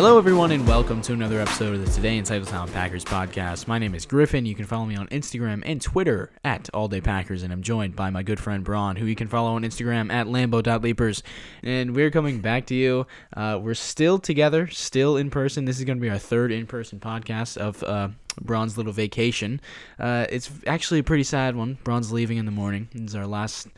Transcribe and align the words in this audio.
Hello, 0.00 0.16
everyone, 0.16 0.50
and 0.50 0.66
welcome 0.66 1.02
to 1.02 1.12
another 1.12 1.42
episode 1.42 1.74
of 1.74 1.84
the 1.84 1.92
Today 1.92 2.16
in 2.16 2.24
Titletown 2.24 2.72
Packers 2.72 3.04
podcast. 3.04 3.66
My 3.66 3.78
name 3.78 3.94
is 3.94 4.06
Griffin. 4.06 4.46
You 4.46 4.54
can 4.54 4.64
follow 4.64 4.86
me 4.86 4.96
on 4.96 5.06
Instagram 5.08 5.62
and 5.66 5.78
Twitter 5.78 6.30
at 6.42 6.70
All 6.72 6.88
Day 6.88 7.02
Packers, 7.02 7.42
and 7.42 7.52
I'm 7.52 7.60
joined 7.60 7.96
by 7.96 8.08
my 8.08 8.22
good 8.22 8.40
friend 8.40 8.64
Braun, 8.64 8.96
who 8.96 9.04
you 9.04 9.14
can 9.14 9.28
follow 9.28 9.50
on 9.56 9.62
Instagram 9.62 10.10
at 10.10 10.26
Lambeau.leapers. 10.26 11.22
And 11.62 11.94
we're 11.94 12.10
coming 12.10 12.40
back 12.40 12.64
to 12.68 12.74
you. 12.74 13.06
Uh, 13.36 13.58
we're 13.60 13.74
still 13.74 14.18
together, 14.18 14.68
still 14.68 15.18
in 15.18 15.28
person. 15.28 15.66
This 15.66 15.78
is 15.78 15.84
going 15.84 15.98
to 15.98 16.02
be 16.02 16.08
our 16.08 16.16
third 16.16 16.50
in 16.50 16.66
person 16.66 16.98
podcast 16.98 17.58
of 17.58 17.82
uh, 17.82 18.08
Braun's 18.40 18.78
little 18.78 18.94
vacation. 18.94 19.60
Uh, 19.98 20.24
it's 20.30 20.50
actually 20.66 21.00
a 21.00 21.04
pretty 21.04 21.24
sad 21.24 21.56
one. 21.56 21.76
Braun's 21.84 22.10
leaving 22.10 22.38
in 22.38 22.46
the 22.46 22.52
morning. 22.52 22.88
Is 22.94 23.14
our 23.14 23.26
last. 23.26 23.68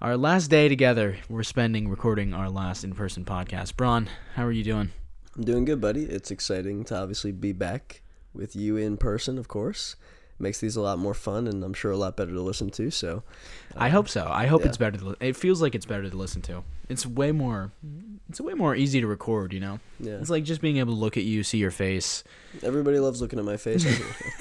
Our 0.00 0.16
last 0.16 0.48
day 0.48 0.68
together, 0.68 1.18
we're 1.28 1.42
spending 1.42 1.88
recording 1.88 2.32
our 2.32 2.48
last 2.48 2.82
in 2.82 2.94
person 2.94 3.26
podcast. 3.26 3.76
Braun, 3.76 4.08
how 4.36 4.44
are 4.44 4.52
you 4.52 4.64
doing? 4.64 4.90
I'm 5.36 5.44
doing 5.44 5.64
good, 5.64 5.80
buddy. 5.80 6.04
It's 6.04 6.30
exciting 6.30 6.84
to 6.84 6.96
obviously 6.96 7.32
be 7.32 7.52
back 7.52 8.02
with 8.32 8.56
you 8.56 8.76
in 8.76 8.96
person, 8.96 9.38
of 9.38 9.48
course. 9.48 9.96
Makes 10.38 10.60
these 10.60 10.76
a 10.76 10.82
lot 10.82 10.98
more 10.98 11.14
fun, 11.14 11.46
and 11.46 11.64
I'm 11.64 11.72
sure 11.72 11.90
a 11.90 11.96
lot 11.96 12.16
better 12.16 12.32
to 12.32 12.40
listen 12.42 12.68
to. 12.70 12.90
So, 12.90 13.22
I 13.74 13.88
hope 13.88 14.06
so. 14.08 14.28
I 14.30 14.46
hope 14.46 14.60
yeah. 14.62 14.68
it's 14.68 14.76
better. 14.76 14.98
To 14.98 15.04
li- 15.10 15.16
it 15.20 15.34
feels 15.36 15.62
like 15.62 15.74
it's 15.74 15.86
better 15.86 16.08
to 16.10 16.16
listen 16.16 16.42
to. 16.42 16.62
It's 16.90 17.06
way 17.06 17.32
more. 17.32 17.72
It's 18.28 18.40
way 18.40 18.52
more 18.52 18.74
easy 18.76 19.00
to 19.00 19.06
record. 19.06 19.54
You 19.54 19.60
know. 19.60 19.80
yeah, 19.98 20.14
It's 20.14 20.28
like 20.28 20.44
just 20.44 20.60
being 20.60 20.76
able 20.76 20.92
to 20.94 20.98
look 21.00 21.16
at 21.16 21.22
you, 21.24 21.42
see 21.42 21.56
your 21.58 21.70
face. 21.70 22.22
everybody 22.62 22.98
loves 22.98 23.22
looking 23.22 23.38
at 23.38 23.46
my 23.46 23.56
face. 23.56 23.86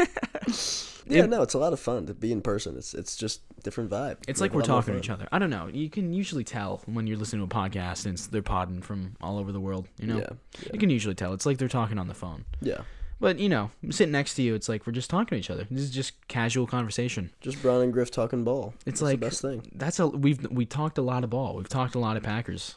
Yeah, 1.07 1.25
It- 1.25 1.29
no, 1.29 1.43
it's 1.43 1.53
a 1.53 1.59
lot 1.59 1.71
of 1.71 1.79
fun 1.79 2.07
to 2.07 2.15
be 2.15 2.31
in 2.31 2.41
person. 2.41 2.75
It's 2.77 2.95
it's 2.95 3.15
just 3.15 3.41
different 3.63 3.91
vibe. 3.91 4.17
It's 4.27 4.41
like 4.41 4.55
we're 4.55 4.63
talking 4.63 4.95
to 4.95 4.99
each 4.99 5.11
other. 5.11 5.27
I 5.31 5.37
don't 5.37 5.51
know. 5.51 5.67
You 5.71 5.87
can 5.87 6.13
usually 6.13 6.43
tell 6.43 6.81
when 6.87 7.05
you're 7.05 7.17
listening 7.17 7.47
to 7.47 7.55
a 7.55 7.61
podcast 7.61 8.05
and 8.05 8.15
it's, 8.15 8.25
they're 8.25 8.41
podding 8.41 8.81
from 8.81 9.15
all 9.21 9.37
over 9.37 9.51
the 9.51 9.59
world. 9.59 9.87
You 9.99 10.07
know. 10.07 10.17
Yeah, 10.17 10.29
yeah, 10.63 10.69
You 10.73 10.79
can 10.79 10.89
usually 10.89 11.13
tell. 11.13 11.33
It's 11.33 11.45
like 11.45 11.59
they're 11.59 11.67
talking 11.67 11.99
on 11.99 12.07
the 12.07 12.15
phone. 12.15 12.45
yeah. 12.59 12.81
But 13.19 13.37
you 13.39 13.49
know, 13.49 13.69
sitting 13.91 14.11
next 14.11 14.33
to 14.33 14.41
you, 14.41 14.55
it's 14.55 14.67
like 14.67 14.87
we're 14.87 14.93
just 14.93 15.09
talking 15.11 15.27
to 15.27 15.35
each 15.35 15.51
other. 15.51 15.67
This 15.71 15.83
is 15.83 15.91
just 15.91 16.27
casual 16.27 16.65
conversation. 16.67 17.29
Just 17.39 17.61
Braun 17.61 17.83
and 17.83 17.93
Griff 17.93 18.09
talking 18.09 18.43
ball. 18.43 18.73
It's 18.87 18.99
like 19.01 19.19
the 19.19 19.27
best 19.27 19.41
thing. 19.43 19.61
That's 19.75 19.99
a 19.99 20.07
we've 20.07 20.43
we 20.49 20.65
talked 20.65 20.97
a 20.97 21.01
lot 21.03 21.23
of 21.23 21.29
ball. 21.29 21.55
We've 21.55 21.69
talked 21.69 21.93
a 21.93 21.99
lot 21.99 22.17
of 22.17 22.23
Packers 22.23 22.75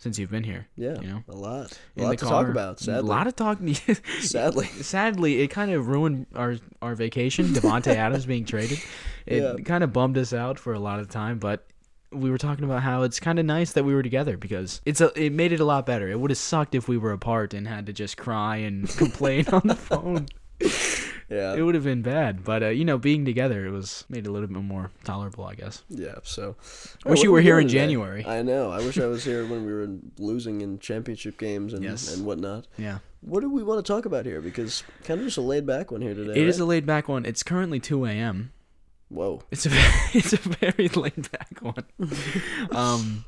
since 0.00 0.18
you've 0.18 0.30
been 0.30 0.42
here. 0.42 0.66
Yeah, 0.76 1.00
you 1.00 1.06
know, 1.06 1.22
a 1.28 1.36
lot, 1.36 1.78
a 1.96 2.02
lot 2.02 2.10
to 2.18 2.24
car. 2.24 2.42
talk 2.42 2.50
about. 2.50 2.80
Sadly, 2.80 2.98
a 2.98 3.02
lot 3.02 3.26
of 3.28 3.36
talking. 3.36 3.74
sadly, 4.20 4.66
Sadly, 4.66 5.40
it 5.42 5.48
kind 5.48 5.70
of 5.70 5.86
ruined 5.86 6.26
our 6.34 6.56
our 6.82 6.94
vacation. 6.96 7.46
Davante 7.54 7.94
Adams 7.94 8.26
being 8.26 8.44
traded, 8.44 8.80
it 9.26 9.42
Yeah. 9.42 9.54
kind 9.64 9.84
of 9.84 9.92
bummed 9.92 10.18
us 10.18 10.32
out 10.32 10.58
for 10.58 10.72
a 10.74 10.80
lot 10.80 10.98
of 10.98 11.08
time. 11.08 11.38
But 11.38 11.66
we 12.12 12.28
were 12.30 12.38
talking 12.38 12.64
about 12.64 12.82
how 12.82 13.02
it's 13.04 13.20
kind 13.20 13.38
of 13.38 13.46
nice 13.46 13.72
that 13.74 13.84
we 13.84 13.94
were 13.94 14.02
together 14.02 14.36
because 14.36 14.80
it's 14.84 15.00
a 15.00 15.12
it 15.22 15.32
made 15.32 15.52
it 15.52 15.60
a 15.60 15.64
lot 15.64 15.86
better. 15.86 16.08
It 16.08 16.18
would 16.18 16.30
have 16.32 16.38
sucked 16.38 16.74
if 16.74 16.88
we 16.88 16.98
were 16.98 17.12
apart 17.12 17.54
and 17.54 17.68
had 17.68 17.86
to 17.86 17.92
just 17.92 18.16
cry 18.16 18.56
and 18.56 18.88
complain 18.96 19.46
on 19.52 19.62
the 19.64 19.76
phone. 19.76 20.26
Yeah, 21.30 21.54
It 21.54 21.62
would 21.62 21.74
have 21.74 21.84
been 21.84 22.02
bad. 22.02 22.44
But 22.44 22.62
uh, 22.62 22.68
you 22.68 22.84
know, 22.84 22.98
being 22.98 23.24
together, 23.24 23.64
it 23.66 23.70
was 23.70 24.04
made 24.08 24.26
it 24.26 24.28
a 24.28 24.32
little 24.32 24.48
bit 24.48 24.62
more 24.62 24.90
tolerable, 25.04 25.44
I 25.44 25.54
guess. 25.54 25.82
yeah. 25.88 26.16
So, 26.24 26.56
I 27.06 27.10
Wish 27.10 27.22
you 27.22 27.30
were 27.32 27.40
here 27.40 27.58
in 27.60 27.68
today? 27.68 27.78
January. 27.80 28.26
I 28.26 28.42
know. 28.42 28.70
I 28.70 28.78
wish 28.78 28.98
I 28.98 29.06
was 29.06 29.24
here 29.24 29.46
when 29.46 29.64
we 29.64 29.72
were 29.78 29.88
losing 30.18 30.60
in 30.60 30.78
championship 30.80 31.38
games 31.38 31.72
and 31.72 31.82
Yes. 31.84 32.14
and 32.14 32.26
whatnot. 32.26 32.66
Yeah. 32.76 32.98
What 33.22 33.40
do 33.40 33.50
we 33.50 33.62
want 33.62 33.84
to 33.84 33.92
talk 33.92 34.06
about 34.06 34.24
here? 34.26 34.40
Because 34.40 34.82
kind 35.04 35.20
of 35.20 35.26
just 35.26 35.36
a 35.38 35.42
laid 35.42 35.66
back 35.66 35.90
one 35.90 36.00
here 36.00 36.14
today. 36.14 36.32
It 36.40 36.48
is 36.48 36.58
right? 36.58 36.64
a 36.64 36.66
laid 36.66 36.86
back 36.86 37.06
one. 37.08 37.24
It's 37.26 37.42
currently 37.42 37.78
2 37.78 38.06
a.m. 38.06 38.52
Whoa. 39.08 39.42
It's 39.50 39.66
a 39.66 39.68
very, 39.68 39.92
it's 40.14 40.32
a 40.32 40.36
very 40.38 40.88
laid 40.88 41.30
back 41.30 41.58
one. 41.60 41.84
um, 42.70 43.24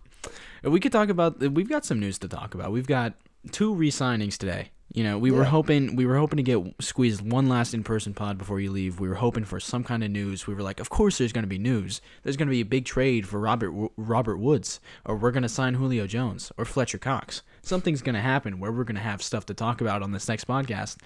we 0.62 0.81
could 0.81 0.93
talk 0.93 1.09
about. 1.09 1.41
We've 1.41 1.69
got 1.69 1.84
some 1.84 2.00
news 2.00 2.19
to 2.21 2.28
talk 2.28 2.55
about. 2.55 2.72
We've 2.72 2.87
got 2.87 3.15
two 3.50 3.75
re-signings 3.75 4.37
today. 4.38 4.71
You 4.94 5.04
know, 5.04 5.16
we 5.16 5.30
were 5.30 5.44
hoping 5.44 5.97
we 5.97 6.04
were 6.04 6.19
hoping 6.19 6.36
to 6.36 6.42
get 6.42 6.58
squeezed 6.80 7.22
one 7.22 7.48
last 7.48 7.72
in-person 7.72 8.12
pod 8.12 8.36
before 8.36 8.60
you 8.60 8.70
leave. 8.70 9.00
We 9.00 9.08
were 9.08 9.14
hoping 9.14 9.44
for 9.44 9.58
some 9.58 9.84
kind 9.84 10.04
of 10.04 10.10
news. 10.10 10.47
We 10.47 10.53
were 10.53 10.62
like, 10.62 10.80
of 10.80 10.91
course, 10.91 11.16
there's 11.16 11.32
going 11.32 11.44
to 11.44 11.48
be 11.48 11.58
news. 11.58 12.03
There's 12.22 12.36
going 12.36 12.48
to 12.48 12.53
be 12.53 12.60
a 12.60 12.66
big 12.66 12.84
trade 12.84 13.26
for 13.26 13.41
Robert 13.41 13.72
Robert 13.97 14.36
Woods, 14.36 14.81
or 15.06 15.16
we're 15.16 15.31
going 15.31 15.44
to 15.44 15.48
sign 15.48 15.75
Julio 15.75 16.06
Jones 16.06 16.52
or 16.58 16.66
Fletcher 16.66 16.98
Cox. 16.98 17.42
Something's 17.62 18.02
going 18.02 18.16
to 18.16 18.20
happen 18.20 18.60
where 18.60 18.70
we're 18.70 18.84
going 18.84 18.97
to 18.97 19.02
have 19.02 19.22
stuff 19.22 19.47
to 19.47 19.54
talk 19.54 19.81
about 19.81 20.02
on 20.02 20.12
this 20.12 20.28
next 20.28 20.47
podcast. 20.47 20.98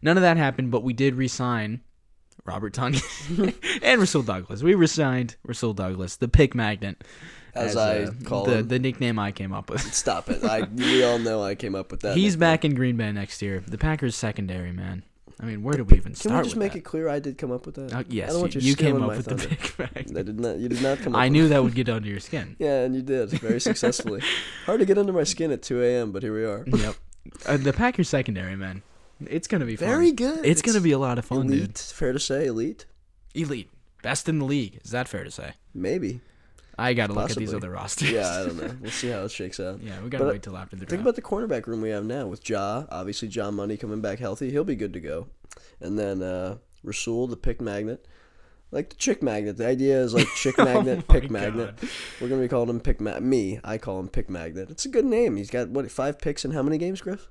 None 0.00 0.16
of 0.16 0.22
that 0.22 0.38
happened, 0.38 0.70
but 0.70 0.82
we 0.82 0.94
did 0.94 1.14
re-sign 1.14 1.82
Robert 2.46 2.72
Tonyan 2.72 3.54
and 3.82 4.00
Rasul 4.00 4.22
Douglas. 4.22 4.62
We 4.62 4.74
resigned 4.74 5.36
Rasul 5.44 5.74
Douglas, 5.74 6.16
the 6.16 6.28
pick 6.28 6.54
magnet, 6.54 7.02
As 7.56 7.76
I 7.76 8.04
uh, 8.04 8.10
call 8.24 8.44
the 8.44 8.58
him. 8.58 8.68
the 8.68 8.78
nickname 8.78 9.18
I 9.18 9.32
came 9.32 9.52
up 9.52 9.70
with. 9.70 9.82
Stop 9.94 10.28
it. 10.30 10.44
I 10.44 10.62
we 10.74 11.04
all 11.04 11.18
know 11.18 11.42
I 11.42 11.54
came 11.54 11.74
up 11.74 11.90
with 11.90 12.00
that. 12.00 12.16
He's 12.16 12.34
nickname. 12.34 12.40
back 12.40 12.64
in 12.64 12.74
Green 12.74 12.96
Bay 12.96 13.12
next 13.12 13.42
year. 13.42 13.62
The 13.66 13.78
Packers 13.78 14.16
secondary, 14.16 14.72
man. 14.72 15.02
I 15.38 15.44
mean, 15.44 15.62
where 15.62 15.74
do 15.74 15.84
we 15.84 15.96
even 15.96 16.12
Can 16.12 16.14
start 16.14 16.32
Can 16.32 16.38
we 16.38 16.44
just 16.44 16.56
make 16.56 16.72
that? 16.72 16.78
it 16.78 16.84
clear 16.84 17.08
I 17.10 17.18
did 17.18 17.36
come 17.36 17.52
up 17.52 17.66
with 17.66 17.74
that? 17.74 17.92
Uh, 17.92 17.98
I 17.98 18.04
yes, 18.08 18.32
don't 18.32 18.40
want 18.40 18.54
you, 18.54 18.62
you 18.62 18.68
you 18.70 18.76
came 18.76 19.02
up 19.02 19.08
with 19.08 19.26
the 19.26 19.36
thunder. 19.36 19.48
pick 19.48 19.78
magnet. 19.78 20.16
I 20.16 20.22
did 20.22 20.40
not. 20.40 20.56
You 20.58 20.68
did 20.70 20.82
not 20.82 20.98
come 20.98 21.14
up. 21.14 21.20
I 21.20 21.28
knew 21.28 21.48
that 21.48 21.62
would 21.62 21.74
get 21.74 21.88
under 21.90 22.08
your 22.08 22.20
skin. 22.20 22.56
Yeah, 22.58 22.84
and 22.84 22.94
you 22.94 23.02
did 23.02 23.30
very 23.30 23.60
successfully. 23.60 24.22
Hard 24.64 24.80
to 24.80 24.86
get 24.86 24.96
under 24.96 25.12
my 25.12 25.24
skin 25.24 25.50
at 25.50 25.62
2 25.62 25.82
a.m., 25.82 26.12
but 26.12 26.22
here 26.22 26.34
we 26.34 26.44
are. 26.44 26.64
yep. 26.66 26.96
Uh, 27.44 27.58
the 27.58 27.72
Packers 27.72 28.08
secondary, 28.08 28.56
man. 28.56 28.82
It's 29.26 29.46
gonna 29.46 29.64
be 29.66 29.76
fun. 29.76 29.88
Very 29.88 30.12
good. 30.12 30.44
It's, 30.44 30.62
gonna 30.62 30.80
be 30.80 30.92
a 30.92 30.98
lot 30.98 31.18
of 31.18 31.24
fun, 31.24 31.46
elite. 31.46 31.60
dude. 31.60 31.78
Fair 31.78 32.12
to 32.12 32.18
say, 32.18 32.46
elite. 32.46 32.86
Elite, 33.34 33.70
best 34.02 34.28
in 34.28 34.38
the 34.38 34.44
league. 34.44 34.80
Is 34.84 34.90
that 34.90 35.08
fair 35.08 35.24
to 35.24 35.30
say? 35.30 35.52
Maybe. 35.74 36.20
I 36.78 36.92
gotta 36.94 37.12
look 37.14 37.30
at 37.30 37.36
these 37.36 37.54
other 37.54 37.70
rosters. 37.70 38.10
Yeah, 38.10 38.28
I 38.30 38.44
don't 38.46 38.56
know. 38.56 38.76
We'll 38.82 38.90
see 38.90 39.08
how 39.08 39.24
it 39.24 39.30
shakes 39.30 39.58
out. 39.60 39.80
yeah, 39.82 40.00
we 40.02 40.10
gotta 40.10 40.24
But, 40.24 40.30
uh, 40.30 40.32
wait 40.32 40.42
till 40.42 40.56
after 40.56 40.76
the 40.76 40.80
break. 40.80 40.90
Think 40.90 41.02
draft. 41.02 41.18
about 41.18 41.48
the 41.48 41.54
cornerback 41.62 41.66
room 41.66 41.80
we 41.80 41.90
have 41.90 42.04
now 42.04 42.26
with 42.26 42.48
Ja. 42.48 42.84
Obviously, 42.90 43.28
John 43.28 43.54
Money 43.54 43.76
coming 43.76 44.00
back 44.00 44.18
healthy. 44.18 44.50
He'll 44.50 44.64
be 44.64 44.76
good 44.76 44.92
to 44.92 45.00
go. 45.00 45.28
And 45.80 45.98
then 45.98 46.22
uh, 46.22 46.56
Rasul, 46.82 47.26
the 47.28 47.36
pick 47.36 47.60
magnet. 47.60 48.06
Like 48.72 48.90
the 48.90 48.96
chick 48.96 49.22
magnet. 49.22 49.56
The 49.56 49.66
idea 49.66 50.00
is 50.02 50.12
like 50.12 50.26
chick 50.36 50.58
magnet, 50.58 51.04
Oh 51.08 51.12
my 51.12 51.20
pick 51.20 51.30
magnet. 51.30 51.74
We're 52.20 52.28
going 52.28 52.40
to 52.40 52.44
be 52.44 52.48
calling 52.48 52.68
him 52.68 52.80
pick 52.80 53.00
ma- 53.00 53.20
Me, 53.20 53.60
I 53.64 53.78
call 53.78 54.00
him 54.00 54.08
pick 54.08 54.28
magnet. 54.28 54.70
It's 54.70 54.84
a 54.84 54.88
good 54.88 55.04
name. 55.04 55.36
He's 55.36 55.50
got, 55.50 55.68
what, 55.68 55.90
five 55.90 56.18
picks 56.18 56.44
in 56.44 56.50
how 56.50 56.62
many 56.62 56.76
games, 56.76 57.00
Griff? 57.00 57.30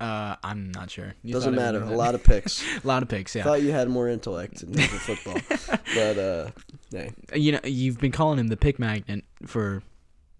Uh, 0.00 0.36
I'm 0.44 0.70
not 0.70 0.90
sure. 0.90 1.14
You 1.22 1.32
Doesn't 1.32 1.54
matter. 1.54 1.82
A 1.82 1.86
lot 1.96 2.14
of 2.14 2.22
picks. 2.22 2.62
a 2.84 2.86
lot 2.86 3.02
of 3.02 3.08
picks. 3.08 3.34
Yeah. 3.34 3.42
I 3.42 3.44
thought 3.44 3.62
you 3.62 3.72
had 3.72 3.88
more 3.88 4.08
intellect 4.08 4.62
in 4.62 4.74
football. 4.74 5.38
but, 5.94 6.18
uh, 6.18 6.50
hey. 6.90 7.10
you 7.34 7.52
know, 7.52 7.60
you've 7.64 7.98
been 7.98 8.12
calling 8.12 8.38
him 8.38 8.48
the 8.48 8.56
pick 8.56 8.78
magnet 8.78 9.24
for 9.44 9.82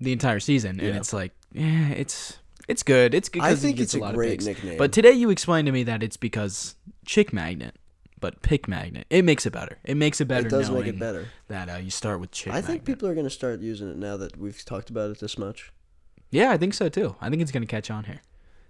the 0.00 0.12
entire 0.12 0.40
season, 0.40 0.78
and 0.78 0.88
Yeah. 0.88 0.96
it's 0.96 1.12
like, 1.12 1.32
yeah, 1.52 1.88
it's 1.90 2.38
it's 2.68 2.82
good. 2.82 3.14
It's 3.14 3.28
good. 3.28 3.42
I 3.42 3.54
think 3.54 3.80
it's 3.80 3.94
a 3.94 3.98
lot 3.98 4.14
great 4.14 4.32
picks. 4.32 4.44
nickname. 4.46 4.76
But 4.76 4.92
today 4.92 5.12
you 5.12 5.30
explained 5.30 5.66
to 5.66 5.72
me 5.72 5.82
that 5.84 6.02
it's 6.02 6.18
because 6.18 6.76
chick 7.06 7.32
magnet, 7.32 7.74
but 8.20 8.42
pick 8.42 8.68
magnet. 8.68 9.06
It 9.10 9.24
makes 9.24 9.46
it 9.46 9.52
better. 9.52 9.78
It 9.84 9.96
makes 9.96 10.20
it 10.20 10.26
better. 10.26 10.46
it 10.46 10.50
does 10.50 10.70
make 10.70 10.86
it 10.86 10.98
better. 10.98 11.28
That 11.48 11.68
uh, 11.68 11.76
you 11.78 11.90
start 11.90 12.20
with 12.20 12.30
chick. 12.30 12.52
I 12.52 12.60
think 12.60 12.84
people 12.84 13.08
are 13.08 13.14
going 13.14 13.26
to 13.26 13.30
start 13.30 13.60
using 13.60 13.90
it 13.90 13.96
now 13.96 14.16
that 14.18 14.36
we've 14.36 14.62
talked 14.64 14.90
about 14.90 15.10
it 15.10 15.18
this 15.18 15.38
much. 15.38 15.72
Yeah, 16.30 16.50
I 16.50 16.58
think 16.58 16.74
so 16.74 16.88
too. 16.88 17.16
I 17.20 17.30
think 17.30 17.40
it's 17.40 17.50
gonna 17.50 17.66
catch 17.66 17.90
on 17.90 18.04
here. 18.04 18.20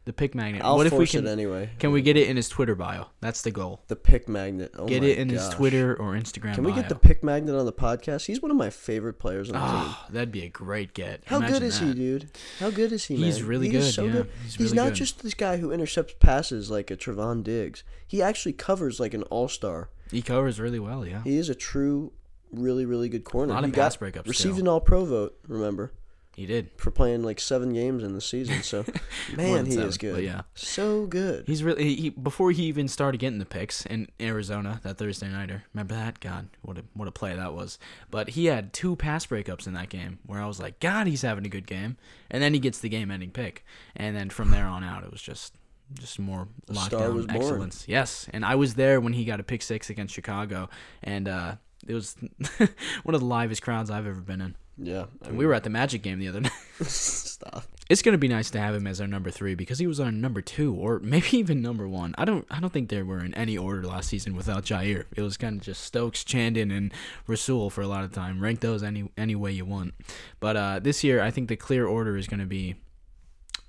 The 0.08 0.14
pick 0.14 0.34
magnet. 0.34 0.62
I'll 0.64 0.76
what 0.76 0.86
if 0.86 0.94
we 0.94 1.06
can? 1.06 1.26
anyway. 1.26 1.68
Can 1.78 1.92
we 1.92 2.00
get 2.00 2.16
it 2.16 2.30
in 2.30 2.36
his 2.36 2.48
Twitter 2.48 2.74
bio? 2.74 3.08
That's 3.20 3.42
the 3.42 3.50
goal. 3.50 3.82
The 3.88 3.94
pick 3.94 4.26
magnet. 4.26 4.72
Oh 4.74 4.86
get 4.86 5.04
it 5.04 5.18
in 5.18 5.28
his. 5.28 5.50
Twitter 5.50 5.94
or 5.96 6.14
Instagram. 6.14 6.54
Can 6.54 6.64
we 6.64 6.72
bio. 6.72 6.80
get 6.80 6.88
the 6.88 6.94
pick 6.94 7.22
magnet 7.22 7.54
on 7.54 7.66
the 7.66 7.74
podcast? 7.74 8.24
He's 8.24 8.40
one 8.40 8.50
of 8.50 8.56
my 8.56 8.70
favorite 8.70 9.18
players 9.18 9.50
on 9.50 9.60
the 9.60 9.66
team. 9.66 9.76
Oh, 9.76 10.06
that'd 10.08 10.32
be 10.32 10.44
a 10.44 10.48
great 10.48 10.94
get. 10.94 11.24
How 11.26 11.36
Imagine 11.36 11.58
good 11.58 11.62
is 11.62 11.78
he, 11.80 11.92
dude? 11.92 12.30
How 12.58 12.70
good 12.70 12.92
is 12.92 13.04
he, 13.04 13.16
man? 13.16 13.24
He's 13.24 13.42
really 13.42 13.66
He 13.66 13.72
good, 13.72 13.92
so 13.92 14.06
yeah. 14.06 14.12
good. 14.12 14.30
He's 14.44 14.54
He's, 14.54 14.70
really 14.70 14.76
not 14.76 14.84
good. 14.86 14.94
just 14.94 15.22
this 15.22 15.34
guy 15.34 15.58
who 15.58 15.70
intercepts 15.72 16.14
passes 16.18 16.70
like 16.70 16.90
a 16.90 16.96
Trevon 16.96 17.44
Diggs. 17.44 17.84
He 18.06 18.22
actually 18.22 18.54
covers 18.54 18.98
like 18.98 19.12
an 19.12 19.24
all-star. 19.24 19.90
He 20.10 20.22
covers 20.22 20.58
really 20.58 20.78
well. 20.78 21.06
Yeah. 21.06 21.22
He 21.22 21.36
is 21.36 21.50
a 21.50 21.54
true, 21.54 22.12
really, 22.50 22.86
really 22.86 23.10
good 23.10 23.24
corner. 23.24 23.52
A 23.52 23.56
lot 23.56 23.64
he 23.64 23.68
of 23.68 23.76
pass 23.76 23.98
breakups, 23.98 24.26
Received 24.26 24.54
too. 24.54 24.62
an 24.62 24.68
All-Pro 24.68 25.04
vote. 25.04 25.38
Remember 25.46 25.92
He 26.38 26.46
did. 26.46 26.70
for 26.76 26.92
playing 26.92 27.24
like 27.24 27.40
seven 27.40 27.72
games 27.72 28.04
in 28.04 28.12
the 28.12 28.20
season. 28.20 28.62
So, 28.62 28.84
man, 29.36 29.66
he 29.66 29.72
seven, 29.72 29.88
is 29.88 29.98
good. 29.98 30.22
yeah. 30.22 30.42
so 30.54 31.04
good. 31.04 31.48
He's 31.48 31.64
really 31.64 31.82
he, 31.82 31.96
he 31.96 32.10
before 32.10 32.52
he 32.52 32.62
even 32.66 32.86
started 32.86 33.18
getting 33.18 33.40
the 33.40 33.44
picks 33.44 33.84
in 33.84 34.06
Arizona 34.20 34.78
that 34.84 34.98
Thursday 34.98 35.26
nighter. 35.26 35.64
Remember 35.74 35.96
that? 35.96 36.20
God, 36.20 36.48
what 36.62 36.78
a 36.78 36.84
what 36.94 37.08
a 37.08 37.10
play 37.10 37.34
that 37.34 37.54
was. 37.54 37.80
But 38.08 38.30
he 38.30 38.46
had 38.46 38.72
two 38.72 38.94
pass 38.94 39.26
breakups 39.26 39.66
in 39.66 39.72
that 39.72 39.88
game 39.88 40.20
where 40.26 40.40
I 40.40 40.46
was 40.46 40.60
like, 40.60 40.78
God, 40.78 41.08
he's 41.08 41.22
having 41.22 41.44
a 41.44 41.48
good 41.48 41.66
game. 41.66 41.96
And 42.30 42.40
then 42.40 42.54
he 42.54 42.60
gets 42.60 42.78
the 42.78 42.88
game-ending 42.88 43.32
pick, 43.32 43.64
and 43.96 44.14
then 44.14 44.30
from 44.30 44.52
there 44.52 44.66
on 44.66 44.84
out, 44.84 45.02
it 45.02 45.10
was 45.10 45.20
just 45.20 45.54
just 45.94 46.20
more 46.20 46.46
lockdown 46.68 47.14
was 47.14 47.26
born. 47.26 47.36
excellence. 47.36 47.84
Yes, 47.88 48.28
and 48.32 48.44
I 48.44 48.54
was 48.54 48.74
there 48.74 49.00
when 49.00 49.12
he 49.12 49.24
got 49.24 49.40
a 49.40 49.42
pick 49.42 49.60
six 49.60 49.90
against 49.90 50.14
Chicago, 50.14 50.68
and 51.02 51.26
uh, 51.26 51.56
it 51.84 51.94
was 51.94 52.14
one 53.02 53.16
of 53.16 53.20
the 53.20 53.26
livest 53.26 53.62
crowds 53.62 53.90
I've 53.90 54.06
ever 54.06 54.20
been 54.20 54.40
in. 54.40 54.54
Yeah, 54.78 55.06
I 55.26 55.30
We 55.30 55.46
were 55.46 55.54
at 55.54 55.64
the 55.64 55.70
Magic 55.70 56.02
game 56.02 56.18
the 56.18 56.28
other 56.28 56.40
night. 56.42 56.52
stop. 56.82 57.64
It's 57.88 58.02
gonna 58.02 58.18
be 58.18 58.28
nice 58.28 58.50
to 58.50 58.60
have 58.60 58.74
him 58.74 58.86
as 58.86 59.00
our 59.00 59.06
number 59.06 59.30
three 59.30 59.54
because 59.54 59.78
he 59.78 59.86
was 59.86 59.98
our 59.98 60.12
number 60.12 60.40
two 60.40 60.74
or 60.74 60.98
maybe 61.00 61.28
even 61.38 61.62
number 61.62 61.88
one. 61.88 62.14
I 62.18 62.24
don't 62.24 62.46
I 62.50 62.60
don't 62.60 62.72
think 62.72 62.88
they 62.88 63.02
were 63.02 63.24
in 63.24 63.34
any 63.34 63.56
order 63.56 63.82
last 63.82 64.08
season 64.08 64.36
without 64.36 64.64
Jaire. 64.64 65.04
It 65.16 65.22
was 65.22 65.36
kind 65.36 65.56
of 65.56 65.62
just 65.62 65.82
Stokes, 65.82 66.22
Chandon, 66.22 66.70
and 66.70 66.92
Rasul 67.26 67.70
for 67.70 67.80
a 67.80 67.88
lot 67.88 68.04
of 68.04 68.12
time. 68.12 68.40
Rank 68.40 68.60
those 68.60 68.82
any 68.82 69.10
any 69.16 69.34
way 69.34 69.52
you 69.52 69.64
want. 69.64 69.94
But 70.38 70.56
uh, 70.56 70.78
this 70.80 71.02
year, 71.02 71.20
I 71.22 71.30
think 71.30 71.48
the 71.48 71.56
clear 71.56 71.86
order 71.86 72.16
is 72.16 72.26
gonna 72.26 72.46
be 72.46 72.76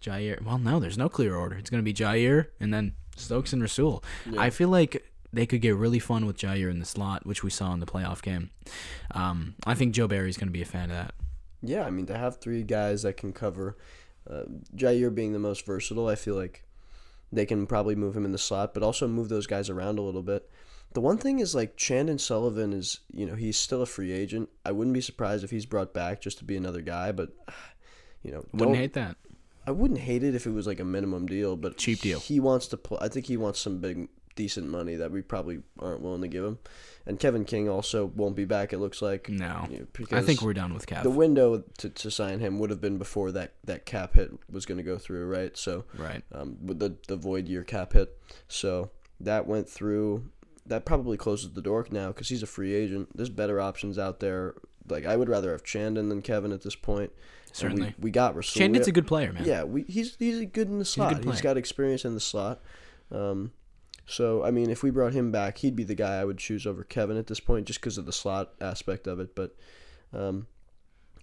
Jaire. 0.01 0.43
Well, 0.43 0.57
no, 0.57 0.79
there's 0.79 0.97
no 0.97 1.09
clear 1.09 1.35
order. 1.35 1.55
It's 1.57 1.69
going 1.69 1.83
to 1.83 1.85
be 1.85 1.93
Jaire 1.93 2.47
and 2.59 2.73
then 2.73 2.93
Stokes 3.15 3.53
and 3.53 3.61
Rasul. 3.61 4.03
I 4.37 4.49
feel 4.49 4.69
like 4.69 5.05
they 5.31 5.45
could 5.45 5.61
get 5.61 5.75
really 5.75 5.99
fun 5.99 6.25
with 6.25 6.37
Jaire 6.37 6.69
in 6.69 6.79
the 6.79 6.85
slot, 6.85 7.25
which 7.25 7.43
we 7.43 7.49
saw 7.49 7.73
in 7.73 7.79
the 7.79 7.85
playoff 7.85 8.21
game. 8.21 8.49
Um, 9.11 9.55
I 9.65 9.75
think 9.75 9.93
Joe 9.93 10.07
Barry's 10.07 10.37
going 10.37 10.47
to 10.47 10.53
be 10.53 10.61
a 10.61 10.65
fan 10.65 10.89
of 10.89 10.97
that. 10.97 11.13
Yeah, 11.61 11.85
I 11.85 11.89
mean 11.89 12.05
to 12.07 12.17
have 12.17 12.37
three 12.37 12.63
guys 12.63 13.03
that 13.03 13.17
can 13.17 13.33
cover, 13.33 13.77
uh, 14.29 14.43
Jaire 14.75 15.13
being 15.13 15.33
the 15.33 15.39
most 15.39 15.65
versatile, 15.65 16.07
I 16.07 16.15
feel 16.15 16.35
like 16.35 16.63
they 17.31 17.45
can 17.45 17.67
probably 17.67 17.95
move 17.95 18.15
him 18.15 18.25
in 18.25 18.31
the 18.31 18.37
slot, 18.37 18.73
but 18.73 18.83
also 18.83 19.07
move 19.07 19.29
those 19.29 19.47
guys 19.47 19.69
around 19.69 19.99
a 19.99 20.01
little 20.01 20.23
bit. 20.23 20.49
The 20.93 21.01
one 21.01 21.17
thing 21.17 21.39
is 21.39 21.53
like 21.53 21.77
Chandon 21.77 22.17
Sullivan 22.17 22.73
is, 22.73 23.01
you 23.13 23.25
know, 23.25 23.35
he's 23.35 23.57
still 23.57 23.81
a 23.81 23.85
free 23.85 24.11
agent. 24.11 24.49
I 24.65 24.71
wouldn't 24.71 24.93
be 24.93 25.01
surprised 25.01 25.43
if 25.43 25.51
he's 25.51 25.67
brought 25.67 25.93
back 25.93 26.21
just 26.21 26.39
to 26.39 26.43
be 26.43 26.57
another 26.57 26.81
guy, 26.81 27.11
but 27.11 27.29
you 28.23 28.31
know, 28.31 28.45
Wouldn't 28.53 28.77
hate 28.77 28.93
that. 28.93 29.17
I 29.67 29.71
wouldn't 29.71 29.99
hate 29.99 30.23
it 30.23 30.33
if 30.33 30.47
it 30.47 30.51
was 30.51 30.65
like 30.65 30.79
a 30.79 30.85
minimum 30.85 31.27
deal, 31.27 31.55
but 31.55 31.77
Cheap 31.77 32.01
deal. 32.01 32.19
He 32.19 32.39
wants 32.39 32.67
to 32.67 32.77
play. 32.77 32.97
I 33.01 33.07
think 33.07 33.27
he 33.27 33.37
wants 33.37 33.59
some 33.59 33.79
big, 33.79 34.09
decent 34.39 34.69
money 34.69 34.95
that 34.95 35.11
we 35.11 35.21
probably 35.21 35.59
aren't 35.79 35.99
willing 35.99 36.21
to 36.21 36.27
give 36.29 36.45
him. 36.45 36.57
And 37.05 37.19
Kevin 37.19 37.43
King 37.43 37.67
also 37.67 38.05
won't 38.05 38.37
be 38.37 38.45
back. 38.45 38.71
It 38.71 38.77
looks 38.77 39.01
like. 39.01 39.27
No. 39.27 39.67
you 39.69 39.79
know, 39.79 40.17
I 40.17 40.21
think 40.21 40.41
we're 40.41 40.53
done 40.53 40.73
with 40.73 40.87
Kev. 40.87 41.03
the 41.03 41.09
window 41.09 41.65
to, 41.79 41.89
to 41.89 42.09
sign 42.09 42.39
him 42.39 42.57
would 42.59 42.69
have 42.69 42.79
been 42.79 42.97
before 42.97 43.33
that, 43.33 43.55
that 43.65 43.85
cap 43.85 44.13
hit 44.13 44.31
was 44.49 44.65
going 44.65 44.77
to 44.77 44.83
go 44.83 44.97
through, 44.97 45.25
right? 45.25 45.57
So 45.57 45.83
right. 45.97 46.23
um, 46.31 46.55
with 46.65 46.79
the 46.79 46.95
the 47.09 47.17
void 47.17 47.49
year 47.49 47.65
cap 47.65 47.91
hit, 47.91 48.17
so 48.47 48.91
that 49.19 49.45
went 49.45 49.69
through. 49.69 50.29
That 50.65 50.85
probably 50.85 51.17
closes 51.17 51.51
the 51.51 51.61
door 51.61 51.85
now 51.91 52.09
because 52.09 52.29
he's 52.29 52.43
a 52.43 52.47
free 52.47 52.73
agent. 52.73 53.09
There's 53.13 53.29
better 53.29 53.59
options 53.59 53.99
out 53.99 54.21
there. 54.21 54.53
Like 54.87 55.05
I 55.05 55.17
would 55.17 55.27
rather 55.27 55.51
have 55.51 55.63
Chandon 55.63 56.07
than 56.07 56.21
Kevin 56.21 56.53
at 56.53 56.61
this 56.61 56.75
point. 56.75 57.11
Certainly. 57.51 57.95
we, 57.97 58.03
we 58.03 58.11
got 58.11 58.35
Rasul. 58.35 58.61
Chandon's 58.61 58.87
a 58.87 58.91
good 58.91 59.07
player, 59.07 59.33
man. 59.33 59.43
yeah, 59.43 59.63
we, 59.63 59.83
he's 59.83 60.15
he's 60.17 60.45
good 60.45 60.69
in 60.69 60.79
the 60.79 60.85
slot. 60.85 61.15
he's 61.15 61.25
player. 61.25 61.41
got 61.41 61.57
experience 61.57 62.05
in 62.05 62.13
the 62.13 62.19
slot. 62.21 62.61
Um, 63.11 63.51
so 64.09 64.43
I 64.43 64.51
mean, 64.51 64.69
if 64.69 64.83
we 64.83 64.89
brought 64.89 65.13
him 65.13 65.31
back, 65.31 65.59
he'd 65.59 65.75
be 65.75 65.83
the 65.83 65.95
guy 65.95 66.17
I 66.19 66.25
would 66.25 66.37
choose 66.39 66.65
over 66.67 66.83
Kevin 66.83 67.15
at 67.17 67.27
this 67.27 67.39
point, 67.39 67.67
just 67.67 67.79
because 67.79 67.97
of 67.97 68.05
the 68.05 68.11
slot 68.13 68.51
aspect 68.59 69.07
of 69.07 69.19
it. 69.19 69.35
But 69.35 69.55
um, 70.13 70.47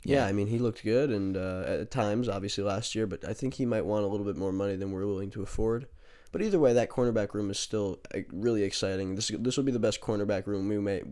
yeah, 0.05 0.23
Yeah. 0.23 0.27
I 0.27 0.33
mean, 0.33 0.47
he 0.47 0.59
looked 0.59 0.83
good, 0.85 1.11
and 1.11 1.37
uh, 1.37 1.65
at 1.67 1.91
times, 1.91 2.29
obviously 2.29 2.65
last 2.65 2.95
year. 2.95 3.07
But 3.07 3.29
I 3.29 3.33
think 3.35 3.55
he 3.55 3.67
might 3.67 3.85
want 3.85 4.05
a 4.05 4.09
little 4.09 4.27
bit 4.27 4.37
more 4.37 4.53
money 4.53 4.77
than 4.77 4.93
we're 4.93 5.07
willing 5.07 5.31
to 5.33 5.43
afford. 5.43 5.87
But 6.33 6.43
either 6.43 6.59
way, 6.59 6.73
that 6.75 6.91
cornerback 6.91 7.33
room 7.35 7.51
is 7.51 7.59
still 7.59 8.01
uh, 8.15 8.19
really 8.33 8.63
exciting. 8.63 9.15
This 9.15 9.29
this 9.39 9.57
will 9.57 9.65
be 9.65 9.73
the 9.73 9.79
best 9.79 10.01
cornerback 10.01 10.47
room 10.47 10.69
we 10.69 10.79
may 10.79 11.03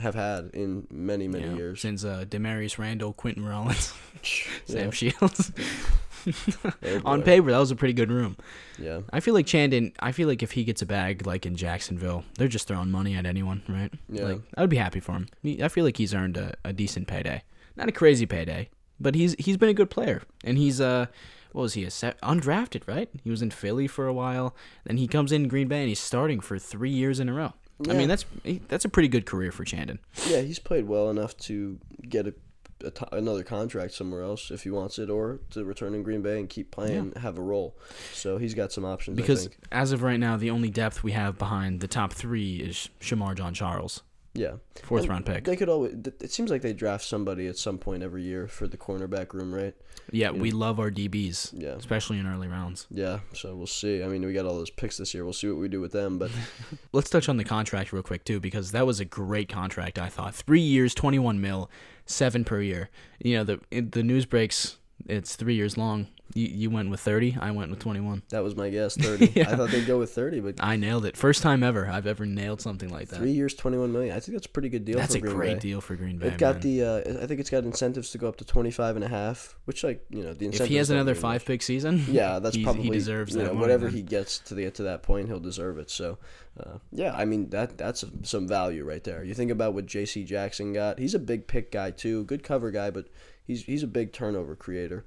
have 0.00 0.14
had 0.14 0.50
in 0.52 0.86
many 0.90 1.28
many 1.28 1.44
Yeah, 1.44 1.54
years. 1.54 1.80
Since 1.80 2.04
uh, 2.04 2.24
Damarious 2.28 2.76
Randall, 2.78 3.12
Quentin 3.12 3.44
Rollins, 3.44 3.92
Sam 4.64 4.90
Shields. 4.90 5.52
Oh, 6.26 7.00
On 7.04 7.22
paper, 7.22 7.50
that 7.50 7.58
was 7.58 7.70
a 7.70 7.76
pretty 7.76 7.94
good 7.94 8.10
room. 8.10 8.36
yeah. 8.78 9.00
I 9.12 9.20
feel 9.20 9.34
like 9.34 9.46
Chandon. 9.46 9.92
I 10.00 10.12
feel 10.12 10.28
like 10.28 10.42
if 10.42 10.52
he 10.52 10.64
gets 10.64 10.82
a 10.82 10.86
bag 10.86 11.26
like 11.26 11.46
in 11.46 11.56
Jacksonville, 11.56 12.24
they're 12.38 12.48
just 12.48 12.66
throwing 12.68 12.90
money 12.90 13.14
at 13.14 13.26
anyone, 13.26 13.62
right? 13.68 13.92
Yeah. 14.08 14.24
Like 14.24 14.40
I 14.56 14.60
would 14.60 14.70
be 14.70 14.76
happy 14.76 15.00
for 15.00 15.12
him. 15.12 15.28
I 15.62 15.68
feel 15.68 15.84
like 15.84 15.96
he's 15.96 16.14
earned 16.14 16.36
a, 16.36 16.54
a 16.64 16.72
decent 16.72 17.08
payday, 17.08 17.42
not 17.76 17.88
a 17.88 17.92
crazy 17.92 18.26
payday, 18.26 18.70
but 19.00 19.14
he's 19.14 19.34
he's 19.38 19.56
been 19.56 19.68
a 19.68 19.74
good 19.74 19.90
player, 19.90 20.22
and 20.44 20.58
he's 20.58 20.80
uh. 20.80 21.06
What 21.52 21.62
was 21.62 21.74
he? 21.74 21.84
A 21.84 21.90
set, 21.92 22.20
undrafted, 22.20 22.82
right? 22.88 23.08
He 23.22 23.30
was 23.30 23.40
in 23.40 23.52
Philly 23.52 23.86
for 23.86 24.08
a 24.08 24.12
while. 24.12 24.56
Then 24.82 24.96
he 24.96 25.06
comes 25.06 25.30
in 25.30 25.46
Green 25.46 25.68
Bay 25.68 25.78
and 25.82 25.88
he's 25.88 26.00
starting 26.00 26.40
for 26.40 26.58
three 26.58 26.90
years 26.90 27.20
in 27.20 27.28
a 27.28 27.32
row. 27.32 27.52
I 27.88 27.92
mean, 27.92 28.08
that's 28.08 28.24
that's 28.66 28.84
a 28.84 28.88
pretty 28.88 29.06
good 29.06 29.24
career 29.24 29.52
for 29.52 29.64
Chandon. 29.64 30.00
Yeah, 30.26 30.40
he's 30.40 30.58
played 30.58 30.88
well 30.88 31.10
enough 31.10 31.36
to 31.46 31.78
get 32.08 32.26
a 32.26 32.34
t- 32.80 32.90
another 33.12 33.42
contract 33.42 33.92
somewhere 33.92 34.22
else 34.22 34.50
if 34.50 34.62
he 34.64 34.70
wants 34.70 34.98
it, 34.98 35.10
or 35.10 35.40
to 35.50 35.64
return 35.64 35.94
in 35.94 36.02
Green 36.02 36.22
Bay 36.22 36.38
and 36.38 36.48
keep 36.48 36.70
playing, 36.70 37.12
have 37.16 37.38
a 37.38 37.42
role. 37.42 37.76
So 38.12 38.38
he's 38.38 38.54
got 38.54 38.72
some 38.72 38.84
options. 38.84 39.16
Because 39.16 39.48
as 39.72 39.92
of 39.92 40.02
right 40.02 40.18
now, 40.20 40.36
the 40.36 40.50
only 40.50 40.70
depth 40.70 41.02
we 41.02 41.12
have 41.12 41.38
behind 41.38 41.80
the 41.80 41.88
top 41.88 42.12
three 42.12 42.56
is 42.56 42.88
Shemar 43.00 43.36
Jean-Charles, 43.36 44.02
yeah, 44.34 44.54
fourth 44.82 45.02
And 45.02 45.10
round 45.10 45.26
pick. 45.26 45.44
They 45.44 45.56
could 45.56 45.68
always. 45.68 45.94
It 46.20 46.30
seems 46.32 46.50
like 46.50 46.62
they 46.62 46.72
draft 46.72 47.04
somebody 47.04 47.46
at 47.46 47.56
some 47.56 47.78
point 47.78 48.02
every 48.02 48.22
year 48.22 48.46
for 48.48 48.66
the 48.66 48.76
cornerback 48.76 49.32
room, 49.32 49.54
right? 49.54 49.74
Yeah, 50.12 50.32
we 50.32 50.50
love 50.50 50.78
our 50.80 50.90
DBs, 50.90 51.54
Yeah. 51.56 51.70
especially 51.70 52.18
in 52.18 52.26
early 52.26 52.46
rounds. 52.48 52.86
Yeah, 52.90 53.20
so 53.32 53.54
we'll 53.54 53.66
see. 53.66 54.02
I 54.02 54.08
mean, 54.08 54.22
we 54.24 54.32
got 54.34 54.44
all 54.44 54.54
those 54.56 54.68
picks 54.70 54.98
this 54.98 55.14
year. 55.14 55.24
We'll 55.24 55.32
see 55.32 55.48
what 55.48 55.56
we 55.58 55.68
do 55.68 55.80
with 55.80 55.92
them. 55.92 56.18
But 56.18 56.30
Let's 56.92 57.08
touch 57.08 57.28
on 57.28 57.36
the 57.38 57.44
contract 57.44 57.92
real 57.92 58.02
quick 58.02 58.24
too, 58.24 58.38
because 58.40 58.72
that 58.72 58.86
was 58.86 59.00
a 59.00 59.04
great 59.06 59.48
contract. 59.48 59.98
I 59.98 60.08
thought 60.08 60.34
three 60.34 60.60
years, 60.60 60.94
twenty 60.94 61.18
one 61.18 61.40
mil, 61.40 61.70
seven 62.04 62.44
per 62.44 62.60
year. 62.60 62.90
You 63.20 63.38
know 63.38 63.44
the 63.44 63.60
the 63.90 64.02
news 64.02 64.26
breaks. 64.26 64.76
It's 65.06 65.36
three 65.36 65.54
years 65.54 65.76
long. 65.76 66.08
You 66.34 66.46
you 66.48 66.68
went 66.70 66.90
with 66.90 66.98
thirty. 67.00 67.36
I 67.40 67.52
went 67.52 67.70
with 67.70 67.78
twenty 67.78 68.00
one. 68.00 68.22
that 68.30 68.42
was 68.42 68.56
my 68.56 68.68
guess, 68.68 68.96
thirty. 69.00 69.30
Yeah. 69.36 69.50
I 69.50 69.56
thought 69.56 69.70
they'd 69.70 69.86
go 69.86 69.98
with 70.00 70.10
thirty, 70.12 70.40
but 70.40 70.56
I 70.58 70.74
nailed 70.76 71.04
it. 71.06 71.16
First 71.16 71.42
time 71.42 71.62
ever 71.62 71.86
I've 71.88 72.08
ever 72.08 72.26
nailed 72.26 72.60
something 72.60 72.88
like 72.88 73.08
that. 73.08 73.16
three 73.16 73.30
years, 73.30 73.54
twenty-one 73.54 73.92
million. 73.92 74.16
I 74.16 74.20
think 74.20 74.34
that's 74.34 74.46
a 74.46 74.50
pretty 74.50 74.68
good 74.68 74.84
deal. 74.84 74.98
That's 74.98 75.14
for 75.14 75.18
a 75.18 75.20
Green 75.22 75.36
great 75.36 75.54
Bay. 75.54 75.58
deal 75.60 75.80
for 75.80 75.94
Green 75.94 76.18
Bay. 76.18 76.26
It 76.28 76.38
got 76.38 76.56
man. 76.56 76.60
the. 76.62 76.82
Uh, 76.82 77.22
I 77.22 77.26
think 77.26 77.38
it's 77.38 77.50
got 77.50 77.62
incentives 77.64 78.10
to 78.10 78.18
go 78.18 78.28
up 78.28 78.36
to 78.38 78.44
25 78.44 78.96
and 78.96 79.04
a 79.04 79.08
half, 79.08 79.56
which 79.66 79.84
like 79.84 80.04
you 80.10 80.24
know 80.24 80.34
the 80.34 80.46
incentives. 80.46 80.60
if 80.62 80.68
he 80.68 80.74
has 80.76 80.90
another 80.90 81.12
much. 81.14 81.20
five 81.20 81.44
pick 81.44 81.62
season, 81.62 82.04
Yeah, 82.08 82.40
that's 82.40 82.56
probably 82.56 82.82
he 82.82 82.90
deserves 82.90 83.34
you 83.36 83.42
that. 83.42 83.54
know, 83.54 83.60
whatever 83.60 83.86
then. 83.86 83.94
he 83.94 84.02
gets 84.02 84.40
to 84.40 84.54
the 84.54 84.68
to 84.72 84.82
that 84.82 85.04
point, 85.04 85.28
he'll 85.28 85.38
deserve 85.38 85.78
it. 85.78 85.88
So, 85.88 86.18
uh, 86.58 86.78
yeah, 86.90 87.14
I 87.14 87.26
mean 87.26 87.50
that 87.50 87.78
that's 87.78 88.04
some 88.24 88.48
value 88.48 88.84
right 88.84 89.04
there. 89.04 89.22
You 89.22 89.34
think 89.34 89.52
about 89.52 89.72
what 89.74 89.86
J.C. 89.86 90.24
Jackson 90.24 90.72
got. 90.72 90.98
He's 90.98 91.14
a 91.14 91.20
big 91.20 91.46
pick 91.46 91.70
guy 91.70 91.92
too, 91.92 92.24
good 92.24 92.42
cover 92.42 92.72
guy, 92.72 92.90
but 92.90 93.06
he's 93.46 93.62
he's 93.64 93.84
a 93.84 93.86
big 93.86 94.12
turnover 94.12 94.56
creator. 94.56 95.04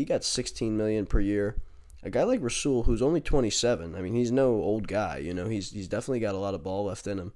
He 0.00 0.06
got 0.06 0.24
16 0.24 0.74
million 0.78 1.04
per 1.04 1.20
year. 1.20 1.56
A 2.02 2.08
guy 2.08 2.22
like 2.22 2.42
Rasul, 2.42 2.84
who's 2.84 3.02
only 3.02 3.20
27. 3.20 3.94
I 3.94 4.00
mean, 4.00 4.14
he's 4.14 4.32
no 4.32 4.54
old 4.54 4.88
guy. 4.88 5.18
You 5.18 5.34
know, 5.34 5.46
he's 5.46 5.72
he's 5.72 5.88
definitely 5.88 6.20
got 6.20 6.34
a 6.34 6.38
lot 6.38 6.54
of 6.54 6.62
ball 6.62 6.86
left 6.86 7.06
in 7.06 7.18
him. 7.18 7.34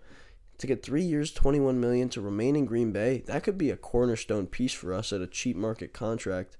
To 0.56 0.66
get 0.66 0.82
three 0.82 1.02
years, 1.02 1.30
21 1.30 1.78
million 1.78 2.08
to 2.08 2.22
remain 2.22 2.56
in 2.56 2.64
Green 2.64 2.90
Bay, 2.90 3.22
that 3.26 3.42
could 3.42 3.58
be 3.58 3.68
a 3.68 3.76
cornerstone 3.76 4.46
piece 4.46 4.72
for 4.72 4.94
us 4.94 5.12
at 5.12 5.20
a 5.20 5.26
cheap 5.26 5.56
market 5.56 5.92
contract 5.92 6.56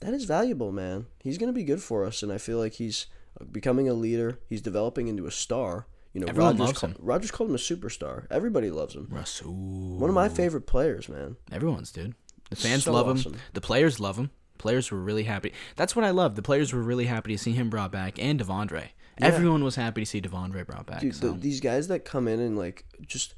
that 0.00 0.14
is 0.14 0.24
valuable, 0.24 0.72
man. 0.72 1.06
He's 1.22 1.38
going 1.38 1.52
to 1.52 1.56
be 1.58 1.64
good 1.64 1.82
for 1.82 2.04
us, 2.04 2.22
and 2.22 2.32
I 2.32 2.38
feel 2.38 2.58
like 2.58 2.74
he's 2.74 3.06
becoming 3.52 3.88
a 3.88 3.94
leader. 3.94 4.38
He's 4.48 4.62
developing 4.62 5.08
into 5.08 5.26
a 5.26 5.30
star. 5.30 5.86
You 6.12 6.20
know, 6.20 6.28
Everyone 6.28 6.52
Rodgers, 6.52 6.60
loves 6.60 6.78
call- 6.78 6.90
him. 6.90 6.96
Rodgers 6.98 7.30
called 7.30 7.50
him 7.50 7.56
a 7.56 7.58
superstar. 7.58 8.26
Everybody 8.30 8.70
loves 8.70 8.94
him. 8.94 9.08
Rasul. 9.10 9.98
One 9.98 10.08
of 10.08 10.14
my 10.14 10.30
favorite 10.30 10.66
players, 10.66 11.10
man. 11.10 11.36
Everyone's 11.52 11.92
dude. 11.92 12.14
The 12.48 12.56
fans 12.56 12.84
So 12.84 12.92
love 12.92 13.08
him. 13.24 13.34
The 13.52 13.60
players 13.60 14.00
love 14.00 14.16
him. 14.16 14.30
Players 14.58 14.90
were 14.90 15.00
really 15.00 15.24
happy. 15.24 15.52
That's 15.76 15.94
what 15.94 16.04
I 16.04 16.10
love. 16.10 16.34
The 16.34 16.42
players 16.42 16.72
were 16.72 16.82
really 16.82 17.06
happy 17.06 17.32
to 17.32 17.38
see 17.38 17.52
him 17.52 17.70
brought 17.70 17.92
back, 17.92 18.18
and 18.18 18.40
Devondre. 18.40 18.88
Everyone 19.18 19.64
was 19.64 19.76
happy 19.76 20.02
to 20.02 20.06
see 20.06 20.20
Devondre 20.20 20.66
brought 20.66 20.86
back. 20.86 21.00
Dude, 21.00 21.14
so. 21.14 21.32
the, 21.32 21.38
these 21.38 21.60
guys 21.60 21.88
that 21.88 22.04
come 22.04 22.28
in 22.28 22.40
and 22.40 22.56
like 22.56 22.84
just 23.06 23.34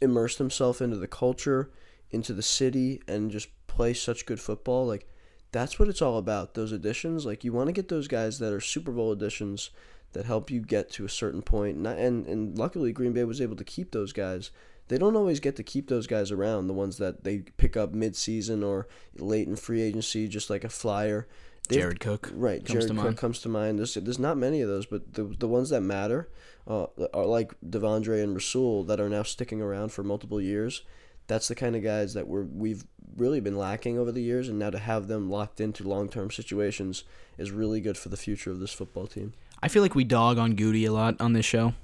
immerse 0.00 0.36
themselves 0.36 0.80
into 0.80 0.96
the 0.96 1.06
culture, 1.06 1.70
into 2.10 2.32
the 2.32 2.42
city, 2.42 3.00
and 3.06 3.30
just 3.30 3.48
play 3.66 3.94
such 3.94 4.26
good 4.26 4.40
football, 4.40 4.86
like 4.86 5.06
that's 5.52 5.78
what 5.78 5.88
it's 5.88 6.02
all 6.02 6.18
about. 6.18 6.54
Those 6.54 6.72
additions, 6.72 7.26
like 7.26 7.44
you 7.44 7.52
want 7.52 7.68
to 7.68 7.72
get 7.72 7.88
those 7.88 8.08
guys 8.08 8.38
that 8.38 8.52
are 8.52 8.60
Super 8.60 8.92
Bowl 8.92 9.12
additions 9.12 9.70
that 10.12 10.26
help 10.26 10.50
you 10.50 10.60
get 10.60 10.90
to 10.90 11.04
a 11.04 11.08
certain 11.08 11.42
point. 11.42 11.78
Not, 11.78 11.98
and 11.98 12.26
and 12.26 12.58
luckily 12.58 12.92
Green 12.92 13.12
Bay 13.12 13.24
was 13.24 13.40
able 13.40 13.56
to 13.56 13.64
keep 13.64 13.92
those 13.92 14.12
guys. 14.12 14.50
They 14.90 14.98
don't 14.98 15.14
always 15.14 15.38
get 15.38 15.54
to 15.54 15.62
keep 15.62 15.88
those 15.88 16.08
guys 16.08 16.32
around. 16.32 16.66
The 16.66 16.72
ones 16.74 16.98
that 16.98 17.22
they 17.22 17.38
pick 17.58 17.76
up 17.76 17.94
mid-season 17.94 18.64
or 18.64 18.88
late 19.16 19.46
in 19.46 19.54
free 19.54 19.82
agency, 19.82 20.26
just 20.26 20.50
like 20.50 20.64
a 20.64 20.68
flyer. 20.68 21.28
They've- 21.68 21.78
Jared 21.78 22.00
Cook. 22.00 22.28
Right, 22.34 22.58
comes 22.58 22.70
Jared 22.72 22.88
to 22.88 22.94
Cook 22.94 23.04
mind. 23.04 23.16
comes 23.16 23.38
to 23.42 23.48
mind. 23.48 23.78
There's, 23.78 23.94
there's 23.94 24.18
not 24.18 24.36
many 24.36 24.60
of 24.62 24.68
those, 24.68 24.86
but 24.86 25.14
the 25.14 25.22
the 25.38 25.46
ones 25.46 25.70
that 25.70 25.82
matter 25.82 26.28
uh, 26.66 26.86
are 27.14 27.24
like 27.24 27.52
Devondre 27.64 28.20
and 28.20 28.34
Rasul 28.34 28.82
that 28.82 28.98
are 28.98 29.08
now 29.08 29.22
sticking 29.22 29.62
around 29.62 29.92
for 29.92 30.02
multiple 30.02 30.40
years. 30.40 30.82
That's 31.28 31.46
the 31.46 31.54
kind 31.54 31.76
of 31.76 31.84
guys 31.84 32.14
that 32.14 32.26
we're 32.26 32.42
we've 32.42 32.84
really 33.16 33.38
been 33.38 33.56
lacking 33.56 33.96
over 33.96 34.10
the 34.10 34.22
years, 34.22 34.48
and 34.48 34.58
now 34.58 34.70
to 34.70 34.78
have 34.80 35.06
them 35.06 35.30
locked 35.30 35.60
into 35.60 35.86
long 35.86 36.08
term 36.08 36.32
situations 36.32 37.04
is 37.38 37.52
really 37.52 37.80
good 37.80 37.96
for 37.96 38.08
the 38.08 38.16
future 38.16 38.50
of 38.50 38.58
this 38.58 38.72
football 38.72 39.06
team. 39.06 39.34
I 39.62 39.68
feel 39.68 39.82
like 39.82 39.94
we 39.94 40.02
dog 40.02 40.36
on 40.36 40.56
Gutey 40.56 40.88
a 40.88 40.90
lot 40.90 41.20
on 41.20 41.32
this 41.32 41.46
show, 41.46 41.74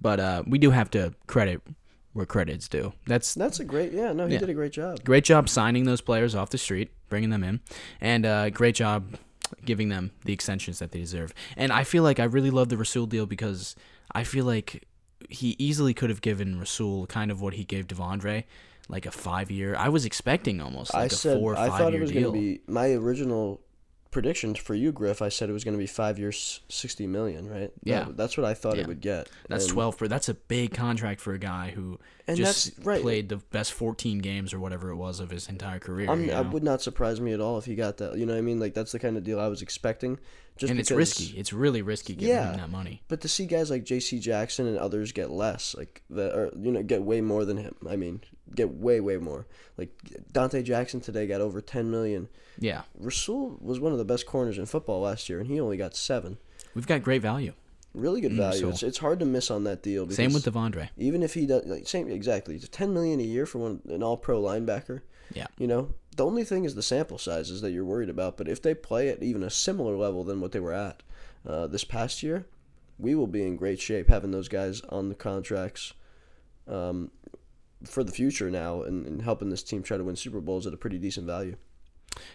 but 0.00 0.20
uh, 0.20 0.44
we 0.46 0.58
do 0.58 0.70
have 0.70 0.90
to 0.92 1.12
credit 1.26 1.60
where 2.12 2.26
credit's 2.26 2.68
due. 2.68 2.92
That's 3.06 3.34
That's 3.34 3.60
a 3.60 3.64
great, 3.64 3.92
yeah, 3.92 4.12
no, 4.12 4.26
he 4.26 4.34
Yeah. 4.34 4.40
did 4.40 4.50
a 4.50 4.54
great 4.54 4.72
job. 4.72 5.04
great 5.04 5.24
job 5.24 5.48
signing 5.48 5.84
those 5.84 6.00
players 6.00 6.34
off 6.34 6.50
the 6.50 6.58
street, 6.58 6.90
bringing 7.08 7.30
them 7.30 7.44
in, 7.44 7.60
and 8.00 8.26
uh, 8.26 8.50
great 8.50 8.74
job 8.74 9.16
giving 9.64 9.88
them 9.88 10.12
the 10.24 10.32
extensions 10.32 10.78
that 10.78 10.92
they 10.92 11.00
deserve. 11.00 11.34
And 11.56 11.72
I 11.72 11.82
feel 11.84 12.02
like 12.04 12.20
I 12.20 12.24
really 12.24 12.50
love 12.50 12.68
the 12.68 12.76
Rasul 12.76 13.06
deal 13.06 13.26
because 13.26 13.74
I 14.12 14.22
feel 14.24 14.44
like 14.44 14.86
he 15.28 15.56
easily 15.58 15.92
could 15.94 16.08
have 16.10 16.20
given 16.20 16.58
Rasul 16.58 17.06
kind 17.06 17.30
of 17.30 17.40
what 17.40 17.54
he 17.54 17.64
gave 17.64 17.86
Devondre, 17.88 18.44
like 18.88 19.06
a 19.06 19.10
five 19.10 19.50
year. 19.50 19.74
I 19.76 19.88
was 19.88 20.04
expecting 20.04 20.60
almost 20.60 20.94
like 20.94 21.02
I 21.02 21.06
a 21.06 21.10
said 21.10 21.38
four 21.38 21.54
or 21.54 21.58
I 21.58 21.68
five 21.68 21.78
thought 21.78 21.88
it 21.88 21.92
year 21.94 22.00
was 22.02 22.10
going 22.12 22.22
deal. 22.22 22.32
to 22.32 22.38
be 22.38 22.60
my 22.68 22.92
original 22.92 23.60
prediction 24.10 24.54
for 24.54 24.74
you, 24.74 24.92
Griff, 24.92 25.22
I 25.22 25.28
said 25.28 25.48
it 25.48 25.52
was 25.52 25.64
going 25.64 25.74
to 25.76 25.78
be 25.78 25.86
five 25.86 26.18
years, 26.18 26.60
sixty 26.68 27.06
million, 27.06 27.48
right? 27.48 27.70
Yeah. 27.84 28.04
That- 28.04 28.16
that's 28.16 28.36
what 28.36 28.44
I 28.44 28.54
thought 28.54 28.76
Yeah. 28.76 28.82
it 28.82 28.88
would 28.88 29.00
get. 29.00 29.28
That's 29.48 29.64
And- 29.64 29.72
twelve 29.72 29.96
for 29.96 30.08
that's 30.08 30.28
a 30.28 30.34
big 30.34 30.72
contract 30.74 31.20
for 31.20 31.32
a 31.34 31.38
guy 31.38 31.70
who 31.74 31.98
just 32.34 32.72
right. 32.84 33.02
played 33.02 33.28
the 33.28 33.36
best 33.36 33.72
fourteen 33.72 34.18
games 34.18 34.52
or 34.54 34.60
whatever 34.60 34.90
it 34.90 34.96
was 34.96 35.20
of 35.20 35.30
his 35.30 35.48
entire 35.48 35.78
career. 35.78 36.08
I'm, 36.10 36.24
you 36.24 36.32
I 36.32 36.42
know? 36.42 36.50
would 36.50 36.62
not 36.62 36.80
surprise 36.82 37.20
me 37.20 37.32
at 37.32 37.40
all 37.40 37.58
if 37.58 37.64
he 37.64 37.74
got 37.74 37.96
that. 37.98 38.16
You 38.16 38.26
know 38.26 38.32
what 38.34 38.38
I 38.38 38.42
mean? 38.42 38.60
Like 38.60 38.74
that's 38.74 38.92
the 38.92 38.98
kind 38.98 39.16
of 39.16 39.24
deal 39.24 39.40
I 39.40 39.48
was 39.48 39.62
expecting. 39.62 40.18
Just 40.56 40.70
and 40.70 40.78
it's 40.78 40.90
risky. 40.90 41.38
It's 41.38 41.52
really 41.54 41.80
risky 41.80 42.14
giving 42.14 42.34
Yeah. 42.34 42.50
him 42.52 42.58
that 42.58 42.70
money. 42.70 43.02
But 43.08 43.22
to 43.22 43.28
see 43.28 43.46
guys 43.46 43.70
like 43.70 43.82
J.C. 43.84 44.18
Jackson 44.18 44.66
and 44.66 44.76
others 44.76 45.10
get 45.12 45.30
less, 45.30 45.74
like 45.74 46.02
that, 46.10 46.34
or 46.36 46.50
you 46.60 46.70
know, 46.70 46.82
get 46.82 47.02
way 47.02 47.20
more 47.22 47.44
than 47.46 47.56
him. 47.56 47.74
I 47.88 47.96
mean, 47.96 48.20
get 48.54 48.70
way, 48.74 49.00
way 49.00 49.16
more. 49.16 49.46
Like 49.78 49.90
Donte 50.32 50.62
Jackson 50.64 51.00
today 51.00 51.26
got 51.26 51.40
over 51.40 51.60
ten 51.60 51.90
million. 51.90 52.28
Yeah, 52.58 52.82
Rasul 52.98 53.58
was 53.60 53.80
one 53.80 53.92
of 53.92 53.98
the 53.98 54.04
best 54.04 54.26
corners 54.26 54.58
in 54.58 54.66
football 54.66 55.00
last 55.02 55.28
year, 55.28 55.40
and 55.40 55.48
he 55.48 55.60
only 55.60 55.76
got 55.76 55.94
seven. 55.96 56.38
we've 56.74 56.86
got 56.86 57.02
great 57.02 57.22
value. 57.22 57.52
Really 57.92 58.20
good 58.20 58.32
Mm, 58.32 58.36
value. 58.36 58.60
so- 58.60 58.68
It's, 58.68 58.82
it's 58.84 58.98
hard 58.98 59.18
to 59.18 59.24
miss 59.26 59.50
on 59.50 59.64
that 59.64 59.82
deal. 59.82 60.08
Same 60.10 60.32
with 60.32 60.44
Devondre. 60.44 60.90
even 60.96 61.22
if 61.24 61.34
he 61.34 61.44
does 61.46 61.64
like 61.66 61.88
same 61.88 62.08
exactly, 62.08 62.54
it's 62.54 62.68
ten 62.68 62.92
million 62.94 63.18
a 63.18 63.24
year 63.24 63.46
for 63.46 63.58
one 63.58 63.80
an 63.88 64.02
All 64.02 64.16
Pro 64.16 64.40
linebacker. 64.40 65.00
Yeah. 65.34 65.46
You 65.58 65.66
know, 65.66 65.94
the 66.16 66.24
only 66.24 66.44
thing 66.44 66.64
is 66.64 66.74
the 66.74 66.82
sample 66.82 67.18
sizes 67.18 67.60
that 67.62 67.70
you're 67.72 67.84
worried 67.84 68.08
about. 68.08 68.36
But 68.36 68.48
if 68.48 68.60
they 68.62 68.74
play 68.74 69.08
at 69.08 69.22
even 69.22 69.42
a 69.42 69.50
similar 69.50 69.96
level 69.96 70.22
than 70.24 70.40
what 70.40 70.52
they 70.52 70.60
were 70.60 70.72
at 70.72 71.02
uh, 71.46 71.66
this 71.68 71.84
past 71.84 72.22
year, 72.22 72.46
we 72.98 73.14
will 73.14 73.26
be 73.28 73.42
in 73.46 73.56
great 73.56 73.80
shape 73.80 74.08
having 74.08 74.30
those 74.32 74.48
guys 74.48 74.80
on 74.88 75.08
the 75.08 75.14
contracts 75.14 75.94
um, 76.68 77.10
for 77.84 78.04
the 78.04 78.12
future 78.12 78.50
now 78.50 78.82
and, 78.82 79.06
and 79.06 79.22
helping 79.22 79.50
this 79.50 79.62
team 79.62 79.82
try 79.82 79.96
to 79.96 80.04
win 80.04 80.16
Super 80.16 80.40
Bowls 80.40 80.66
at 80.66 80.74
a 80.74 80.76
pretty 80.76 80.98
decent 80.98 81.26
value. 81.26 81.56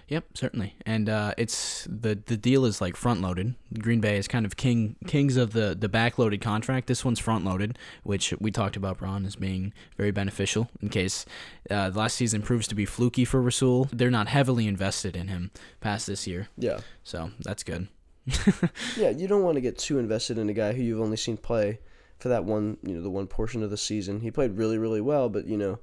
Yep, 0.08 0.25
certainly. 0.36 0.74
And 0.86 1.10
uh, 1.10 1.34
it's 1.38 1.86
the 1.90 2.18
the 2.25 2.38
deal 2.38 2.64
is 2.66 2.80
like 2.80 2.96
front 2.96 3.22
loaded. 3.22 3.56
Green 3.78 4.00
Bay 4.00 4.18
is 4.18 4.28
kind 4.28 4.46
of 4.46 4.56
king 4.56 4.96
kings 5.06 5.36
of 5.36 5.52
the 5.52 5.75
the 5.78 5.90
back 5.90 6.18
loaded 6.18 6.40
contract. 6.42 6.88
This 6.88 7.04
one's 7.04 7.20
front 7.20 7.44
loaded, 7.44 7.78
which 8.04 8.34
we 8.40 8.52
talked 8.52 8.78
about 8.78 9.02
Ron 9.02 9.25
as 9.25 9.36
being 9.36 9.74
very 9.98 10.12
beneficial 10.12 10.70
in 10.82 10.90
case 10.90 11.25
uh, 11.70 11.90
the 11.90 12.00
last 12.00 12.16
season 12.16 12.42
proves 12.42 12.68
to 12.68 12.75
be 12.75 12.86
fluky 12.86 13.25
for 13.25 13.42
Rasul. 13.42 13.90
They're 13.92 14.10
not 14.10 14.28
heavily 14.30 14.66
invested 14.66 15.16
in 15.16 15.28
him 15.28 15.52
past 15.82 16.08
this 16.08 16.25
year, 16.25 16.48
Yeah. 16.58 16.80
so 17.04 17.32
that's 17.42 17.64
good. 17.64 17.90
Yeah, 18.98 19.10
you 19.10 19.28
don't 19.28 19.44
want 19.44 19.56
to 19.56 19.62
get 19.62 19.78
too 19.78 20.00
invested 20.00 20.38
in 20.38 20.50
a 20.50 20.54
guy 20.54 20.72
who 20.74 20.82
you've 20.82 21.02
only 21.02 21.18
seen 21.18 21.36
play 21.38 21.80
for 22.17 22.29
that 22.29 22.45
one, 22.45 22.77
you 22.84 22.95
know, 22.95 23.01
the 23.01 23.10
one 23.10 23.27
portion 23.27 23.63
of 23.63 23.69
the 23.69 23.77
season. 23.77 24.22
He 24.22 24.31
played 24.31 24.57
really, 24.57 24.77
really 24.77 25.01
well, 25.01 25.29
but 25.29 25.45
you 25.48 25.57
know, 25.57 25.79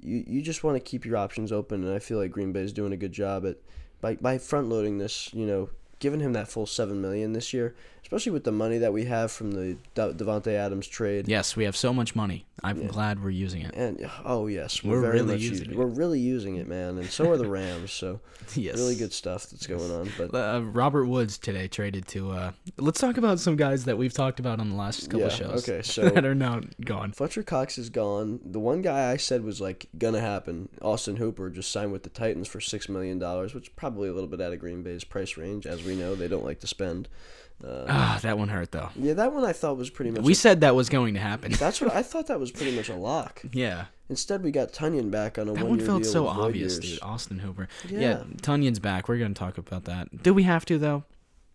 you 0.00 0.24
you 0.26 0.42
just 0.42 0.64
want 0.64 0.76
to 0.76 0.80
keep 0.80 1.04
your 1.04 1.16
options 1.16 1.52
open, 1.52 1.84
and 1.84 1.94
I 1.94 1.98
feel 1.98 2.18
like 2.18 2.30
Green 2.30 2.52
Bay 2.52 2.60
is 2.60 2.72
doing 2.72 2.92
a 2.92 2.96
good 2.96 3.12
job 3.12 3.46
at 3.46 3.56
by 4.00 4.16
by 4.16 4.38
front 4.38 4.68
loading 4.68 4.98
this. 4.98 5.32
You 5.32 5.46
know, 5.46 5.70
giving 6.02 6.20
him 6.20 6.32
that 6.34 6.48
full 6.48 6.66
seven 6.66 7.00
million 7.00 7.32
this 7.32 7.52
year, 7.54 7.74
especially 8.02 8.32
with 8.32 8.42
the 8.44 8.52
money 8.52 8.76
that 8.78 8.92
we 8.92 9.04
have 9.06 9.30
from 9.32 9.52
the 9.52 9.76
De- 9.94 10.12
Davante 10.12 10.48
Adams 10.52 10.86
trade. 10.88 11.28
Yes, 11.28 11.54
we 11.56 11.64
have 11.64 11.76
so 11.76 11.94
much 11.94 12.14
money. 12.16 12.44
I'm 12.64 12.82
Yeah. 12.82 12.88
glad 12.88 13.22
we're 13.24 13.30
using 13.30 13.62
it. 13.62 13.72
And 13.74 14.08
oh 14.24 14.46
yes, 14.48 14.84
we're, 14.84 14.96
We're 14.96 15.00
very 15.00 15.14
really 15.22 15.38
using 15.38 15.70
it. 15.70 15.76
We're 15.76 15.86
really 15.86 16.20
using 16.20 16.56
it, 16.56 16.68
man, 16.68 16.98
and 16.98 17.08
so 17.08 17.30
are 17.30 17.36
the 17.36 17.48
Rams. 17.48 17.92
So 17.92 18.20
yes, 18.54 18.76
really 18.76 18.94
good 18.96 19.12
stuff 19.12 19.46
that's 19.50 19.66
going 19.66 19.90
on. 19.90 20.10
But 20.18 20.34
Uh, 20.34 20.60
Robert 20.62 21.06
Woods 21.06 21.38
today 21.38 21.66
traded 21.68 22.06
to. 22.08 22.30
Uh, 22.32 22.52
let's 22.78 23.00
talk 23.00 23.16
about 23.16 23.40
some 23.40 23.56
guys 23.56 23.84
that 23.86 23.96
we've 23.98 24.12
talked 24.12 24.38
about 24.40 24.60
on 24.60 24.70
the 24.70 24.76
last 24.76 25.08
couple 25.10 25.20
Yeah, 25.20 25.28
shows. 25.30 25.68
okay, 25.68 25.82
so- 25.86 26.08
that 26.10 26.24
are 26.24 26.34
now 26.34 26.60
gone. 26.84 27.12
Fletcher 27.12 27.42
Cox 27.42 27.78
is 27.78 27.90
gone. 27.90 28.40
The 28.44 28.60
one 28.60 28.82
guy 28.82 29.10
I 29.10 29.16
said 29.16 29.42
was 29.44 29.60
like 29.60 29.86
gonna 29.98 30.20
happen, 30.20 30.68
Austin 30.82 31.16
Hooper, 31.16 31.48
just 31.50 31.70
signed 31.72 31.90
with 31.92 32.02
the 32.04 32.10
Titans 32.10 32.46
for 32.48 32.60
six 32.60 32.88
million 32.88 33.18
dollars, 33.18 33.54
which 33.54 33.64
is 33.64 33.72
probably 33.74 34.08
a 34.08 34.12
little 34.12 34.28
bit 34.28 34.40
out 34.40 34.52
of 34.52 34.58
Green 34.60 34.82
Bay's 34.82 35.04
price 35.04 35.36
range, 35.36 35.66
as 35.66 35.82
we 35.84 35.91
know 35.94 36.14
they 36.14 36.28
don't 36.28 36.44
like 36.44 36.60
to 36.60 36.66
spend. 36.66 37.08
Uh, 37.64 37.84
Ah, 37.88 38.18
that 38.22 38.38
one 38.38 38.48
hurt 38.48 38.72
though. 38.72 38.88
yeah, 38.96 39.12
that 39.14 39.32
one 39.32 39.44
I 39.44 39.52
thought 39.52 39.76
was 39.76 39.88
pretty 39.88 40.10
much. 40.10 40.22
We 40.22 40.32
a- 40.32 40.34
said 40.34 40.62
that 40.62 40.74
was 40.74 40.88
going 40.88 41.14
to 41.14 41.20
happen. 41.20 41.52
that's 41.52 41.80
what 41.80 41.94
I 41.94 42.02
thought. 42.10 42.26
That 42.26 42.40
was 42.40 42.50
pretty 42.50 42.74
much 42.74 42.88
a 42.88 42.96
lock. 42.96 43.42
yeah, 43.52 43.84
Instead, 44.08 44.42
we 44.42 44.50
got 44.50 44.72
Tonyan 44.72 45.10
back 45.10 45.38
on 45.38 45.48
a 45.48 45.52
that 45.52 45.60
one 45.60 45.70
one 45.70 45.78
year 45.78 45.86
felt 45.86 46.02
deal. 46.02 46.12
so 46.12 46.24
with 46.24 46.34
void 46.34 46.44
obvious, 46.46 46.72
years. 46.74 46.94
dude. 46.94 47.02
Austin 47.02 47.38
Hooper. 47.38 47.68
Yeah. 47.88 48.00
Yeah. 48.00 48.22
Tonyan's 48.42 48.80
back. 48.80 49.08
We're 49.08 49.18
gonna 49.18 49.32
talk 49.34 49.58
about 49.58 49.84
that. 49.84 50.22
Do 50.22 50.34
we 50.34 50.42
have 50.42 50.64
to 50.66 50.78
though? 50.78 51.04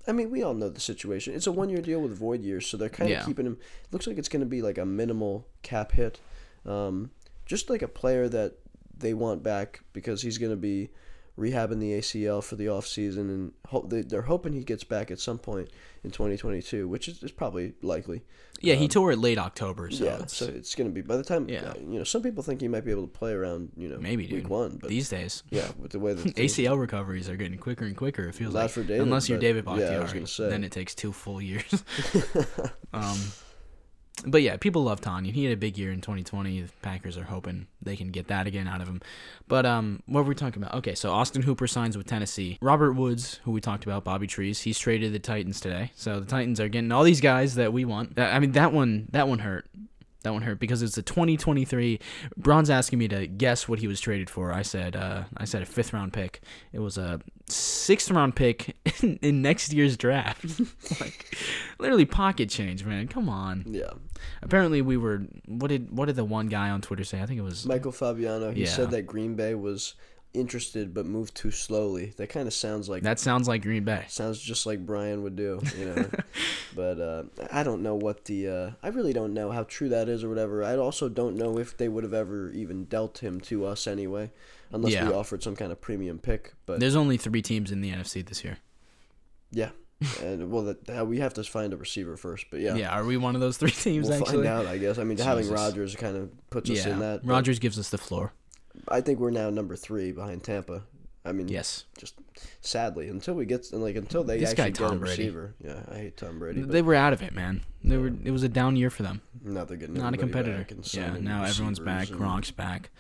I 0.08 0.14
mean, 0.14 0.32
we 0.32 0.42
all 0.42 0.54
know 0.54 0.70
the 0.70 0.80
situation. 0.80 1.34
It's 1.36 1.48
a 1.48 1.52
one 1.52 1.68
year 1.70 1.82
deal 1.82 2.00
with 2.00 2.18
void 2.18 2.42
years, 2.42 2.66
so 2.68 2.78
they're 2.78 2.88
kind 2.88 3.12
of 3.12 3.18
Yeah. 3.18 3.26
keeping 3.26 3.46
him. 3.46 3.58
Looks 3.92 4.08
like 4.08 4.18
it's 4.18 4.30
going 4.30 4.40
to 4.40 4.46
be 4.46 4.62
like 4.62 4.78
a 4.78 4.86
minimal 4.86 5.46
cap 5.64 5.92
hit. 5.92 6.22
Um, 6.66 7.12
just 7.46 7.70
like 7.70 7.82
a 7.82 7.88
player 7.90 8.30
that 8.30 8.54
they 8.98 9.14
want 9.14 9.44
back 9.44 9.82
because 9.92 10.22
he's 10.22 10.38
going 10.38 10.52
to 10.54 10.56
be 10.58 10.90
rehabbing 11.38 11.80
the 11.80 11.92
ACL 11.92 12.44
for 12.44 12.56
the 12.56 12.66
offseason, 12.66 13.30
and 13.30 13.54
ho- 13.68 13.86
they, 13.88 14.02
they're 14.02 14.24
hoping 14.24 14.54
he 14.54 14.64
gets 14.64 14.84
back 14.84 15.12
at 15.12 15.20
some 15.20 15.38
point 15.38 15.70
in 16.04 16.12
2022, 16.12 16.88
which 16.88 17.08
is, 17.08 17.22
is 17.22 17.32
probably 17.32 17.74
likely. 17.82 18.24
Yeah, 18.60 18.74
he 18.74 18.88
tore 18.88 19.12
it 19.12 19.20
late 19.20 19.38
October, 19.38 19.92
so 19.92 20.06
Um, 20.06 20.12
yeah, 20.12 20.24
it's, 20.24 20.36
so 20.36 20.46
it's 20.46 20.74
going 20.74 20.90
to 20.90 20.94
be 20.94 21.02
by 21.02 21.16
the 21.16 21.24
time. 21.24 21.48
Yeah. 21.48 21.60
uh, 21.60 21.74
you 21.80 22.00
know, 22.00 22.04
some 22.04 22.24
people 22.24 22.44
think 22.44 22.62
he 22.62 22.68
might 22.68 22.86
be 22.86 22.92
able 22.92 23.04
to 23.04 23.08
play 23.08 23.34
around. 23.34 23.72
You 23.78 23.88
know, 23.90 24.00
maybe 24.00 24.24
week 24.24 24.44
dude. 24.44 24.48
one, 24.48 24.78
but 24.78 24.90
these 24.90 25.10
days. 25.10 25.44
yeah, 25.52 25.70
with 25.78 25.92
the 25.92 26.00
way 26.00 26.14
that 26.14 26.24
ACL 26.36 26.80
recoveries 26.80 27.30
are 27.30 27.36
getting 27.36 27.60
quicker 27.60 27.86
and 27.86 27.96
quicker. 27.96 28.28
It 28.28 28.34
feels 28.34 28.54
Not 28.56 28.62
like 28.62 28.72
for 28.72 28.84
David, 28.84 29.02
unless 29.02 29.30
you're 29.30 29.38
David 29.38 29.66
yeah, 29.68 29.76
Bakhtiari, 29.76 30.26
gonna 30.26 30.50
then 30.50 30.64
it 30.64 30.72
takes 30.72 30.96
two 30.96 31.14
full 31.14 31.40
years. 31.42 31.84
um, 32.94 33.20
but 34.26 34.42
yeah, 34.42 34.58
people 34.58 34.84
love 34.84 35.02
Tonyan. 35.02 35.32
He 35.32 35.44
had 35.44 35.54
a 35.54 35.58
big 35.58 35.78
year 35.78 35.92
in 35.92 36.02
2020. 36.02 36.62
The 36.62 36.70
Packers 36.82 37.18
are 37.18 37.24
hoping 37.24 37.68
they 37.82 37.96
can 37.96 38.10
get 38.10 38.28
that 38.28 38.48
again 38.48 38.68
out 38.68 38.82
of 38.82 38.88
him. 38.88 39.02
But 39.48 39.66
um, 39.66 40.02
what 40.08 40.24
were 40.24 40.30
we 40.30 40.36
talking 40.36 40.62
about? 40.62 40.76
Okay, 40.76 40.96
so 40.96 41.12
Austin 41.12 41.44
Hooper 41.44 41.68
signs 41.68 41.98
with 41.98 42.08
Tennessee. 42.08 42.58
Robert 42.62 42.94
Woods, 42.94 43.40
who 43.44 43.52
we 43.52 43.62
talked 43.62 43.84
about, 43.86 44.04
Bobby 44.04 44.28
Trees, 44.28 44.62
he's 44.62 44.80
traded 44.80 45.14
the 45.14 45.20
Titans 45.20 45.60
today. 45.60 45.92
So 45.96 46.20
the 46.20 46.26
Titans 46.26 46.60
are 46.60 46.70
getting 46.70 46.92
all 46.92 47.04
these 47.04 47.22
guys 47.22 47.56
that 47.56 47.74
we 47.74 47.86
want. 47.86 48.18
I 48.20 48.40
mean, 48.40 48.54
that 48.54 48.74
one, 48.74 49.08
that 49.12 49.28
one 49.28 49.40
hurt. 49.40 49.68
That 50.28 50.34
one 50.34 50.42
hurt 50.42 50.60
because 50.60 50.82
it's 50.82 50.98
a 50.98 51.02
2023. 51.02 52.00
Braun's 52.36 52.70
asking 52.70 53.00
me 53.00 53.08
to 53.08 53.28
guess 53.28 53.70
what 53.70 53.80
he 53.80 53.88
was 53.88 54.02
traded 54.02 54.30
for. 54.30 54.52
I 54.52 54.62
said, 54.62 54.98
uh, 54.98 55.24
I 55.38 55.46
said 55.46 55.62
a 55.62 55.66
fifth 55.66 55.94
round 55.94 56.12
pick. 56.12 56.42
It 56.74 56.80
was 56.80 56.98
a 56.98 57.22
sixth 57.48 58.12
round 58.12 58.36
pick 58.36 58.76
in, 59.02 59.18
in 59.22 59.42
next 59.42 59.72
year's 59.72 59.96
draft. 59.96 60.44
like, 61.02 61.34
literally 61.80 62.04
pocket 62.04 62.50
change, 62.50 62.84
man. 62.84 63.08
Come 63.08 63.30
on. 63.30 63.64
yeah. 63.68 63.92
Apparently, 64.42 64.82
we 64.82 64.98
were. 64.98 65.20
What 65.46 65.70
did 65.70 65.96
what 65.96 66.08
did 66.08 66.18
the 66.18 66.26
one 66.26 66.48
guy 66.48 66.72
on 66.72 66.82
Twitter 66.82 67.06
say? 67.06 67.22
I 67.22 67.26
think 67.26 67.40
it 67.40 67.44
was. 67.44 67.66
Michael 67.66 67.94
Fabiano, 67.94 68.52
he 68.52 68.64
Yeah. 68.64 68.68
said 68.68 68.92
that 68.92 69.04
Green 69.04 69.36
Bay 69.36 69.56
was 69.56 69.94
interested 70.38 70.94
but 70.94 71.06
move 71.06 71.34
too 71.34 71.52
slowly. 71.52 72.14
That 72.18 72.28
kind 72.30 72.48
of 72.48 72.54
sounds 72.54 72.88
like 72.90 73.04
That 73.04 73.20
sounds 73.20 73.48
like 73.48 73.62
Green 73.64 73.84
Bay. 73.84 74.06
sounds 74.08 74.40
just 74.40 74.66
like 74.66 74.86
Brian 74.86 75.24
would 75.24 75.36
do, 75.36 75.60
you 75.78 75.86
know. 75.86 76.10
but 76.76 77.00
uh, 77.00 77.24
I 77.52 77.64
don't 77.64 77.82
know 77.84 77.96
what 77.96 78.26
the 78.26 78.48
uh, 78.48 78.72
I 78.84 78.90
really 78.90 79.14
don't 79.14 79.34
know 79.34 79.52
how 79.52 79.64
true 79.64 79.90
that 79.90 80.08
is 80.10 80.24
or 80.24 80.30
whatever. 80.30 80.64
I 80.64 80.76
also 80.78 81.10
don't 81.10 81.36
know 81.36 81.58
if 81.58 81.76
they 81.78 81.88
would 81.90 82.04
have 82.04 82.14
ever 82.14 82.52
even 82.52 82.86
dealt 82.86 83.20
him 83.20 83.42
to 83.42 83.66
us 83.66 83.88
anyway, 83.88 84.32
unless 84.72 84.94
Yeah. 84.94 85.08
we 85.10 85.14
offered 85.14 85.44
some 85.44 85.56
kind 85.56 85.72
of 85.72 85.82
premium 85.82 86.20
pick. 86.20 86.54
But 86.66 86.80
There's 86.80 86.96
only 86.96 87.18
three 87.18 87.42
teams 87.42 87.72
in 87.72 87.82
the 87.82 87.92
NFC 87.92 88.26
this 88.26 88.44
year. 88.44 88.58
yeah, 89.52 89.70
and 90.22 90.52
well, 90.52 90.64
that, 90.66 90.86
that- 90.86 91.08
we 91.08 91.20
have 91.20 91.34
to 91.36 91.44
find 91.44 91.74
a 91.74 91.78
receiver 91.78 92.18
first. 92.18 92.46
But 92.52 92.60
yeah, 92.60 92.76
Yeah, 92.76 92.90
are 92.96 93.04
we 93.06 93.18
one 93.18 93.34
of 93.36 93.42
those 93.42 93.58
three 93.58 93.72
teams? 93.72 94.08
we'll 94.10 94.20
actually, 94.20 94.46
find 94.46 94.48
out. 94.48 94.66
I 94.68 94.78
guess. 94.78 94.98
I 95.00 95.04
mean, 95.04 95.18
having 95.18 95.44
Jesus. 95.46 95.60
Rodgers 95.60 95.96
kind 95.96 96.16
of 96.18 96.50
puts 96.50 96.70
us 96.70 96.86
in 96.86 97.00
that. 97.00 97.26
but 97.26 97.32
Rodgers 97.32 97.60
gives 97.60 97.80
us 97.80 97.90
the 97.90 97.98
floor. 97.98 98.34
I 98.88 99.02
think 99.02 99.20
we're 99.20 99.32
now 99.32 99.50
number 99.50 99.76
three 99.76 100.12
behind 100.12 100.44
Tampa. 100.44 100.84
I 101.26 101.34
mean, 101.34 101.50
Yes, 101.50 101.84
just 101.98 102.16
sadly 102.62 103.10
until 103.10 103.34
we 103.34 103.46
get 103.46 103.72
like 103.74 103.98
until 103.98 104.24
they 104.24 104.38
This 104.40 104.54
guy, 104.54 104.68
actually 104.68 104.72
get 104.72 104.82
a 104.82 104.90
Tom 104.90 105.00
Brady. 105.00 105.12
receiver. 105.24 105.56
Yeah, 105.62 105.80
I 105.92 105.96
hate 105.96 106.18
Tom 106.18 106.40
Brady. 106.40 106.62
They 106.62 106.82
were 106.82 106.96
out 106.96 107.12
of 107.12 107.22
it, 107.22 107.34
man. 107.34 107.64
They 107.84 107.98
were. 107.98 108.08
It 108.08 108.32
was 108.32 108.44
a 108.44 108.50
down 108.50 108.78
year 108.78 108.90
for 108.90 109.04
them. 109.04 109.22
Not 109.44 109.68
they're 109.68 109.76
getting 109.78 109.96
Not 109.96 110.14
a 110.14 110.18
competitor. 110.18 110.66
Yeah. 110.94 111.18
Now 111.20 111.44
everyone's 111.44 111.80
back. 111.80 112.08
Gronk's 112.08 112.52
back. 112.52 112.92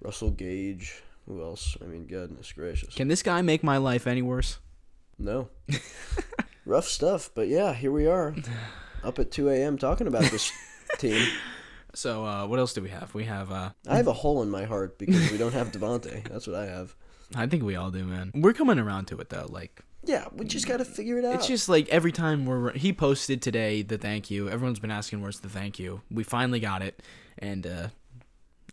Russell 0.00 0.30
Gage. 0.30 1.02
Who 1.26 1.42
else? 1.42 1.76
I 1.80 1.86
mean, 1.86 2.06
goodness 2.06 2.52
gracious. 2.52 2.94
Can 2.94 3.08
this 3.08 3.22
guy 3.22 3.40
make 3.40 3.62
my 3.62 3.78
life 3.78 4.06
any 4.06 4.20
worse? 4.20 4.58
No. 5.18 5.48
Rough 6.66 6.86
stuff, 6.86 7.30
but 7.34 7.48
yeah, 7.48 7.72
here 7.72 7.92
we 7.92 8.06
are, 8.06 8.34
up 9.04 9.18
at 9.18 9.30
2 9.30 9.48
a.m. 9.50 9.78
talking 9.78 10.06
about 10.06 10.24
this 10.24 10.50
team. 10.98 11.26
So 11.94 12.24
uh, 12.24 12.46
what 12.46 12.58
else 12.58 12.72
do 12.74 12.82
we 12.82 12.90
have? 12.90 13.14
We 13.14 13.24
have. 13.24 13.50
Uh, 13.52 13.70
I 13.88 13.96
have 13.96 14.06
a 14.08 14.12
hole 14.12 14.42
in 14.42 14.50
my 14.50 14.64
heart 14.64 14.98
because 14.98 15.30
we 15.30 15.38
don't 15.38 15.52
have 15.54 15.70
Davante. 15.72 16.28
That's 16.28 16.46
what 16.46 16.56
I 16.56 16.66
have. 16.66 16.94
I 17.34 17.46
think 17.46 17.62
we 17.62 17.76
all 17.76 17.90
do, 17.90 18.04
man. 18.04 18.32
We're 18.34 18.52
coming 18.52 18.78
around 18.78 19.06
to 19.06 19.18
it 19.18 19.30
though. 19.30 19.46
Like 19.48 19.80
Yeah, 20.04 20.26
we 20.32 20.44
just 20.44 20.66
got 20.68 20.76
to 20.78 20.84
figure 20.84 21.18
it 21.18 21.24
out. 21.24 21.36
it's 21.36 21.46
just 21.46 21.68
like 21.68 21.88
every 21.88 22.12
time 22.12 22.46
we're 22.46 22.72
he 22.72 22.92
posted 22.92 23.40
today 23.42 23.82
the 23.82 23.96
thank 23.98 24.30
you. 24.30 24.48
Everyone's 24.48 24.78
been 24.80 24.90
asking 24.90 25.22
where's 25.22 25.40
the 25.40 25.48
thank 25.48 25.78
you. 25.78 26.02
We 26.10 26.22
finally 26.24 26.60
got 26.60 26.82
it, 26.82 27.02
and 27.38 27.66
uh, 27.66 27.88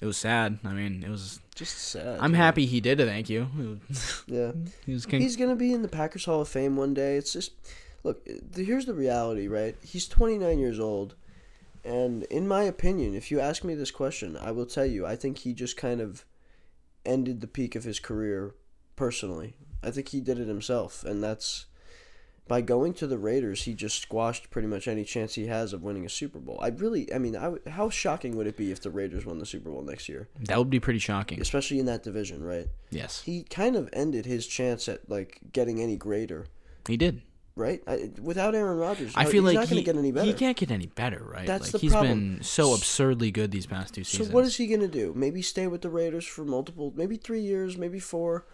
it 0.01 0.05
was 0.05 0.17
sad. 0.17 0.59
I 0.65 0.73
mean, 0.73 1.03
it 1.03 1.09
was. 1.09 1.39
just 1.55 1.77
sad. 1.77 2.19
I'm 2.19 2.33
happy 2.33 2.65
he 2.65 2.81
did 2.81 2.99
a 2.99 3.05
thank 3.05 3.29
you. 3.29 3.47
Yeah. 4.27 4.51
he 4.85 4.93
was 4.93 5.05
king. 5.05 5.21
He's 5.21 5.35
gonna 5.37 5.55
be 5.55 5.73
in 5.73 5.81
the 5.83 5.87
Packers 5.87 6.25
Hall 6.25 6.41
of 6.41 6.47
Fame 6.49 6.75
one 6.75 6.93
day. 6.93 7.17
It's 7.17 7.31
just 7.33 7.51
look. 8.03 8.25
the- 8.25 8.63
Here's 8.63 8.85
the 8.85 8.93
reality, 8.93 9.47
right? 9.47 9.75
He's 9.83 10.07
29 10.07 10.59
years 10.59 10.79
old, 10.79 11.15
and 11.83 12.23
in 12.23 12.47
my 12.47 12.63
opinion, 12.63 13.15
if 13.15 13.31
you 13.31 13.39
ask 13.39 13.63
me 13.63 13.75
this 13.75 13.91
question, 13.91 14.38
I 14.38 14.51
will 14.51 14.65
tell 14.65 14.85
you, 14.85 15.05
I 15.05 15.15
think 15.15 15.39
he 15.39 15.53
just 15.53 15.77
kind 15.77 16.01
of 16.01 16.25
ended 17.05 17.41
the 17.41 17.47
peak 17.47 17.75
of 17.75 17.83
his 17.83 18.00
career 18.00 18.53
personally. 18.95 19.55
I 19.83 19.89
think 19.91 20.09
he 20.09 20.21
did 20.21 20.39
it 20.39 20.47
himself, 20.47 21.03
and 21.03 21.23
that's 21.23 21.65
by 22.47 22.59
going 22.61 22.93
to 22.95 23.07
the 23.07 23.17
Raiders, 23.17 23.63
he 23.63 23.73
just 23.73 24.01
squashed 24.01 24.50
pretty 24.51 24.67
much 24.67 24.88
any 24.88 25.03
chance 25.05 25.35
he 25.35 25.47
has 25.47 25.71
of 25.73 25.83
winning 25.83 26.05
a 26.05 26.09
Super 26.09 26.38
Bowl. 26.39 26.59
I 26.61 26.67
really, 26.67 27.11
I 27.13 27.17
mean, 27.17 27.35
I 27.35 27.47
would- 27.47 27.65
how 27.65 27.89
shocking 27.89 28.35
would 28.35 28.45
it 28.45 28.57
be 28.57 28.71
if 28.71 28.81
the 28.81 28.89
Raiders 28.91 29.25
won 29.25 29.39
the 29.39 29.45
Super 29.45 29.69
Bowl 29.69 29.83
next 29.83 30.09
year, 30.09 30.27
That 30.41 30.57
would 30.57 30.69
be 30.69 30.79
pretty 30.79 31.00
shocking. 31.00 31.39
especially 31.41 31.79
in 31.79 31.85
that 31.85 32.03
division, 32.03 32.43
right? 32.43 32.67
Yes, 32.89 33.21
He 33.21 33.43
kind 33.43 33.75
of 33.75 33.89
ended 33.93 34.25
his 34.25 34.45
chance 34.47 34.89
at 34.89 35.09
like 35.09 35.39
getting 35.53 35.81
any 35.81 35.95
greater, 35.95 36.45
he 36.88 36.97
did. 36.97 37.21
Right? 37.55 37.81
I, 37.88 38.10
without 38.22 38.55
Aaron 38.55 38.77
Rodgers, 38.77 39.13
I 39.15 39.25
feel 39.25 39.43
he's 39.43 39.43
like 39.43 39.55
not 39.55 39.70
going 39.70 39.77
he, 39.77 39.84
to 39.84 39.91
get 39.91 39.98
any 39.98 40.12
better. 40.12 40.25
he 40.25 40.34
can't 40.34 40.58
get 40.58 40.72
any 40.72 40.88
better, 40.88 41.24
right? 41.24 41.46
That's 41.48 41.65
like 41.65 41.72
the 41.74 41.77
he's 41.79 41.91
problem. 41.91 42.36
been 42.36 42.43
so 42.43 42.74
absurdly 42.74 43.31
good 43.31 43.51
these 43.51 43.65
past 43.65 43.93
two 43.93 44.03
seasons. 44.03 44.29
So 44.29 44.34
what 44.34 44.46
is 44.46 44.55
he 44.58 44.67
gonna 44.67 44.88
do? 44.88 45.13
Maybe 45.15 45.41
stay 45.41 45.67
with 45.67 45.81
the 45.81 45.89
Raiders 45.89 46.25
for 46.25 46.46
multiple, 46.46 46.93
maybe 46.96 47.17
three 47.17 47.41
years, 47.41 47.77
maybe 47.77 48.00
four, 48.00 48.46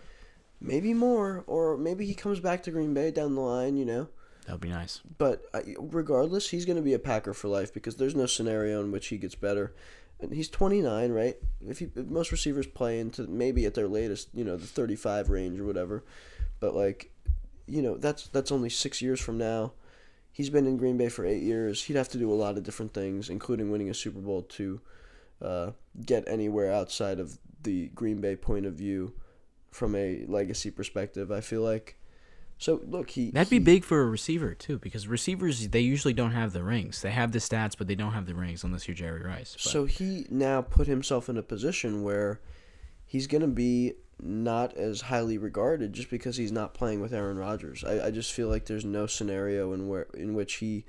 maybe 0.60 0.94
more, 0.94 1.44
or 1.48 1.78
maybe 1.78 2.06
he 2.06 2.14
comes 2.14 2.40
back 2.40 2.64
to 2.64 2.72
Green 2.72 2.94
Bay 2.94 3.12
down 3.12 3.36
the 3.36 3.42
line. 3.42 3.78
You 3.78 3.86
know, 3.86 4.08
That 4.46 4.54
would 4.54 4.62
be 4.62 4.70
nice. 4.70 5.02
but 5.18 5.44
uh, 5.54 5.62
regardless, 5.80 6.50
he's 6.50 6.66
gonna 6.66 6.82
be 6.82 6.94
a 6.94 7.00
Packer 7.00 7.34
for 7.34 7.48
life 7.48 7.74
because 7.74 7.98
there's 7.98 8.16
no 8.16 8.26
scenario 8.26 8.82
in 8.82 8.92
which 8.92 9.08
he 9.08 9.18
gets 9.18 9.36
better. 9.36 9.74
And 10.20 10.34
he's 10.34 10.50
29, 10.50 11.12
right? 11.12 11.36
If, 11.68 11.78
he, 11.78 11.90
if 11.96 12.08
most 12.08 12.32
receivers 12.32 12.66
play 12.66 13.00
into 13.00 13.28
maybe 13.28 13.66
at 13.68 13.76
their 13.76 13.88
latest, 13.88 14.30
you 14.34 14.44
know, 14.44 14.58
the 14.58 14.66
35 14.66 15.30
range 15.30 15.60
or 15.60 15.64
whatever, 15.64 16.04
but 16.60 16.74
like, 16.74 17.12
you 17.68 17.82
know, 17.82 17.96
that's 17.98 18.28
that's 18.30 18.52
only 18.52 18.70
six 18.70 19.02
years 19.02 19.20
from 19.20 19.38
now. 19.38 19.74
He's 20.32 20.50
been 20.50 20.68
in 20.68 20.78
Green 20.78 20.98
Bay 20.98 21.10
for 21.10 21.26
eight 21.26 21.42
years. 21.42 21.84
He'd 21.84 21.96
have 21.96 22.10
to 22.10 22.18
do 22.18 22.32
a 22.32 22.36
lot 22.36 22.58
of 22.58 22.64
different 22.64 22.94
things, 22.94 23.30
including 23.30 23.72
winning 23.72 23.90
a 23.90 23.94
Super 23.94 24.20
Bowl 24.20 24.44
to 24.44 24.80
uh, 25.42 25.72
get 26.06 26.28
anywhere 26.28 26.72
outside 26.72 27.20
of 27.20 27.38
the 27.64 27.88
Green 27.96 28.22
Bay 28.22 28.36
point 28.36 28.66
of 28.66 28.74
view 28.76 29.14
from 29.72 29.96
a 29.96 30.24
legacy 30.28 30.72
perspective. 30.72 31.32
I 31.32 31.42
feel 31.42 31.62
like. 31.62 31.96
So 32.60 32.82
look, 32.88 33.12
he 33.12 33.30
That'd 33.30 33.50
be 33.52 33.58
he- 33.58 33.64
big 33.64 33.84
for 33.84 34.02
a 34.02 34.06
receiver 34.06 34.56
too, 34.56 34.80
because 34.80 35.08
receivers 35.08 35.68
they 35.68 35.80
usually 35.82 36.14
don't 36.14 36.32
have 36.32 36.54
the 36.54 36.64
rings. 36.64 37.02
They 37.02 37.12
have 37.12 37.32
the 37.32 37.40
stats, 37.40 37.76
but 37.78 37.88
they 37.88 37.94
don't 37.96 38.14
have 38.14 38.26
the 38.26 38.34
rings 38.34 38.64
unless 38.64 38.88
you're 38.88 38.96
Jerry 38.96 39.22
Rice. 39.22 39.54
But 39.54 39.62
So 39.72 39.86
he 39.86 40.26
now 40.32 40.62
put 40.64 40.88
himself 40.88 41.30
in 41.30 41.38
a 41.38 41.44
position 41.44 42.02
where 42.04 42.40
he's 43.06 43.28
going 43.28 43.42
to 43.42 43.48
be 43.48 43.94
not 44.22 44.76
as 44.76 45.02
highly 45.02 45.38
regarded 45.38 45.94
just 45.94 46.10
because 46.10 46.38
he's 46.38 46.52
not 46.52 46.74
playing 46.74 47.02
with 47.02 47.14
Aaron 47.14 47.38
Rodgers. 47.38 47.84
I, 47.84 48.08
I 48.08 48.12
just 48.12 48.34
feel 48.34 48.48
like 48.48 48.66
there's 48.66 48.86
no 48.86 49.08
scenario 49.08 49.74
in 49.74 49.88
where 49.88 50.08
in 50.14 50.34
which 50.34 50.56
he 50.56 50.86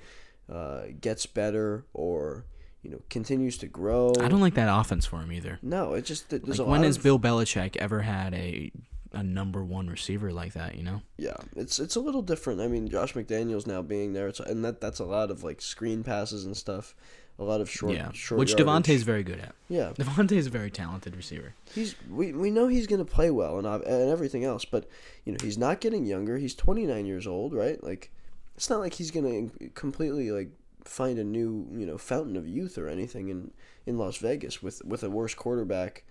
uh, 0.51 0.83
gets 0.99 1.25
better 1.25 1.85
or 1.93 2.45
you 2.81 2.89
know 2.89 3.01
continues 3.09 3.57
to 3.59 3.67
grow. 3.67 4.13
I 4.19 4.27
don't 4.27 4.41
like 4.41 4.55
that 4.55 4.69
offense 4.73 5.05
for 5.05 5.19
him 5.19 5.31
either. 5.31 5.59
No, 5.61 5.93
it 5.93 6.05
just 6.05 6.29
there's 6.29 6.43
Like 6.43 6.59
a 6.59 6.63
when 6.65 6.83
has 6.83 6.97
of, 6.97 7.03
Bill 7.03 7.19
Belichick 7.19 7.75
ever 7.77 8.01
had 8.01 8.33
a 8.33 8.71
a 9.11 9.23
number 9.23 9.63
one 9.63 9.87
receiver 9.87 10.31
like 10.31 10.53
that? 10.53 10.75
You 10.75 10.83
know, 10.83 11.01
Yeah, 11.17 11.37
it's 11.55 11.79
it's 11.79 11.95
a 11.95 11.99
little 11.99 12.21
different. 12.21 12.61
I 12.61 12.67
mean, 12.67 12.87
Josh 12.87 13.13
McDaniels 13.13 13.67
now 13.67 13.81
being 13.81 14.13
there, 14.13 14.27
it's, 14.27 14.39
and 14.39 14.63
that 14.65 14.81
that's 14.81 14.99
a 14.99 15.05
lot 15.05 15.31
of 15.31 15.43
like 15.43 15.61
screen 15.61 16.03
passes 16.03 16.45
and 16.45 16.55
stuff, 16.55 16.95
a 17.39 17.43
lot 17.43 17.61
of 17.61 17.69
short, 17.69 17.93
yeah, 17.93 18.11
short 18.11 18.37
which 18.37 18.57
yardage. 18.57 18.89
is 18.89 19.03
very 19.03 19.23
good 19.23 19.39
at. 19.39 19.55
Yeah, 19.69 19.93
Davante 19.97 20.33
is 20.33 20.47
a 20.47 20.49
very 20.49 20.69
talented 20.69 21.15
receiver. 21.15 21.53
he's 21.73 21.95
we, 22.09 22.33
we 22.33 22.51
know 22.51 22.67
he's 22.67 22.85
gonna 22.85 23.05
play 23.05 23.31
well 23.31 23.57
and 23.57 23.65
and 23.65 24.09
everything 24.09 24.43
else, 24.43 24.65
but 24.65 24.87
you 25.25 25.31
know 25.31 25.37
he's 25.41 25.57
not 25.57 25.79
getting 25.79 26.05
younger. 26.05 26.37
He's 26.37 26.53
29 26.53 27.05
years 27.05 27.25
old, 27.25 27.53
right? 27.53 27.81
Like, 27.83 28.11
it's 28.55 28.69
not 28.69 28.79
like 28.79 28.93
he's 28.93 29.11
gonna 29.11 29.49
completely 29.73 30.31
like 30.31 30.49
find 30.83 31.17
a 31.17 31.23
new 31.23 31.67
you 31.71 31.85
know 31.85 31.97
fountain 31.97 32.35
of 32.35 32.47
youth 32.47 32.77
or 32.77 32.87
anything 32.87 33.29
in 33.29 33.51
in 33.85 33.97
Las 33.97 34.17
Vegas 34.17 34.61
with 34.61 34.83
with 34.83 35.03
a 35.03 35.09
worse 35.09 35.33
quarterback 35.33 36.03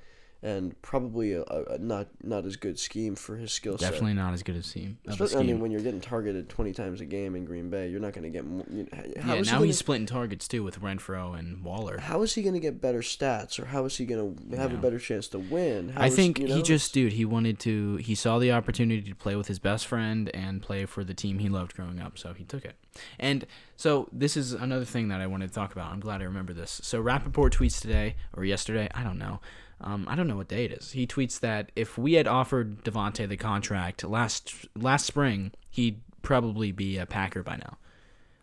and 0.42 0.80
probably 0.82 1.32
a, 1.32 1.42
a, 1.42 1.78
not 1.78 2.06
not 2.22 2.44
as 2.46 2.54
good 2.56 2.78
scheme 2.78 3.16
for 3.16 3.36
his 3.36 3.50
skill 3.52 3.76
set. 3.76 3.90
Definitely 3.90 4.14
not 4.14 4.32
as 4.34 4.42
good 4.44 4.56
as 4.56 4.74
a 4.76 4.94
Especially, 5.06 5.36
I 5.38 5.42
mean, 5.42 5.58
when 5.60 5.72
you're 5.72 5.80
getting 5.80 6.00
targeted 6.00 6.48
20 6.48 6.72
times 6.72 7.00
a 7.00 7.04
game 7.04 7.34
in 7.34 7.44
Green 7.44 7.70
Bay, 7.70 7.88
you're 7.88 7.98
not 8.00 8.12
going 8.12 8.22
to 8.22 8.30
get 8.30 8.44
more. 8.46 8.64
You 8.70 8.84
know, 8.84 8.88
how 8.92 9.34
yeah, 9.34 9.40
is 9.40 9.48
he 9.48 9.52
now 9.52 9.58
gonna- 9.58 9.66
he's 9.66 9.78
splitting 9.78 10.06
targets 10.06 10.46
too 10.46 10.62
with 10.62 10.80
Renfrow 10.80 11.36
and 11.36 11.64
Waller. 11.64 11.98
How 11.98 12.22
is 12.22 12.34
he 12.34 12.42
going 12.42 12.54
to 12.54 12.60
get 12.60 12.80
better 12.80 13.00
stats, 13.00 13.58
or 13.58 13.64
how 13.66 13.84
is 13.84 13.96
he 13.96 14.06
going 14.06 14.36
to 14.50 14.56
have 14.56 14.70
Yeah. 14.70 14.78
a 14.78 14.80
better 14.80 14.98
chance 15.00 15.26
to 15.28 15.38
win? 15.40 15.88
How 15.90 16.02
I 16.02 16.06
is- 16.06 16.14
think 16.14 16.38
you 16.38 16.46
he 16.46 16.62
just, 16.62 16.94
dude, 16.94 17.14
he 17.14 17.24
wanted 17.24 17.58
to. 17.60 17.96
He 17.96 18.14
saw 18.14 18.38
the 18.38 18.52
opportunity 18.52 19.02
to 19.08 19.14
play 19.16 19.34
with 19.34 19.48
his 19.48 19.58
best 19.58 19.86
friend 19.86 20.30
and 20.34 20.62
play 20.62 20.86
for 20.86 21.02
the 21.02 21.14
team 21.14 21.40
he 21.40 21.48
loved 21.48 21.74
growing 21.74 22.00
up, 22.00 22.16
so 22.16 22.32
he 22.32 22.44
took 22.44 22.64
it. 22.64 22.76
And 23.18 23.44
so 23.76 24.08
this 24.12 24.36
is 24.36 24.52
another 24.52 24.84
thing 24.84 25.08
that 25.08 25.20
I 25.20 25.26
wanted 25.26 25.48
to 25.48 25.54
talk 25.54 25.72
about. 25.72 25.90
I'm 25.92 26.00
glad 26.00 26.20
I 26.20 26.24
remember 26.24 26.52
this. 26.52 26.80
So 26.84 27.00
Rapoport 27.00 27.52
tweets 27.54 27.80
today 27.80 28.14
or 28.36 28.44
yesterday, 28.44 28.88
I 28.94 29.02
don't 29.02 29.18
know. 29.18 29.40
Um, 29.80 30.06
I 30.08 30.16
don't 30.16 30.26
know 30.26 30.36
what 30.36 30.48
day 30.48 30.64
it 30.64 30.72
is. 30.72 30.92
He 30.92 31.06
tweets 31.06 31.40
that 31.40 31.70
if 31.76 31.96
we 31.96 32.14
had 32.14 32.26
offered 32.26 32.84
Davante 32.84 33.28
the 33.28 33.36
contract 33.36 34.04
last 34.04 34.66
last 34.76 35.06
spring, 35.06 35.52
he'd 35.70 36.00
probably 36.22 36.72
be 36.72 36.98
a 36.98 37.06
Packer 37.06 37.42
by 37.42 37.56
now. 37.56 37.78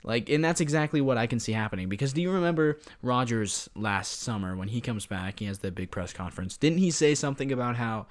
Like, 0.03 0.29
and 0.29 0.43
that's 0.43 0.61
exactly 0.61 1.01
what 1.01 1.17
I 1.17 1.25
can 1.25 1.39
see 1.39 1.51
happening. 1.51 1.89
Because 1.89 2.13
do 2.13 2.21
you 2.21 2.31
remember 2.31 2.79
Rodgers 3.01 3.69
last 3.75 4.21
summer 4.21 4.55
when 4.55 4.67
he 4.67 4.79
comes 4.79 5.07
back? 5.07 5.39
He 5.39 5.45
has 5.45 5.59
the 5.59 5.71
big 5.71 5.89
press 5.89 6.13
conference. 6.13 6.57
Didn't 6.57 6.77
he 6.77 6.91
say 6.91 7.15
something 7.15 7.51
about 7.51 7.75
how 7.75 8.05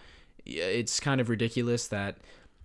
it's 0.44 1.00
kind 1.00 1.20
of 1.20 1.28
ridiculous 1.28 1.88
that 1.88 2.18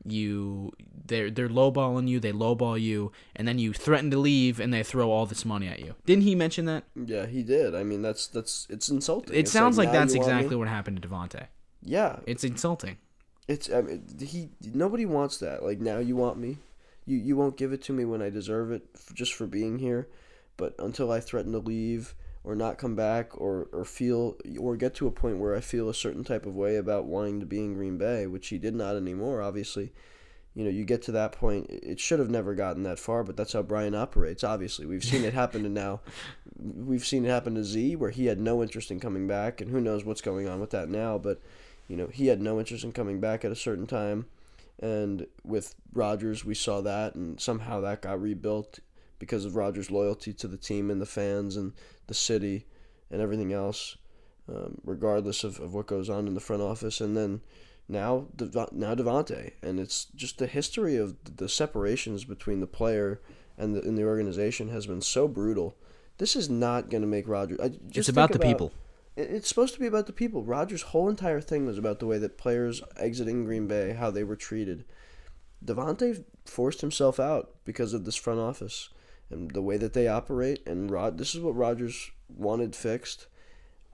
you 0.05 0.71
they're 1.05 1.29
they're 1.31 1.49
lowballing 1.49 2.07
you, 2.07 2.19
they 2.19 2.31
lowball 2.31 2.79
you, 2.79 3.12
and 3.35 3.47
then 3.47 3.59
you 3.59 3.73
threaten 3.73 4.12
to 4.12 4.17
leave, 4.17 4.59
and 4.59 4.73
they 4.73 4.83
throw 4.83 5.12
all 5.12 5.25
this 5.25 5.45
money 5.45 5.67
at 5.67 5.79
you? 5.79 5.95
Didn't 6.05 6.23
he 6.23 6.35
mention 6.35 6.65
that? 6.65 6.83
Yeah, 6.95 7.25
he 7.25 7.43
did. 7.43 7.75
I 7.75 7.83
mean, 7.83 8.01
that's 8.01 8.27
that's 8.27 8.67
it's 8.69 8.89
insulting. 8.89 9.35
It 9.35 9.39
It's 9.39 9.51
sounds 9.51 9.77
like, 9.77 9.91
now 9.91 9.93
that's 9.93 10.13
you 10.13 10.19
want 10.19 10.35
me? 10.35 10.35
exactly 10.35 10.55
what 10.55 10.67
happened 10.67 11.01
to 11.01 11.07
Davante. 11.07 11.47
Yeah, 11.81 12.19
It's 12.25 12.43
insulting. 12.43 12.97
it's 13.47 13.69
I 13.69 13.81
mean, 13.81 14.03
he 14.19 14.49
nobody 14.73 15.05
wants 15.05 15.38
that. 15.39 15.63
Like 15.63 15.79
now 15.79 15.99
you 15.99 16.15
want 16.15 16.38
me, 16.38 16.57
you 17.05 17.17
you 17.17 17.35
won't 17.35 17.57
give 17.57 17.73
it 17.73 17.81
to 17.83 17.93
me 17.93 18.05
when 18.05 18.21
I 18.21 18.29
deserve 18.29 18.71
it 18.71 18.83
f- 18.95 19.13
just 19.13 19.33
for 19.33 19.47
being 19.47 19.79
here, 19.79 20.07
but 20.57 20.75
until 20.79 21.12
I 21.12 21.19
threaten 21.19 21.51
to 21.53 21.59
leave 21.59 22.13
or 22.43 22.56
not 22.56 22.78
come 22.78 22.95
back 22.95 23.39
or 23.39 23.67
or 23.71 23.86
feel 23.86 24.38
or 24.60 24.75
get 24.75 24.95
to 24.95 25.08
a 25.08 25.12
point 25.12 25.38
where 25.38 25.56
I 25.56 25.60
feel 25.60 25.89
a 25.89 25.93
certain 25.93 26.23
type 26.23 26.45
of 26.45 26.56
way 26.56 26.78
about 26.78 27.06
wanting 27.06 27.39
to 27.39 27.45
be 27.45 27.60
in 27.60 27.73
Green 27.73 27.97
Bay, 27.97 28.28
which 28.28 28.47
he 28.47 28.58
did 28.58 28.75
not 28.75 28.95
anymore, 28.95 29.41
obviously. 29.41 29.91
You 30.56 30.63
know, 30.63 30.71
you 30.71 30.84
get 30.84 31.04
to 31.04 31.12
that 31.12 31.32
point. 31.32 31.67
It 31.69 31.99
should 31.99 32.19
have 32.19 32.30
never 32.30 32.56
gotten 32.56 32.84
that 32.84 32.99
far, 32.99 33.23
but 33.23 33.38
that's 33.38 33.54
how 33.54 33.62
Brian 33.62 33.93
operates. 33.95 34.43
Obviously, 34.43 34.86
we've 34.86 35.04
seen 35.04 35.23
it 35.23 35.34
happen 35.34 35.63
to 35.63 35.69
now. 35.69 36.02
We've 36.62 37.06
seen 37.06 37.23
it 37.23 37.30
happen 37.30 37.56
to 37.56 37.63
Z, 37.63 37.95
where 37.95 38.10
he 38.10 38.25
had 38.25 38.38
no 38.38 38.62
interest 38.62 38.91
in 38.91 38.99
coming 38.99 39.28
back, 39.28 39.62
and 39.62 39.71
who 39.71 39.80
knows 39.80 40.04
what's 40.04 40.19
going 40.19 40.49
on 40.49 40.60
with 40.60 40.71
that 40.71 40.89
now. 40.89 41.17
But 41.17 41.39
you 41.88 41.95
know, 41.95 42.08
he 42.08 42.28
had 42.28 42.41
no 42.41 42.60
interest 42.60 42.84
in 42.84 42.91
coming 42.91 43.21
back 43.21 43.45
at 43.45 43.52
a 43.52 43.56
certain 43.56 43.88
time. 43.88 44.25
And 44.82 45.28
with 45.43 45.75
Rodgers, 45.93 46.43
we 46.43 46.54
saw 46.54 46.82
that, 46.82 47.15
and 47.15 47.39
somehow 47.39 47.80
that 47.82 48.02
got 48.02 48.21
rebuilt 48.21 48.80
because 49.19 49.45
of 49.45 49.55
Rodgers' 49.55 49.91
loyalty 49.91 50.34
to 50.34 50.47
the 50.47 50.58
team 50.58 50.89
and 50.89 51.01
the 51.01 51.05
fans 51.05 51.58
and 51.58 51.73
the 52.08 52.13
city 52.13 52.65
and 53.12 53.21
everything 53.21 53.53
else, 53.53 53.97
um, 54.47 54.79
regardless 54.84 55.43
of, 55.43 55.60
of 55.60 55.73
what 55.73 55.88
goes 55.88 56.10
on 56.10 56.27
in 56.27 56.34
the 56.34 56.39
front 56.39 56.62
office. 56.62 57.01
And 57.01 57.15
then 57.15 57.41
now, 57.88 58.27
now 58.71 58.95
Davante. 58.95 59.51
And 59.62 59.79
it's 59.79 60.05
just 60.15 60.38
the 60.38 60.47
history 60.47 60.95
of 60.95 61.17
the 61.23 61.49
separations 61.49 62.23
between 62.23 62.62
the 62.62 62.67
player 62.67 63.21
and 63.58 63.75
the, 63.75 63.82
and 63.82 63.97
the 63.97 64.05
organization 64.05 64.69
has 64.69 64.88
been 64.88 65.01
so 65.01 65.27
brutal. 65.27 65.75
This 66.17 66.36
is 66.36 66.49
not 66.49 66.89
going 66.89 67.01
to 67.01 67.08
make 67.08 67.27
Rodgers. 67.27 67.60
I, 67.60 67.69
just 67.69 67.97
it's 67.97 68.10
about 68.10 68.32
the 68.32 68.39
people. 68.39 68.71
It's 69.17 69.49
supposed 69.49 69.73
to 69.73 69.82
be 69.82 69.88
about 69.88 70.05
the 70.05 70.13
people. 70.13 70.43
Rodgers' 70.43 70.82
whole 70.82 71.10
entire 71.10 71.41
thing 71.41 71.65
was 71.65 71.77
about 71.77 71.99
the 71.99 72.05
way 72.05 72.17
that 72.19 72.38
players 72.38 72.82
exiting 72.95 73.43
Green 73.43 73.67
Bay, 73.67 73.91
how 73.91 74.12
they 74.12 74.23
were 74.23 74.38
treated. 74.38 74.86
Davante 75.63 76.23
forced 76.45 76.79
himself 76.79 77.19
out 77.19 77.55
because 77.65 77.93
of 77.93 78.05
this 78.05 78.15
front 78.15 78.39
office 78.39 78.89
and 79.29 79.51
the 79.51 79.61
way 79.61 79.77
that 79.77 79.93
they 79.93 80.07
operate. 80.07 80.65
And 80.65 80.89
Rod, 80.89 81.17
this 81.17 81.35
is 81.35 81.41
what 81.41 81.55
Rodgers 81.55 82.11
wanted 82.27 82.75
fixed. 82.75 83.27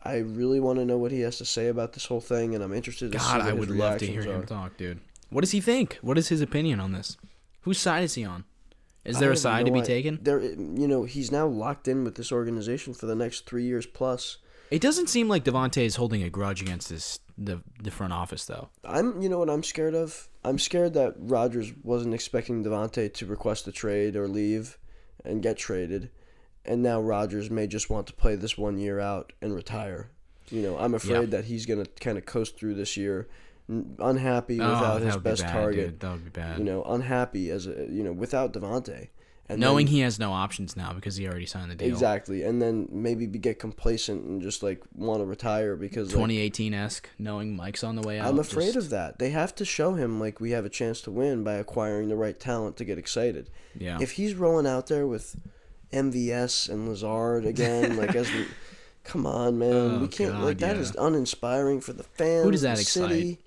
I 0.04 0.18
really 0.18 0.60
want 0.60 0.78
to 0.80 0.86
know 0.86 0.98
what 0.98 1.12
he 1.12 1.22
has 1.22 1.38
to 1.40 1.46
say 1.46 1.68
about 1.68 1.94
this 1.94 2.06
whole 2.06 2.22
thing, 2.22 2.54
and 2.54 2.64
I'm 2.64 2.74
interested 2.74 3.12
to 3.12 3.20
see 3.20 3.26
God, 3.26 3.42
I 3.42 3.54
would 3.54 3.72
love 3.72 3.98
to 4.00 4.06
hear 4.06 4.22
him 4.22 4.42
are. 4.42 4.46
talk, 4.46 4.78
dude. 4.78 5.00
What 5.30 5.42
does 5.42 5.52
he 5.52 5.62
think? 5.62 5.98
What 6.02 6.18
is 6.18 6.30
his 6.30 6.42
opinion 6.42 6.80
on 6.80 6.92
this? 6.92 7.18
Whose 7.62 7.80
side 7.80 8.04
is 8.04 8.14
he 8.14 8.24
on? 8.24 8.46
Is 9.04 9.20
there 9.20 9.32
a 9.32 9.38
side 9.38 9.66
to 9.66 9.72
be 9.72 9.82
i- 9.82 9.84
taken? 9.84 10.20
There, 10.22 10.42
you 10.42 10.88
know, 10.88 11.04
he's 11.04 11.32
now 11.32 11.48
locked 11.48 11.88
in 11.88 12.04
with 12.04 12.16
this 12.16 12.32
organization 12.32 12.94
for 12.94 13.08
the 13.08 13.16
next 13.16 13.48
three 13.48 13.64
years 13.64 13.86
plus. 13.86 14.38
It 14.72 14.82
doesn't 14.82 15.10
seem 15.10 15.28
like 15.28 15.44
Davante 15.44 15.84
is 15.84 15.96
holding 15.96 16.24
a 16.24 16.30
grudge 16.30 16.62
against 16.62 16.90
this 16.90 17.20
the 17.38 17.62
the 17.84 17.92
front 17.92 18.14
office 18.14 18.46
though. 18.46 18.70
I'm, 18.84 19.22
you 19.22 19.30
know 19.30 19.38
what 19.40 19.50
I'm 19.50 19.62
scared 19.64 19.94
of? 19.94 20.28
I'm 20.44 20.58
scared 20.58 20.94
that 20.94 21.14
Rodgers 21.18 21.74
wasn't 21.84 22.14
expecting 22.14 22.64
Davante 22.64 23.14
to 23.14 23.26
request 23.26 23.68
a 23.68 23.72
trade 23.72 24.16
or 24.16 24.28
leave 24.28 24.78
and 25.26 25.42
get 25.42 25.58
traded, 25.58 26.10
and 26.66 26.82
now 26.82 27.02
Rodgers 27.02 27.50
may 27.50 27.68
just 27.68 27.90
want 27.90 28.08
to 28.08 28.14
play 28.14 28.36
this 28.36 28.58
one 28.58 28.78
year 28.78 29.00
out 29.00 29.34
and 29.42 29.54
retire. 29.54 30.10
You 30.50 30.62
know, 30.62 30.78
I'm 30.78 30.94
afraid 30.94 31.32
that 31.32 31.46
he's 31.46 31.66
gonna 31.66 31.86
kind 32.00 32.18
of 32.18 32.26
coast 32.26 32.58
through 32.58 32.76
this 32.76 32.96
year, 32.98 33.28
unhappy 33.68 34.60
oh, 34.62 34.70
without 34.70 35.02
Oh, 35.02 35.06
his 35.06 35.16
be 35.16 35.22
best 35.22 35.42
bad, 35.44 35.52
target. 35.54 35.90
dude. 35.92 36.00
That 36.00 36.12
would 36.12 36.24
be 36.26 36.30
bad. 36.30 36.58
You 36.60 36.64
know, 36.64 36.84
unhappy 36.84 37.50
as 37.50 37.68
a 37.68 37.88
you 37.90 38.04
know 38.04 38.14
without 38.14 38.54
Davante, 38.54 39.10
And 39.48 39.60
Knowing 39.60 39.86
then, 39.86 39.94
he 39.94 40.00
has 40.00 40.18
no 40.18 40.34
options 40.34 40.76
now 40.76 40.92
because 40.94 41.18
he 41.18 41.28
already 41.28 41.46
signed 41.46 41.70
the 41.70 41.76
deal. 41.76 41.88
exactly, 41.90 42.42
and 42.42 42.60
then 42.60 42.88
maybe 42.92 43.28
get 43.28 43.60
complacent 43.60 44.26
and 44.26 44.42
just 44.42 44.64
like 44.64 44.82
want 44.96 45.20
to 45.22 45.26
retire 45.26 45.76
because 45.76 46.10
2018 46.10 46.74
esque, 46.74 47.08
knowing 47.20 47.56
Mike's 47.56 47.84
on 47.84 47.96
the 47.96 48.02
way 48.02 48.18
out. 48.20 48.28
I'm 48.28 48.40
afraid 48.40 48.74
just- 48.74 48.78
of 48.78 48.90
that. 48.90 49.20
They 49.20 49.30
have 49.30 49.54
to 49.56 49.66
show 49.66 49.94
him 49.94 50.20
like 50.20 50.40
we 50.40 50.50
have 50.52 50.66
a 50.66 50.70
chance 50.70 51.00
to 51.02 51.12
win 51.12 51.44
by 51.44 51.54
acquiring 51.54 52.10
the 52.10 52.16
right 52.16 52.40
talent 52.40 52.76
to 52.78 52.86
get 52.86 52.98
excited. 52.98 53.52
Yeah. 53.78 54.00
If 54.02 54.14
he's 54.14 54.34
rolling 54.34 54.66
out 54.66 54.88
there 54.88 55.06
with 55.06 55.36
MVS 55.94 56.70
and 56.70 56.88
Lazard 56.90 57.46
again, 57.46 57.98
like 57.98 58.16
as 58.16 58.32
we, 58.32 58.46
come 59.04 59.26
on, 59.26 59.58
man, 59.60 59.74
Oh, 59.74 60.00
we 60.00 60.08
can't. 60.08 60.32
God, 60.34 60.44
like 60.44 60.58
that 60.60 60.76
yeah. 60.76 60.82
is 60.82 60.96
uninspiring 60.98 61.82
for 61.82 61.94
the 61.94 62.04
fans. 62.04 62.44
Who 62.46 62.52
does 62.52 62.62
that 62.64 62.76
the 62.78 62.82
excite? 62.82 63.10
City. 63.10 63.40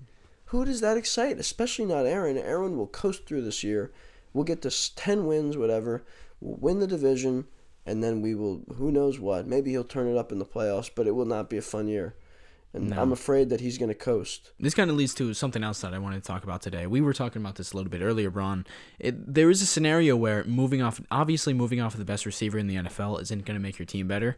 Who 0.45 0.65
does 0.65 0.81
that 0.81 0.97
excite? 0.97 1.37
Especially 1.37 1.85
not 1.85 2.05
Aaron. 2.05 2.37
Aaron 2.37 2.77
will 2.77 2.87
coast 2.87 3.25
through 3.25 3.41
this 3.43 3.63
year. 3.63 3.91
We'll 4.33 4.43
get 4.43 4.61
to 4.63 4.95
ten 4.95 5.25
wins, 5.25 5.57
whatever. 5.57 6.03
We'll 6.39 6.57
win 6.57 6.79
the 6.79 6.87
division, 6.87 7.47
and 7.85 8.03
then 8.03 8.21
we 8.21 8.35
will. 8.35 8.63
Who 8.75 8.91
knows 8.91 9.19
what? 9.19 9.47
Maybe 9.47 9.71
he'll 9.71 9.83
turn 9.83 10.07
it 10.07 10.17
up 10.17 10.31
in 10.31 10.39
the 10.39 10.45
playoffs, 10.45 10.89
but 10.93 11.07
it 11.07 11.11
will 11.15 11.25
not 11.25 11.49
be 11.49 11.57
a 11.57 11.61
fun 11.61 11.87
year. 11.87 12.15
And 12.71 12.91
No. 12.91 13.01
I'm 13.01 13.11
afraid 13.11 13.49
that 13.49 13.61
he's 13.61 13.79
going 13.79 13.89
to 13.89 13.95
coast. 13.95 14.51
This 14.59 14.75
kind 14.75 14.91
of 14.91 14.95
leads 14.95 15.15
to 15.15 15.33
something 15.33 15.63
else 15.63 15.81
that 15.81 15.93
I 15.93 15.97
wanted 15.97 16.21
to 16.23 16.27
talk 16.27 16.43
about 16.43 16.61
today. 16.61 16.85
We 16.85 17.01
were 17.01 17.13
talking 17.13 17.41
about 17.41 17.55
this 17.55 17.71
a 17.71 17.75
little 17.75 17.89
bit 17.89 18.01
earlier, 18.01 18.29
Braun. 18.29 18.67
It, 18.99 19.33
there 19.33 19.49
is 19.49 19.63
a 19.63 19.65
scenario 19.65 20.15
where 20.15 20.43
moving 20.43 20.79
off, 20.81 21.01
obviously 21.09 21.55
moving 21.55 21.81
off 21.81 21.95
of 21.95 21.99
the 21.99 22.05
best 22.05 22.27
receiver 22.27 22.59
in 22.59 22.67
the 22.67 22.75
NFL 22.75 23.19
isn't 23.23 23.43
going 23.45 23.57
to 23.57 23.61
make 23.61 23.79
your 23.79 23.87
team 23.87 24.07
better. 24.07 24.37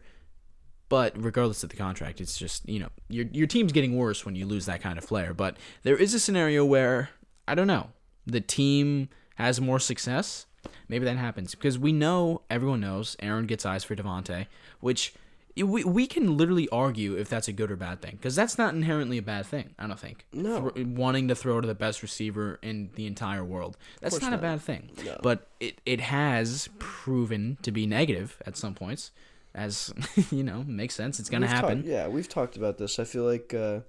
But 0.88 1.12
regardless 1.22 1.62
of 1.62 1.68
the 1.70 1.76
contract, 1.76 2.20
it's 2.20 2.36
just 2.38 2.68
you 2.68 2.78
know 2.78 2.88
your 3.08 3.26
your 3.32 3.46
team's 3.46 3.72
getting 3.72 3.96
worse 3.96 4.26
when 4.26 4.34
you 4.34 4.44
lose 4.44 4.66
that 4.66 4.82
kind 4.82 4.98
of 4.98 5.06
player. 5.06 5.32
But 5.32 5.56
there 5.84 5.96
is 5.96 6.12
a 6.12 6.20
scenario 6.20 6.64
where 6.66 7.08
I 7.48 7.54
don't 7.54 7.66
know 7.66 7.88
the 8.26 8.42
team 8.42 9.08
has 9.36 9.60
more 9.60 9.78
success. 9.78 10.46
Maybe 10.88 11.04
that 11.06 11.16
happens 11.16 11.54
because 11.54 11.78
we 11.78 11.92
know 11.92 12.42
everyone 12.48 12.80
knows 12.80 13.16
Aaron 13.20 13.46
gets 13.46 13.66
eyes 13.66 13.82
for 13.84 13.96
Davante, 13.96 14.46
which 14.80 15.14
we 15.56 15.84
we 15.84 16.06
can 16.06 16.36
literally 16.36 16.68
argue 16.70 17.14
if 17.16 17.28
that's 17.28 17.48
a 17.48 17.52
good 17.52 17.70
or 17.70 17.76
bad 17.76 18.00
thing 18.00 18.12
because 18.16 18.34
that's 18.34 18.56
not 18.56 18.74
inherently 18.74 19.18
a 19.18 19.22
bad 19.22 19.44
thing. 19.46 19.74
I 19.78 19.86
don't 19.86 19.98
think. 19.98 20.24
No. 20.32 20.70
Thro- 20.70 20.84
wanting 20.84 21.28
to 21.28 21.34
throw 21.34 21.60
to 21.60 21.66
the 21.66 21.74
best 21.74 22.02
receiver 22.02 22.58
in 22.62 22.90
the 22.94 23.06
entire 23.06 23.44
world 23.44 23.76
that's 24.00 24.14
course 24.18 24.22
not, 24.22 24.34
a 24.34 24.38
bad 24.38 24.60
thing. 24.62 24.90
No. 25.04 25.18
But 25.22 25.48
it 25.60 25.80
it 25.84 26.00
has 26.00 26.68
proven 26.78 27.58
to 27.62 27.70
be 27.72 27.86
negative 27.86 28.40
at 28.46 28.56
some 28.56 28.74
points, 28.74 29.10
as 29.54 29.92
you 30.30 30.42
know 30.44 30.62
makes 30.66 30.94
sense. 30.94 31.18
It's 31.18 31.28
gonna 31.28 31.46
We've 31.46 31.54
happen. 31.54 31.82
yeah, 31.84 32.06
we've 32.08 32.28
talked 32.28 32.56
about 32.56 32.78
this. 32.78 32.98
I 32.98 33.04
feel 33.04 33.24
like 33.24 33.52
uh, 33.52 33.80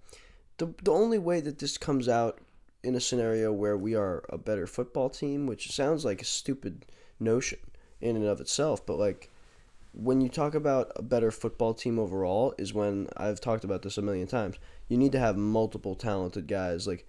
the 0.57 0.73
the 0.83 0.91
only 0.91 1.19
way 1.19 1.39
that 1.41 1.59
this 1.59 1.77
comes 1.77 2.09
out 2.09 2.39
in 2.83 2.95
a 2.95 2.99
scenario 2.99 3.51
where 3.51 3.77
we 3.77 3.95
are 3.95 4.23
a 4.29 4.37
better 4.37 4.67
football 4.67 5.09
team, 5.09 5.47
which 5.47 5.71
sounds 5.71 6.03
like 6.03 6.21
a 6.21 6.25
stupid 6.25 6.85
notion 7.19 7.59
in 8.01 8.15
and 8.15 8.25
of 8.25 8.41
itself, 8.41 8.85
but 8.85 8.97
like 8.97 9.31
when 9.93 10.21
you 10.21 10.27
talk 10.27 10.55
about 10.55 10.91
a 10.95 11.01
better 11.01 11.31
football 11.31 11.73
team 11.73 11.99
overall, 11.99 12.53
is 12.57 12.73
when 12.73 13.07
I've 13.15 13.39
talked 13.39 13.63
about 13.63 13.83
this 13.83 13.97
a 13.97 14.01
million 14.01 14.27
times. 14.27 14.57
You 14.89 14.97
need 14.97 15.11
to 15.11 15.19
have 15.19 15.37
multiple 15.37 15.95
talented 15.95 16.47
guys. 16.47 16.87
Like 16.87 17.07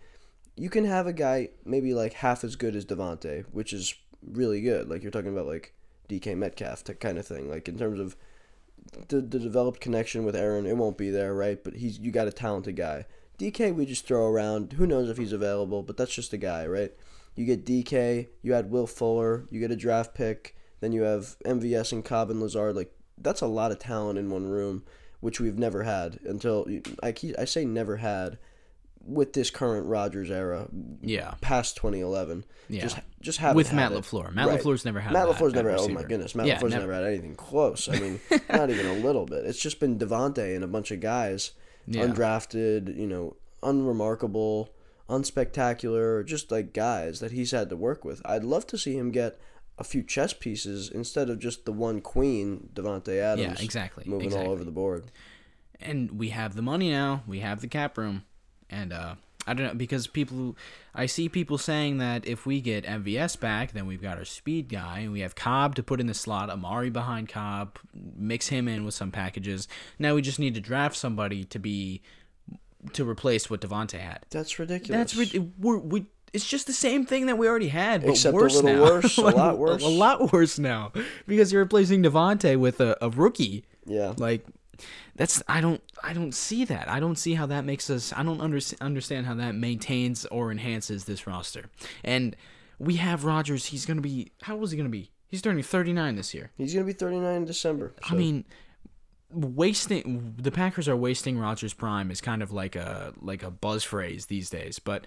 you 0.56 0.70
can 0.70 0.84
have 0.84 1.06
a 1.06 1.12
guy 1.12 1.48
maybe 1.64 1.94
like 1.94 2.12
half 2.12 2.44
as 2.44 2.56
good 2.56 2.76
as 2.76 2.84
Davante, 2.84 3.44
which 3.52 3.72
is 3.72 3.94
really 4.22 4.60
good. 4.60 4.88
Like 4.88 5.02
you're 5.02 5.10
talking 5.10 5.32
about 5.32 5.46
like 5.46 5.74
DK 6.08 6.36
Metcalf 6.36 6.84
kind 7.00 7.18
of 7.18 7.26
thing. 7.26 7.50
Like 7.50 7.68
in 7.68 7.78
terms 7.78 7.98
of 7.98 8.16
the, 9.08 9.20
the 9.20 9.38
developed 9.38 9.80
connection 9.80 10.24
with 10.24 10.36
Aaron, 10.36 10.66
it 10.66 10.76
won't 10.76 10.98
be 10.98 11.10
there, 11.10 11.34
right? 11.34 11.62
But 11.62 11.74
he's 11.74 11.98
you 11.98 12.10
got 12.10 12.28
a 12.28 12.32
talented 12.32 12.76
guy. 12.76 13.06
DK 13.38 13.74
we 13.74 13.86
just 13.86 14.06
throw 14.06 14.26
around. 14.26 14.74
Who 14.74 14.86
knows 14.86 15.08
if 15.10 15.16
he's 15.16 15.32
available? 15.32 15.82
But 15.82 15.96
that's 15.96 16.14
just 16.14 16.32
a 16.32 16.36
guy, 16.38 16.66
right? 16.66 16.92
You 17.36 17.44
get 17.44 17.64
DK, 17.66 18.28
you 18.42 18.54
add 18.54 18.70
Will 18.70 18.86
Fuller, 18.86 19.46
you 19.50 19.58
get 19.60 19.70
a 19.72 19.76
draft 19.76 20.14
pick, 20.14 20.56
then 20.80 20.92
you 20.92 21.02
have 21.02 21.36
MVS 21.44 21.92
and 21.92 22.04
Cobb 22.04 22.30
and 22.30 22.40
Lazard. 22.40 22.76
Like 22.76 22.92
that's 23.18 23.40
a 23.40 23.46
lot 23.46 23.72
of 23.72 23.78
talent 23.78 24.18
in 24.18 24.30
one 24.30 24.46
room, 24.46 24.84
which 25.20 25.40
we've 25.40 25.58
never 25.58 25.82
had 25.82 26.20
until 26.24 26.66
I 27.02 27.12
keep, 27.12 27.36
I 27.38 27.44
say 27.44 27.64
never 27.64 27.96
had 27.96 28.38
with 29.06 29.32
this 29.34 29.50
current 29.50 29.86
Rodgers 29.86 30.30
era 30.30 30.66
Yeah. 31.02 31.34
past 31.42 31.76
2011. 31.76 32.44
Yeah. 32.68 32.82
Just 32.82 32.98
just 33.20 33.38
have 33.38 33.54
With 33.56 33.72
Matt 33.72 33.92
LaFleur. 33.92 34.32
Matt 34.32 34.48
LaFleur's 34.48 34.84
never 34.84 35.00
had 35.00 35.12
Matt 35.12 35.26
that 35.26 35.36
LaFleur's 35.36 35.52
at 35.52 35.56
never 35.56 35.70
had, 35.72 35.80
oh 35.80 35.88
my 35.88 36.02
goodness. 36.04 36.34
Matt 36.34 36.46
Yeah, 36.46 36.56
LaFleur's 36.58 36.70
never. 36.72 36.86
never. 36.86 36.94
had 36.94 37.04
anything 37.04 37.34
close. 37.34 37.88
I 37.88 37.98
mean, 37.98 38.20
not 38.48 38.70
even 38.70 38.86
a 38.86 38.94
little 38.94 39.26
bit. 39.26 39.44
It's 39.44 39.58
just 39.60 39.80
been 39.80 39.98
Davante 39.98 40.54
and 40.54 40.64
a 40.64 40.68
bunch 40.68 40.90
of 40.90 41.00
guys, 41.00 41.50
Yeah. 41.86 42.02
undrafted, 42.06 42.96
you 42.96 43.06
know, 43.06 43.36
unremarkable, 43.62 44.70
unspectacular, 45.08 46.24
just 46.24 46.50
like 46.50 46.72
guys 46.72 47.20
that 47.20 47.32
he's 47.32 47.50
had 47.50 47.68
to 47.70 47.76
work 47.76 48.04
with. 48.04 48.22
I'd 48.24 48.44
love 48.44 48.66
to 48.68 48.78
see 48.78 48.96
him 48.96 49.10
get 49.10 49.38
a 49.78 49.84
few 49.84 50.02
chess 50.02 50.32
pieces 50.32 50.88
instead 50.88 51.28
of 51.30 51.38
just 51.38 51.64
the 51.64 51.72
one 51.72 52.00
queen, 52.00 52.70
Davante 52.74 53.18
Adams. 53.20 53.58
Yeah, 53.58 53.64
exactly, 53.64 54.04
Moving 54.06 54.26
exactly. 54.26 54.46
all 54.46 54.52
over 54.52 54.64
the 54.64 54.70
board. 54.70 55.10
and 55.80 56.12
we 56.12 56.28
have 56.30 56.54
the 56.54 56.62
money 56.62 56.90
now. 56.90 57.22
We 57.26 57.40
have 57.40 57.60
the 57.60 57.66
cap 57.68 57.98
room, 57.98 58.24
and 58.70 58.92
uh, 58.92 59.16
I 59.46 59.54
don't 59.54 59.66
know 59.66 59.74
because 59.74 60.06
people, 60.06 60.56
I 60.94 61.06
see 61.06 61.28
people 61.28 61.58
saying 61.58 61.98
that 61.98 62.26
if 62.26 62.46
we 62.46 62.60
get 62.60 62.84
MVS 62.84 63.38
back, 63.38 63.72
then 63.72 63.86
we've 63.86 64.00
got 64.02 64.18
our 64.18 64.24
speed 64.24 64.68
guy, 64.68 65.00
and 65.00 65.12
we 65.12 65.20
have 65.20 65.34
Cobb 65.34 65.74
to 65.76 65.82
put 65.82 66.00
in 66.00 66.06
the 66.06 66.14
slot, 66.14 66.50
Amari 66.50 66.90
behind 66.90 67.28
Cobb, 67.28 67.78
mix 68.16 68.48
him 68.48 68.68
in 68.68 68.84
with 68.84 68.94
some 68.94 69.10
packages. 69.10 69.68
Now 69.98 70.14
we 70.14 70.22
just 70.22 70.38
need 70.38 70.54
to 70.54 70.60
draft 70.60 70.96
somebody 70.96 71.44
to 71.44 71.58
be 71.58 72.02
to 72.92 73.08
replace 73.08 73.48
what 73.48 73.60
Davante 73.60 73.98
had. 73.98 74.20
That's 74.30 74.58
ridiculous. 74.58 75.14
That's 75.14 75.38
we're, 75.58 75.78
we. 75.78 76.06
It's 76.32 76.48
just 76.48 76.66
the 76.66 76.72
same 76.72 77.06
thing 77.06 77.26
that 77.26 77.38
we 77.38 77.46
already 77.46 77.68
had, 77.68 78.00
but 78.02 78.10
Except 78.10 78.32
a 78.32 78.36
worse 78.36 78.54
little 78.56 78.74
now. 78.74 78.82
worse, 78.82 79.16
a 79.18 79.22
lot 79.22 79.56
worse. 79.56 79.82
a 79.84 79.88
lot 79.88 80.32
worse 80.32 80.58
now 80.58 80.90
because 81.28 81.52
you're 81.52 81.62
replacing 81.62 82.02
Davante 82.02 82.58
with 82.58 82.80
a, 82.80 82.96
a 83.00 83.08
rookie. 83.08 83.64
Yeah. 83.86 84.14
Like 84.16 84.44
that's 85.14 85.42
I 85.48 85.60
don't 85.60 85.82
I 86.02 86.12
don't 86.12 86.34
see 86.34 86.64
that. 86.64 86.88
I 86.88 87.00
don't 87.00 87.16
see 87.16 87.34
how 87.34 87.46
that 87.46 87.64
makes 87.64 87.90
us 87.90 88.12
I 88.14 88.22
don't 88.22 88.40
under, 88.40 88.60
understand 88.80 89.26
how 89.26 89.34
that 89.34 89.54
maintains 89.54 90.26
or 90.26 90.50
enhances 90.50 91.04
this 91.04 91.26
roster. 91.26 91.64
And 92.02 92.36
we 92.78 92.96
have 92.96 93.24
Rodgers, 93.24 93.66
he's 93.66 93.86
going 93.86 93.96
to 93.98 94.02
be 94.02 94.32
how 94.42 94.54
old 94.54 94.64
is 94.64 94.70
he 94.70 94.76
going 94.76 94.90
to 94.90 94.96
be? 94.96 95.10
He's 95.28 95.42
turning 95.42 95.62
39 95.62 96.16
this 96.16 96.32
year. 96.34 96.52
He's 96.56 96.74
going 96.74 96.86
to 96.86 96.92
be 96.92 96.96
39 96.96 97.34
in 97.34 97.44
December. 97.44 97.94
I 98.08 98.14
mean 98.14 98.44
wasting 99.30 100.34
the 100.38 100.52
Packers 100.52 100.88
are 100.88 100.96
wasting 100.96 101.38
Rodgers 101.38 101.74
prime 101.74 102.10
is 102.10 102.20
kind 102.20 102.42
of 102.42 102.52
like 102.52 102.76
a 102.76 103.12
like 103.20 103.42
a 103.42 103.50
buzz 103.50 103.82
phrase 103.82 104.26
these 104.26 104.48
days, 104.48 104.78
but 104.78 105.06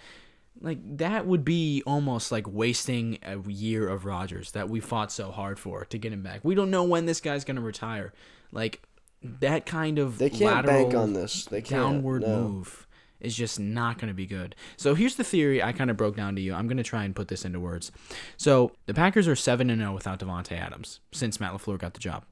like 0.62 0.80
that 0.97 1.25
would 1.25 1.45
be 1.45 1.84
almost 1.86 2.32
like 2.32 2.47
wasting 2.47 3.19
a 3.23 3.38
year 3.49 3.88
of 3.88 4.06
Rodgers 4.06 4.51
that 4.51 4.69
we 4.69 4.80
fought 4.80 5.12
so 5.12 5.32
hard 5.32 5.60
for 5.60 5.86
to 5.86 5.97
get 5.97 6.13
him 6.13 6.23
back. 6.23 6.41
We 6.43 6.56
don't 6.56 6.71
know 6.71 6.84
when 6.84 7.06
this 7.06 7.21
guy's 7.21 7.43
going 7.43 7.58
to 7.58 7.62
retire. 7.62 8.13
Like 8.51 8.82
that 9.21 9.65
kind 9.65 9.99
of 9.99 10.17
They 10.17 10.30
can't 10.30 10.65
lateral 10.65 10.84
bank 10.84 10.95
on 10.95 11.13
this. 11.13 11.45
They 11.45 11.62
can't. 11.62 11.82
downward 11.82 12.21
no. 12.21 12.49
move 12.49 12.88
is 13.19 13.36
just 13.36 13.60
not 13.60 13.97
going 13.97 14.10
to 14.10 14.13
be 14.13 14.25
good. 14.25 14.56
So 14.75 14.95
here's 14.95 15.15
the 15.15 15.23
theory 15.23 15.62
I 15.62 15.71
kind 15.71 15.89
of 15.89 15.97
broke 15.97 16.15
down 16.15 16.36
to 16.36 16.41
you. 16.41 16.53
I'm 16.53 16.67
going 16.67 16.77
to 16.77 16.84
try 16.84 17.03
and 17.03 17.15
put 17.15 17.27
this 17.27 17.45
into 17.45 17.60
words. 17.60 17.91
So 18.38 18.71
the 18.86 18.93
Packers 18.93 19.27
are 19.27 19.36
7 19.36 19.69
and 19.69 19.82
0 19.82 19.93
without 19.93 20.19
Davante 20.19 20.51
Adams 20.51 20.99
since 21.12 21.39
Matt 21.39 21.53
LaFleur 21.53 21.80
got 21.80 21.93
the 21.93 21.99
job. 21.99 22.25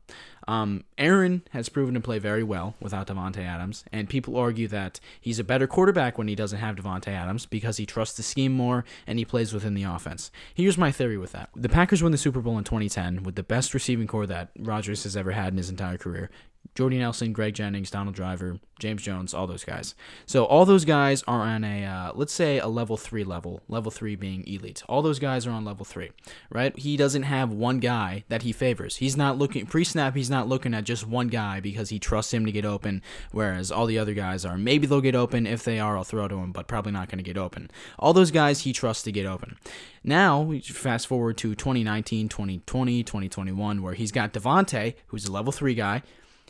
Um, 0.47 0.83
Aaron 0.99 1.41
has 1.51 1.69
proven 1.69 1.95
to 1.95 1.99
play 1.99 2.19
very 2.19 2.43
well 2.43 2.75
without 2.79 3.07
Davante 3.07 3.43
Adams, 3.43 3.83
and 3.91 4.07
people 4.07 4.37
argue 4.37 4.67
that 4.67 4.99
he's 5.19 5.39
a 5.39 5.43
better 5.43 5.65
quarterback 5.65 6.19
when 6.19 6.27
he 6.27 6.35
doesn't 6.35 6.59
have 6.59 6.75
Davante 6.75 7.07
Adams 7.07 7.47
because 7.47 7.77
he 7.77 7.85
trusts 7.87 8.15
the 8.15 8.21
scheme 8.21 8.51
more 8.51 8.85
and 9.07 9.17
he 9.17 9.25
plays 9.25 9.53
within 9.53 9.73
the 9.73 9.83
offense. 9.83 10.29
Here's 10.53 10.77
my 10.77 10.91
theory 10.91 11.17
with 11.17 11.31
that: 11.31 11.49
the 11.55 11.69
Packers 11.69 12.03
win 12.03 12.11
the 12.11 12.17
Super 12.19 12.41
Bowl 12.41 12.59
in 12.59 12.63
2010 12.63 13.23
with 13.23 13.33
the 13.33 13.43
best 13.43 13.73
receiving 13.73 14.05
core 14.05 14.27
that 14.27 14.51
Rodgers 14.59 15.03
has 15.03 15.17
ever 15.17 15.31
had 15.31 15.53
in 15.53 15.57
his 15.57 15.71
entire 15.71 15.97
career. 15.97 16.29
Jordy 16.75 16.99
Nelson, 16.99 17.31
Greg 17.31 17.53
Jennings, 17.55 17.89
Donald 17.89 18.15
Driver, 18.15 18.59
James 18.79 19.01
Jones, 19.01 19.33
all 19.33 19.47
those 19.47 19.63
guys. 19.63 19.95
So 20.25 20.43
all 20.43 20.65
those 20.65 20.83
guys 20.83 21.23
are 21.25 21.39
on 21.39 21.63
a 21.63 21.85
uh, 21.85 22.11
let's 22.13 22.33
say 22.33 22.59
a 22.59 22.67
level 22.67 22.97
three 22.97 23.23
level. 23.23 23.61
Level 23.69 23.91
three 23.91 24.17
being 24.17 24.45
elite. 24.45 24.83
All 24.89 25.01
those 25.01 25.17
guys 25.17 25.47
are 25.47 25.51
on 25.51 25.63
level 25.63 25.85
three, 25.85 26.11
right? 26.49 26.77
He 26.77 26.97
doesn't 26.97 27.23
have 27.23 27.53
one 27.53 27.79
guy 27.79 28.25
that 28.27 28.41
he 28.41 28.51
favors. 28.51 28.97
He's 28.97 29.15
not 29.15 29.37
looking 29.37 29.65
pre-snap. 29.65 30.15
He's 30.15 30.29
not 30.29 30.49
looking 30.49 30.73
at 30.73 30.83
just 30.83 31.07
one 31.07 31.29
guy 31.29 31.61
because 31.61 31.89
he 31.89 31.99
trusts 31.99 32.33
him 32.33 32.45
to 32.45 32.51
get 32.51 32.65
open. 32.65 33.01
Whereas 33.31 33.71
all 33.71 33.85
the 33.85 33.97
other 33.97 34.13
guys 34.13 34.43
are 34.43 34.57
maybe 34.57 34.85
they'll 34.85 34.99
get 34.99 35.15
open. 35.15 35.47
If 35.47 35.63
they 35.63 35.79
are, 35.79 35.97
I'll 35.97 36.03
throw 36.03 36.27
to 36.27 36.35
him, 36.35 36.51
but 36.51 36.67
probably 36.67 36.91
not 36.91 37.07
going 37.07 37.19
to 37.19 37.23
get 37.23 37.37
open. 37.37 37.71
All 37.97 38.11
those 38.11 38.31
guys 38.31 38.61
he 38.61 38.73
trusts 38.73 39.03
to 39.03 39.13
get 39.13 39.25
open. 39.25 39.57
Now 40.03 40.51
fast 40.61 41.07
forward 41.07 41.37
to 41.37 41.55
2019, 41.55 42.27
2020, 42.27 43.03
2021, 43.03 43.81
where 43.81 43.93
he's 43.93 44.11
got 44.11 44.33
Davante, 44.33 44.95
who's 45.07 45.25
a 45.25 45.31
level 45.31 45.53
three 45.53 45.75
guy. 45.75 46.03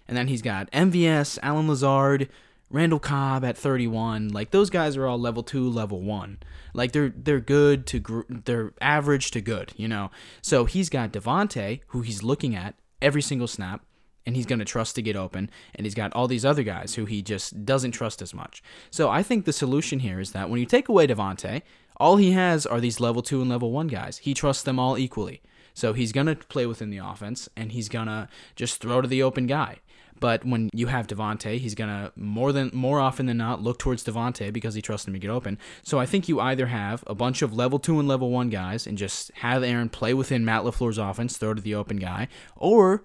And 0.08 0.16
then 0.16 0.28
he's 0.28 0.42
got 0.42 0.72
MVS, 0.72 1.40
Allen 1.42 1.68
Lazard, 1.68 2.30
Randall 2.70 3.00
Cobb 3.00 3.46
at 3.46 3.58
31. 3.58 4.30
Like 4.30 4.52
those 4.52 4.70
guys 4.70 4.98
are 4.98 5.08
all 5.08 5.20
level 5.20 5.44
2, 5.44 5.70
level 5.70 6.02
1. 6.02 6.40
Like 6.74 6.92
they're 6.92 7.14
they're 7.16 7.40
good 7.40 7.86
to 7.88 8.00
gr- 8.00 8.22
they're 8.30 8.74
average 8.82 9.32
to 9.32 9.42
good, 9.42 9.74
you 9.78 9.88
know. 9.88 10.12
So 10.42 10.66
he's 10.66 10.90
got 10.90 11.12
Davante 11.12 11.82
who 11.88 12.02
he's 12.02 12.24
looking 12.24 12.56
at 12.56 12.76
every 13.02 13.22
single 13.22 13.48
snap 13.48 13.86
and 14.26 14.36
he's 14.36 14.46
going 14.46 14.60
to 14.60 14.66
trust 14.66 14.96
to 14.96 15.02
get 15.02 15.16
open 15.16 15.50
and 15.76 15.86
he's 15.86 15.94
got 15.94 16.12
all 16.14 16.28
these 16.28 16.46
other 16.46 16.64
guys 16.64 16.96
who 16.96 17.06
he 17.06 17.22
just 17.22 17.66
doesn't 17.66 17.92
trust 17.92 18.22
as 18.22 18.34
much. 18.34 18.64
So 18.90 19.10
I 19.10 19.24
think 19.24 19.46
the 19.46 19.54
solution 19.54 20.00
here 20.00 20.20
is 20.20 20.32
that 20.32 20.50
when 20.50 20.60
you 20.60 20.66
take 20.66 20.90
away 20.90 21.08
Davante, 21.08 21.62
all 21.98 22.18
he 22.18 22.32
has 22.32 22.66
are 22.66 22.82
these 22.82 23.00
level 23.00 23.22
2 23.22 23.42
and 23.42 23.50
level 23.50 23.72
1 23.72 23.88
guys. 23.88 24.18
He 24.18 24.34
trusts 24.34 24.64
them 24.64 24.80
all 24.80 24.98
equally. 24.98 25.42
So 25.74 25.94
he's 25.94 26.12
going 26.12 26.28
to 26.28 26.36
play 26.36 26.66
within 26.66 26.90
the 26.90 26.98
offense 26.98 27.48
and 27.56 27.72
he's 27.72 27.90
going 27.90 28.08
to 28.08 28.28
just 28.56 28.82
throw 28.82 29.02
to 29.02 29.08
the 29.08 29.22
open 29.22 29.46
guy. 29.46 29.80
But 30.20 30.46
when 30.46 30.70
you 30.74 30.88
have 30.88 31.08
Davante, 31.08 31.58
he's 31.60 31.76
gonna 31.76 32.12
more 32.16 32.52
than 32.52 32.72
more 32.74 33.00
often 33.00 33.26
than 33.26 33.38
not 33.38 33.62
look 33.62 33.80
towards 33.80 34.04
Davante 34.04 34.52
because 34.52 34.76
he 34.76 34.82
trusts 34.82 35.08
him 35.08 35.14
to 35.14 35.20
get 35.20 35.30
open. 35.30 35.58
So 35.84 36.00
I 36.00 36.06
think 36.06 36.28
you 36.28 36.40
either 36.40 36.68
have 36.68 37.04
a 37.08 37.16
bunch 37.16 37.42
of 37.42 37.54
level 37.54 37.80
two 37.80 38.00
and 38.00 38.08
level 38.08 38.32
one 38.32 38.50
guys 38.50 38.88
and 38.88 38.98
just 38.98 39.32
have 39.36 39.64
Aaron 39.64 39.90
play 39.90 40.14
within 40.14 40.46
Matt 40.46 40.64
LaFleur's 40.64 40.98
offense, 40.98 41.38
throw 41.38 41.54
to 41.54 41.62
the 41.62 41.76
open 41.76 41.98
guy, 41.98 42.28
or 42.56 43.04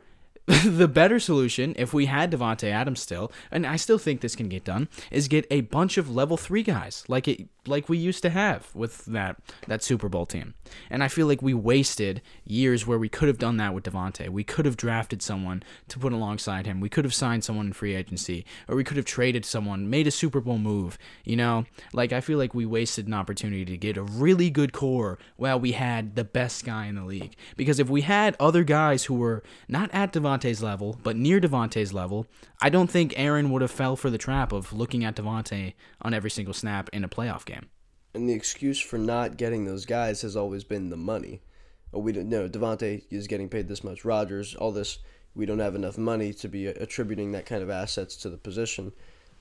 the 0.65 0.89
better 0.89 1.21
solution, 1.21 1.75
if 1.77 1.93
we 1.95 2.07
had 2.07 2.33
Davante 2.33 2.71
Adams 2.71 3.01
still, 3.01 3.31
and 3.51 3.67
I 3.67 3.77
still 3.77 3.99
think 3.99 4.21
this 4.21 4.35
can 4.35 4.49
get 4.49 4.65
done, 4.65 4.89
is 5.11 5.29
get 5.29 5.47
a 5.51 5.61
bunch 5.63 5.97
of 5.97 6.11
level 6.11 6.37
three 6.37 6.63
guys 6.63 7.05
like 7.09 7.29
it 7.29 7.47
like 7.67 7.89
we 7.89 7.99
used 7.99 8.23
to 8.23 8.31
have 8.31 8.69
with 8.75 9.05
that 9.07 9.37
that 9.67 9.83
Super 9.83 10.09
Bowl 10.09 10.27
team. 10.27 10.55
And 10.89 11.03
I 11.03 11.09
feel 11.09 11.27
like 11.27 11.43
we 11.43 11.55
wasted 11.55 12.23
years 12.45 12.87
where 12.87 12.99
we 12.99 13.09
could 13.09 13.29
have 13.29 13.39
done 13.39 13.57
that 13.59 13.75
with 13.75 13.85
Davante. 13.85 14.29
We 14.29 14.45
could 14.45 14.67
have 14.67 14.77
drafted 14.77 15.23
someone 15.23 15.63
to 15.89 15.99
put 15.99 16.13
alongside 16.13 16.67
him. 16.67 16.81
We 16.81 16.89
could 16.89 17.05
have 17.05 17.15
signed 17.15 17.45
someone 17.45 17.67
in 17.67 17.73
free 17.73 17.95
agency, 17.95 18.45
or 18.69 18.77
we 18.77 18.85
could 18.85 18.97
have 18.97 19.07
traded 19.07 19.45
someone, 19.45 19.91
made 19.91 20.07
a 20.07 20.11
Super 20.11 20.41
Bowl 20.41 20.59
move. 20.59 20.99
You 21.25 21.37
know, 21.37 21.65
like 21.93 22.13
I 22.13 22.21
feel 22.21 22.39
like 22.39 22.55
we 22.55 22.67
wasted 22.67 23.07
an 23.07 23.15
opportunity 23.15 23.65
to 23.65 23.77
get 23.77 23.97
a 23.97 24.03
really 24.03 24.51
good 24.51 24.73
core 24.73 25.19
while 25.37 25.59
we 25.59 25.73
had 25.73 26.17
the 26.17 26.25
best 26.25 26.65
guy 26.65 26.87
in 26.87 26.95
the 26.95 27.05
league. 27.05 27.37
Because 27.57 27.79
if 27.79 27.89
we 27.89 28.03
had 28.03 28.37
other 28.39 28.65
guys 28.65 29.05
who 29.05 29.15
were 29.15 29.43
not 29.69 29.91
at 29.93 30.13
Davante's 30.13 30.63
level, 30.63 30.99
but 31.03 31.17
near 31.17 31.41
Davante's 31.41 31.93
level, 31.93 32.27
I 32.63 32.69
don't 32.69 32.91
think 32.91 33.15
Aaron 33.17 33.51
would 33.51 33.63
have 33.63 33.71
fell 33.71 33.97
for 33.97 34.11
the 34.11 34.19
trap 34.19 34.53
of 34.53 34.73
looking 34.73 35.05
at 35.05 35.17
Davante 35.17 35.75
on 36.03 36.13
every 36.13 36.31
single 36.31 36.53
snap 36.53 36.91
in 36.93 37.05
a 37.05 37.09
playoff 37.09 37.47
game. 37.47 37.71
And 38.13 38.29
the 38.29 38.35
excuse 38.35 38.81
for 38.81 38.99
not 38.99 39.37
getting 39.37 39.65
those 39.65 39.87
guys 39.87 40.23
has 40.23 40.37
always 40.37 40.65
been 40.65 40.91
the 40.91 40.97
money. 40.97 41.41
Oh, 41.93 42.01
we 42.01 42.13
don't 42.13 42.29
know. 42.29 42.49
Davante 42.49 43.05
is 43.11 43.27
getting 43.27 43.49
paid 43.49 43.69
this 43.69 43.83
much. 43.83 44.05
Rodgers, 44.05 44.55
all 44.55 44.73
this. 44.73 44.99
We 45.35 45.47
don't 45.47 45.61
have 45.61 45.75
enough 45.75 45.97
money 45.97 46.33
to 46.35 46.49
be 46.49 46.67
attributing 46.67 47.33
that 47.33 47.47
kind 47.47 47.63
of 47.63 47.71
assets 47.71 48.17
to 48.17 48.29
the 48.29 48.37
position. 48.37 48.93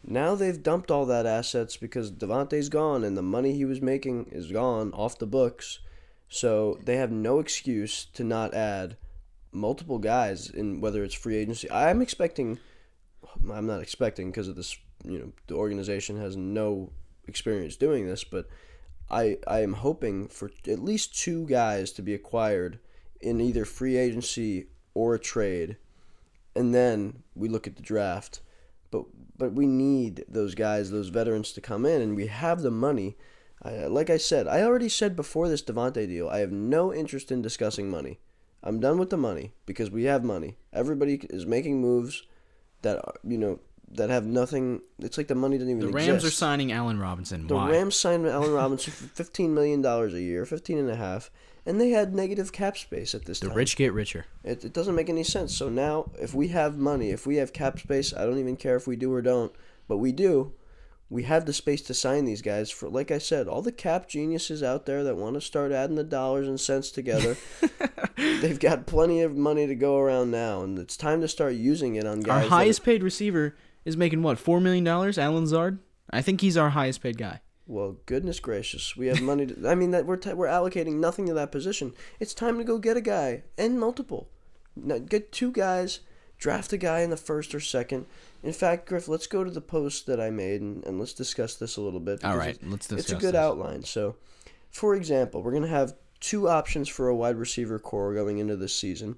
Now 0.06 0.36
they've 0.36 0.62
dumped 0.62 0.92
all 0.92 1.06
that 1.08 1.26
assets 1.26 1.76
because 1.76 2.12
Davante's 2.12 2.70
gone 2.70 3.04
and 3.04 3.18
the 3.18 3.22
money 3.22 3.54
he 3.54 3.66
was 3.66 3.82
making 3.82 4.28
is 4.32 4.52
gone 4.52 4.94
off 4.94 5.20
the 5.20 5.28
books. 5.28 5.80
So 6.30 6.80
they 6.86 6.96
have 6.98 7.12
no 7.12 7.40
excuse 7.40 8.06
to 8.14 8.24
not 8.24 8.54
add 8.54 8.96
multiple 9.52 9.98
guys 9.98 10.50
in 10.50 10.80
whether 10.80 11.04
it's 11.04 11.16
free 11.16 11.38
agency. 11.38 11.70
I'm 11.72 12.02
expecting 12.02 12.60
I'm 13.52 13.68
not 13.68 13.82
expecting 13.82 14.32
because 14.32 14.48
of 14.48 14.56
this, 14.56 14.78
you 15.04 15.20
know, 15.20 15.32
the 15.48 15.56
organization 15.56 16.18
has 16.18 16.36
no 16.36 16.92
experience 17.28 17.76
doing 17.76 18.08
this, 18.08 18.24
but 18.24 18.48
I 19.10 19.38
I 19.48 19.62
am 19.62 19.74
hoping 19.74 20.28
for 20.28 20.52
at 20.68 20.80
least 20.80 21.18
two 21.18 21.46
guys 21.46 21.92
to 21.94 22.02
be 22.02 22.14
acquired 22.14 22.80
in 23.22 23.42
either 23.42 23.66
free 23.66 23.98
agency 23.98 24.68
or 24.94 25.16
a 25.16 25.20
trade, 25.20 25.78
and 26.56 26.74
then 26.74 27.24
we 27.36 27.50
look 27.50 27.68
at 27.68 27.76
the 27.76 27.82
draft. 27.82 28.42
But 28.92 29.06
but 29.38 29.54
we 29.54 29.68
need 29.68 30.26
those 30.28 30.56
guys, 30.56 30.92
those 30.92 31.10
veterans, 31.10 31.52
to 31.54 31.62
come 31.62 31.86
in, 31.86 32.02
and 32.02 32.16
we 32.16 32.28
have 32.28 32.62
the 32.62 32.72
money. 32.72 33.18
I, 33.62 33.88
like 33.88 34.10
I 34.10 34.18
said, 34.18 34.48
I 34.48 34.62
already 34.62 34.90
said 34.90 35.16
before 35.16 35.50
this 35.50 35.62
Davante 35.62 36.08
deal, 36.08 36.30
I 36.30 36.40
have 36.40 36.52
no 36.52 36.94
interest 36.94 37.32
in 37.32 37.42
discussing 37.42 37.90
money. 37.90 38.20
I'm 38.64 38.80
done 38.80 38.98
with 38.98 39.10
the 39.10 39.18
money 39.18 39.54
because 39.66 39.90
we 39.90 40.04
have 40.04 40.24
money. 40.24 40.58
Everybody 40.74 41.22
is 41.30 41.46
making 41.46 41.82
moves 41.82 42.24
that 42.82 43.02
you 43.24 43.38
know 43.38 43.60
that 43.92 44.10
have 44.10 44.26
nothing. 44.26 44.82
It's 45.00 45.18
like 45.18 45.28
the 45.28 45.36
money 45.36 45.58
doesn't 45.58 45.70
even. 45.70 45.88
The 45.88 45.92
Rams 45.92 46.08
exist. 46.16 46.34
are 46.34 46.36
signing 46.36 46.72
Allen 46.72 47.00
Robinson. 47.00 47.48
The 47.48 47.56
Why? 47.56 47.72
Rams 47.72 47.96
signed 47.96 48.28
Allen 48.28 48.52
Robinson 48.52 48.94
for 48.94 49.06
fifteen 49.06 49.54
million 49.54 49.82
dollars 49.82 50.14
a 50.14 50.22
year, 50.22 50.46
fifteen 50.46 50.78
and 50.78 50.90
a 50.90 50.96
half, 50.96 51.32
and 51.66 51.80
they 51.80 51.90
had 51.90 52.14
negative 52.14 52.52
cap 52.52 52.78
space 52.78 53.16
at 53.16 53.26
this 53.26 53.40
time. 53.40 53.50
the 53.50 53.52
time. 53.52 53.58
rich 53.58 53.76
get 53.76 53.94
richer. 53.94 54.26
It, 54.44 54.66
it 54.66 54.74
doesn't 54.74 54.96
make 54.96 55.10
any 55.10 55.24
sense. 55.24 55.56
So 55.56 55.70
now, 55.70 56.12
if 56.20 56.34
we 56.34 56.50
have 56.50 56.78
money, 56.78 57.10
if 57.10 57.26
we 57.26 57.38
have 57.38 57.54
cap 57.54 57.80
space, 57.80 58.14
I 58.14 58.26
don't 58.26 58.40
even 58.40 58.56
care 58.56 58.76
if 58.76 58.88
we 58.88 58.96
do 58.96 59.14
or 59.14 59.22
don't, 59.22 59.54
but 59.88 59.98
we 59.98 60.12
do. 60.12 60.54
We 61.12 61.24
have 61.24 61.46
the 61.46 61.54
space 61.54 61.82
to 61.84 61.94
sign 61.96 62.26
these 62.26 62.44
guys 62.44 62.70
for, 62.70 62.88
like 62.88 63.10
I 63.10 63.18
said, 63.18 63.48
all 63.48 63.64
the 63.64 63.72
cap 63.72 64.08
geniuses 64.08 64.62
out 64.62 64.86
there 64.86 65.04
that 65.04 65.18
want 65.18 65.34
to 65.36 65.42
start 65.42 65.72
adding 65.72 65.96
the 65.96 66.04
dollars 66.04 66.48
and 66.48 66.60
cents 66.60 66.92
together. 66.92 67.36
they've 68.16 68.60
got 68.60 68.86
plenty 68.86 69.22
of 69.22 69.36
money 69.36 69.66
to 69.66 69.74
go 69.74 69.98
around 69.98 70.30
now, 70.30 70.62
and 70.62 70.78
it's 70.78 70.96
time 70.96 71.22
to 71.22 71.28
start 71.28 71.54
using 71.56 71.96
it 71.96 72.06
on 72.06 72.20
guys. 72.22 72.36
Our 72.36 72.42
that- 72.42 72.50
highest 72.50 72.84
paid 72.84 73.02
receiver 73.02 73.56
is 73.86 73.98
making 73.98 74.22
what 74.22 74.38
four 74.38 74.60
million 74.60 74.84
dollars. 74.84 75.18
Allen 75.18 75.42
Lazard. 75.44 75.80
I 76.12 76.22
think 76.22 76.42
he's 76.42 76.58
our 76.58 76.72
highest 76.72 77.02
paid 77.02 77.18
guy. 77.18 77.42
Well, 77.66 77.98
goodness 78.08 78.40
gracious, 78.40 78.98
we 78.98 79.08
have 79.08 79.22
money. 79.22 79.46
To, 79.46 79.68
I 79.68 79.76
mean, 79.76 79.92
that 79.92 80.06
we're 80.08 80.18
t- 80.18 80.34
we're 80.34 80.48
allocating 80.48 80.96
nothing 80.96 81.28
to 81.28 81.34
that 81.36 81.52
position. 81.52 81.94
It's 82.20 82.34
time 82.34 82.58
to 82.58 82.64
go 82.64 82.78
get 82.80 82.98
a 82.98 83.02
guy 83.02 83.44
and 83.58 83.80
multiple. 83.80 84.30
No, 84.76 85.00
get 85.00 85.32
two 85.32 85.52
guys, 85.52 86.00
draft 86.40 86.74
a 86.74 86.78
guy 86.78 87.02
in 87.02 87.10
the 87.10 87.18
first 87.18 87.54
or 87.54 87.60
second. 87.60 88.06
In 88.42 88.54
fact, 88.54 88.88
Griff, 88.88 89.08
let's 89.08 89.28
go 89.28 89.44
to 89.44 89.52
the 89.52 89.62
post 89.62 90.06
that 90.08 90.20
I 90.20 90.30
made 90.30 90.62
and, 90.62 90.84
and 90.86 90.98
let's 90.98 91.14
discuss 91.14 91.56
this 91.56 91.78
a 91.78 91.82
little 91.82 92.00
bit. 92.00 92.24
All 92.24 92.38
right, 92.38 92.56
it's- 92.56 92.72
let's 92.72 92.88
discuss. 92.88 93.12
It's 93.12 93.12
a 93.12 93.22
good 93.22 93.34
this. 93.36 93.40
outline. 93.42 93.84
So, 93.84 94.16
for 94.72 94.96
example, 94.96 95.44
we're 95.44 95.52
gonna 95.52 95.68
have 95.68 95.94
two 96.20 96.48
options 96.50 96.90
for 96.90 97.08
a 97.08 97.16
wide 97.16 97.38
receiver 97.38 97.78
core 97.78 98.14
going 98.14 98.40
into 98.40 98.56
this 98.56 98.76
season, 98.76 99.18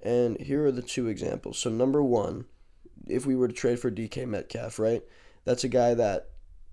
and 0.00 0.40
here 0.40 0.64
are 0.64 0.72
the 0.72 0.82
two 0.82 1.08
examples. 1.08 1.58
So, 1.58 1.68
number 1.70 2.02
one, 2.02 2.46
if 3.08 3.26
we 3.26 3.34
were 3.34 3.48
to 3.48 3.54
trade 3.54 3.80
for 3.80 3.90
DK 3.90 4.24
Metcalf, 4.24 4.78
right? 4.78 5.02
That's 5.44 5.64
a 5.64 5.68
guy 5.68 5.94
that 5.94 6.28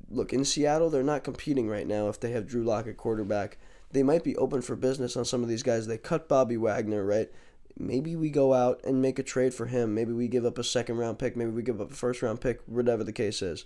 look 0.09 0.33
in 0.33 0.45
Seattle. 0.45 0.89
They're 0.89 1.03
not 1.03 1.23
competing 1.23 1.67
right 1.67 1.87
now. 1.87 2.07
If 2.09 2.19
they 2.19 2.31
have 2.31 2.47
Drew 2.47 2.63
Lock 2.63 2.87
at 2.87 2.97
quarterback, 2.97 3.57
they 3.91 4.03
might 4.03 4.23
be 4.23 4.35
open 4.37 4.61
for 4.61 4.75
business 4.75 5.17
on 5.17 5.25
some 5.25 5.41
of 5.41 5.49
these 5.49 5.63
guys. 5.63 5.87
They 5.87 5.97
cut 5.97 6.27
Bobby 6.27 6.57
Wagner, 6.57 7.03
right? 7.03 7.31
Maybe 7.79 8.15
we 8.15 8.29
go 8.29 8.53
out 8.53 8.81
and 8.83 9.01
make 9.01 9.17
a 9.19 9.23
trade 9.23 9.53
for 9.53 9.67
him. 9.67 9.95
Maybe 9.95 10.11
we 10.11 10.27
give 10.27 10.45
up 10.45 10.57
a 10.57 10.63
second 10.63 10.97
round 10.97 11.17
pick. 11.17 11.37
Maybe 11.37 11.51
we 11.51 11.63
give 11.63 11.79
up 11.79 11.91
a 11.91 11.95
first 11.95 12.21
round 12.21 12.41
pick. 12.41 12.59
Whatever 12.65 13.05
the 13.05 13.13
case 13.13 13.41
is. 13.41 13.65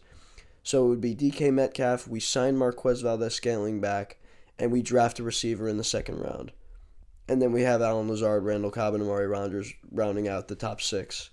So 0.62 0.86
it 0.86 0.90
would 0.90 1.02
be 1.02 1.16
DK 1.16 1.52
Metcalf. 1.52 2.08
We 2.08 2.20
sign 2.20 2.56
Marquez 2.56 3.02
Valdes-Scantling 3.02 3.82
back, 3.82 4.18
and 4.58 4.72
we 4.72 4.82
draft 4.82 5.20
a 5.20 5.24
receiver 5.24 5.68
in 5.68 5.78
the 5.78 5.84
second 5.84 6.20
round. 6.20 6.54
And 7.28 7.42
then 7.42 7.52
we 7.52 7.64
have 7.64 7.82
Allen 7.82 8.08
Lazard, 8.08 8.44
Randall 8.44 8.72
Cobb, 8.72 8.94
and 8.94 9.04
Amari 9.04 9.28
Rodgers 9.28 9.74
rounding 9.92 10.28
out 10.28 10.48
the 10.48 10.56
top 10.56 10.80
six. 10.80 11.32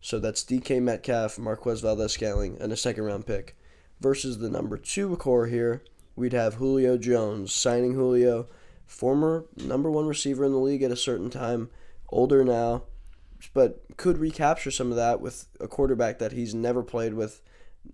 So 0.00 0.18
that's 0.18 0.44
DK 0.44 0.82
Metcalf, 0.82 1.38
Marquez 1.38 1.82
Valdes-Scantling, 1.82 2.56
and 2.60 2.72
a 2.72 2.76
second 2.76 3.04
round 3.04 3.26
pick. 3.26 3.56
Versus 4.00 4.38
the 4.38 4.50
number 4.50 4.76
two 4.76 5.16
core 5.16 5.46
here, 5.46 5.84
we'd 6.16 6.32
have 6.32 6.54
Julio 6.54 6.98
Jones, 6.98 7.52
signing 7.52 7.94
Julio, 7.94 8.48
former 8.86 9.46
number 9.56 9.90
one 9.90 10.06
receiver 10.06 10.44
in 10.44 10.52
the 10.52 10.58
league 10.58 10.82
at 10.82 10.90
a 10.90 10.96
certain 10.96 11.30
time, 11.30 11.70
older 12.14 12.44
now, 12.44 12.84
but 13.52 13.82
could 13.96 14.18
recapture 14.18 14.70
some 14.70 14.90
of 14.90 14.96
that 14.96 15.20
with 15.20 15.46
a 15.60 15.68
quarterback 15.68 16.18
that 16.20 16.32
he's 16.32 16.54
never 16.54 16.82
played 16.82 17.14
with 17.14 17.42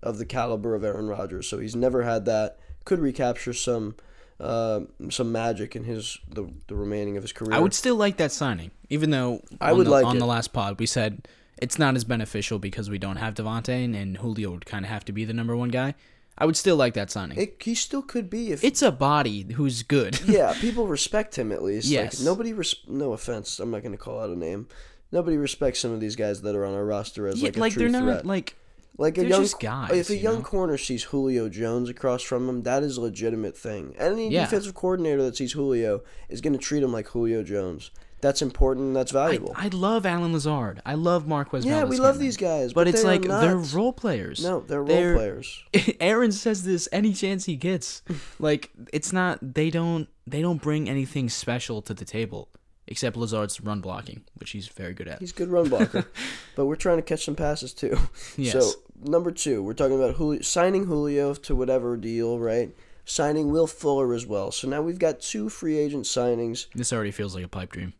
of 0.01 0.17
the 0.17 0.25
caliber 0.25 0.75
of 0.75 0.83
Aaron 0.83 1.07
Rodgers. 1.07 1.47
So 1.47 1.59
he's 1.59 1.75
never 1.75 2.03
had 2.03 2.25
that. 2.25 2.57
Could 2.85 2.99
recapture 2.99 3.53
some 3.53 3.95
uh, 4.39 4.81
some 5.09 5.31
magic 5.31 5.75
in 5.75 5.83
his 5.83 6.17
the, 6.27 6.51
the 6.67 6.75
remaining 6.75 7.17
of 7.17 7.23
his 7.23 7.33
career. 7.33 7.53
I 7.53 7.59
would 7.59 7.73
still 7.73 7.95
like 7.95 8.17
that 8.17 8.31
signing, 8.31 8.71
even 8.89 9.11
though 9.11 9.41
I 9.59 9.73
would 9.73 9.87
the, 9.87 9.91
like 9.91 10.05
on 10.05 10.17
it. 10.17 10.19
the 10.19 10.25
last 10.25 10.53
pod 10.53 10.79
we 10.79 10.85
said 10.85 11.27
it's 11.61 11.77
not 11.77 11.95
as 11.95 12.03
beneficial 12.03 12.57
because 12.57 12.89
we 12.89 12.97
don't 12.97 13.17
have 13.17 13.35
Davante 13.35 13.85
and, 13.85 13.95
and 13.95 14.17
Julio 14.17 14.51
would 14.51 14.65
kind 14.65 14.83
of 14.83 14.89
have 14.89 15.05
to 15.05 15.11
be 15.11 15.25
the 15.25 15.33
number 15.33 15.55
one 15.55 15.69
guy. 15.69 15.93
I 16.37 16.45
would 16.45 16.57
still 16.57 16.75
like 16.75 16.93
that 16.95 17.11
signing. 17.11 17.37
It, 17.37 17.57
he 17.61 17.75
still 17.75 18.01
could 18.01 18.29
be 18.29 18.51
if 18.51 18.63
it's 18.63 18.81
a 18.81 18.91
body 18.91 19.43
who's 19.53 19.83
good. 19.83 20.19
yeah, 20.25 20.53
people 20.59 20.87
respect 20.87 21.37
him 21.37 21.51
at 21.51 21.61
least. 21.61 21.87
Yes. 21.87 22.19
Like, 22.19 22.25
nobody. 22.25 22.53
Res- 22.53 22.75
no 22.87 23.13
offense, 23.13 23.59
I'm 23.59 23.69
not 23.71 23.81
going 23.83 23.91
to 23.91 23.97
call 23.97 24.19
out 24.21 24.29
a 24.29 24.35
name. 24.35 24.67
Nobody 25.11 25.35
respects 25.37 25.79
some 25.79 25.91
of 25.91 25.99
these 25.99 26.15
guys 26.15 26.41
that 26.41 26.55
are 26.55 26.65
on 26.65 26.73
our 26.73 26.85
roster 26.85 27.27
as 27.27 27.41
Yeah, 27.41 27.47
like 27.49 27.57
a 27.57 27.59
like 27.59 27.73
true 27.73 27.81
they're 27.83 28.01
not 28.01 28.03
threat. 28.03 28.25
like 28.25 28.55
like 28.97 29.17
a 29.17 29.21
they're 29.21 29.29
young 29.31 29.41
just 29.41 29.59
guys, 29.59 29.91
If 29.91 30.09
a 30.09 30.15
you 30.15 30.21
young 30.23 30.35
know? 30.37 30.41
corner 30.41 30.77
sees 30.77 31.03
Julio 31.03 31.49
Jones 31.49 31.89
across 31.89 32.21
from 32.23 32.47
him, 32.47 32.63
that 32.63 32.81
is 32.83 32.97
a 32.97 33.01
legitimate 33.01 33.57
thing. 33.57 33.93
Any 33.99 34.29
Yeah. 34.29 34.43
defensive 34.45 34.73
coordinator 34.73 35.21
that 35.23 35.35
sees 35.35 35.51
Julio 35.53 36.01
is 36.29 36.39
going 36.41 36.53
to 36.53 36.59
treat 36.59 36.81
him 36.83 36.93
like 36.93 37.07
Julio 37.09 37.43
Jones. 37.43 37.91
That's 38.21 38.41
important. 38.41 38.93
That's 38.93 39.11
valuable. 39.11 39.53
I 39.55 39.67
love 39.69 40.05
Allen 40.05 40.31
Lazard. 40.33 40.81
I 40.85 40.93
love 40.93 41.27
Marquez. 41.27 41.65
yeah, 41.65 41.79
Valdes 41.81 41.89
we 41.89 41.97
love 41.97 42.15
Scantling. 42.15 42.25
these 42.27 42.37
guys, 42.37 42.73
but, 42.73 42.81
but, 42.81 42.87
it's 42.87 43.01
they 43.01 43.07
like 43.07 43.21
they're 43.23 43.55
role 43.57 43.93
players. 43.93 44.43
No, 44.43 44.59
they're 44.61 44.79
role 44.83 44.87
They're- 44.87 45.15
players. 45.15 45.63
Aaron 45.99 46.31
says 46.31 46.63
this 46.63 46.87
any 46.91 47.13
chance 47.13 47.45
he 47.45 47.55
gets. 47.55 48.01
Like 48.39 48.71
it's 48.91 49.13
not 49.13 49.53
they 49.53 49.69
don't 49.69 50.07
they 50.25 50.41
don't 50.41 50.61
bring 50.61 50.89
anything 50.89 51.29
special 51.29 51.81
to 51.83 51.93
the 51.93 52.05
table 52.05 52.49
except 52.87 53.15
Lazard's 53.15 53.61
run 53.61 53.81
blocking, 53.81 54.23
which 54.35 54.51
he's 54.51 54.67
very 54.67 54.93
good 54.93 55.07
at. 55.07 55.19
He's 55.19 55.31
a 55.31 55.35
good 55.35 55.49
run 55.49 55.69
blocker, 55.69 56.05
but 56.55 56.65
we're 56.65 56.75
trying 56.75 56.97
to 56.97 57.01
catch 57.03 57.23
some 57.25 57.35
passes 57.35 57.73
too. 57.73 57.97
Yes. 58.37 58.53
So 58.53 58.71
number 59.03 59.31
two, 59.31 59.63
we're 59.63 59.73
talking 59.73 59.95
about 59.95 60.15
Julio, 60.15 60.41
signing 60.41 60.85
Julio 60.85 61.33
to 61.35 61.55
whatever 61.55 61.95
deal, 61.97 62.39
right? 62.39 62.75
Signing 63.05 63.51
Will 63.51 63.67
Fuller 63.67 64.13
as 64.13 64.25
well. 64.25 64.51
So 64.51 64.67
now 64.67 64.81
we've 64.81 64.99
got 64.99 65.19
two 65.21 65.49
free 65.49 65.77
agent 65.77 66.05
signings. 66.05 66.67
This 66.73 66.91
already 66.93 67.11
feels 67.11 67.35
like 67.35 67.43
a 67.43 67.47
pipe 67.47 67.71
dream. 67.71 67.93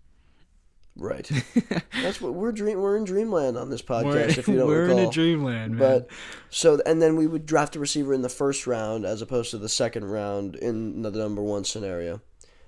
Right. 0.96 1.30
That's 2.02 2.20
what 2.20 2.34
we're 2.34 2.52
dream. 2.52 2.80
We're 2.80 2.98
in 2.98 3.06
dreamland 3.06 3.58
on 3.58 3.70
this 3.70 3.82
podcast. 3.82 4.06
We're, 4.06 4.20
if 4.20 4.48
you 4.48 4.56
don't 4.58 4.68
we're 4.68 4.84
recall. 4.84 5.00
in 5.00 5.08
a 5.08 5.12
dreamland, 5.12 5.78
man. 5.78 5.80
But 5.80 6.10
so 6.50 6.82
and 6.86 7.02
then 7.02 7.16
we 7.16 7.28
would 7.28 7.46
draft 7.46 7.76
a 7.76 7.80
receiver 7.80 8.14
in 8.14 8.22
the 8.22 8.30
first 8.30 8.68
round 8.68 9.06
as 9.06 9.22
opposed 9.22 9.52
to 9.52 9.58
the 9.58 9.70
second 9.70 10.06
round 10.06 10.56
in 10.56 11.02
the 11.02 11.12
number 11.12 11.42
one 11.42 11.64
scenario. 11.64 12.22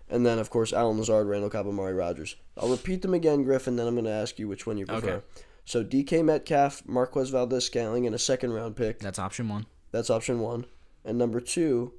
And 0.10 0.26
then, 0.26 0.38
of 0.38 0.50
course, 0.50 0.74
Allen 0.74 0.98
Lazard, 0.98 1.28
Randall 1.28 1.50
Cobb, 1.50 1.66
Amari 1.68 1.94
Rodgers. 1.94 2.36
I'll 2.58 2.70
repeat 2.70 3.02
them 3.02 3.14
again, 3.14 3.44
Griffin, 3.44 3.78
then 3.78 3.88
I'm 3.88 3.96
going 3.96 4.06
to 4.06 4.12
ask 4.12 4.38
you 4.38 4.48
which 4.48 4.68
one 4.68 4.78
you 4.78 4.86
prefer. 4.86 5.10
Okay. 5.10 5.26
So 5.66 5.84
DK 5.84 6.24
Metcalf, 6.24 6.88
Marquez 6.88 7.30
Valdes-Scantling, 7.30 8.06
and 8.06 8.14
a 8.14 8.20
second 8.20 8.54
round 8.54 8.76
pick. 8.76 9.00
That's 9.00 9.18
option 9.18 9.50
one. 9.50 9.66
That's 9.92 10.10
option 10.10 10.40
one. 10.40 10.66
And 11.06 11.18
number 11.18 11.40
two, 11.40 11.94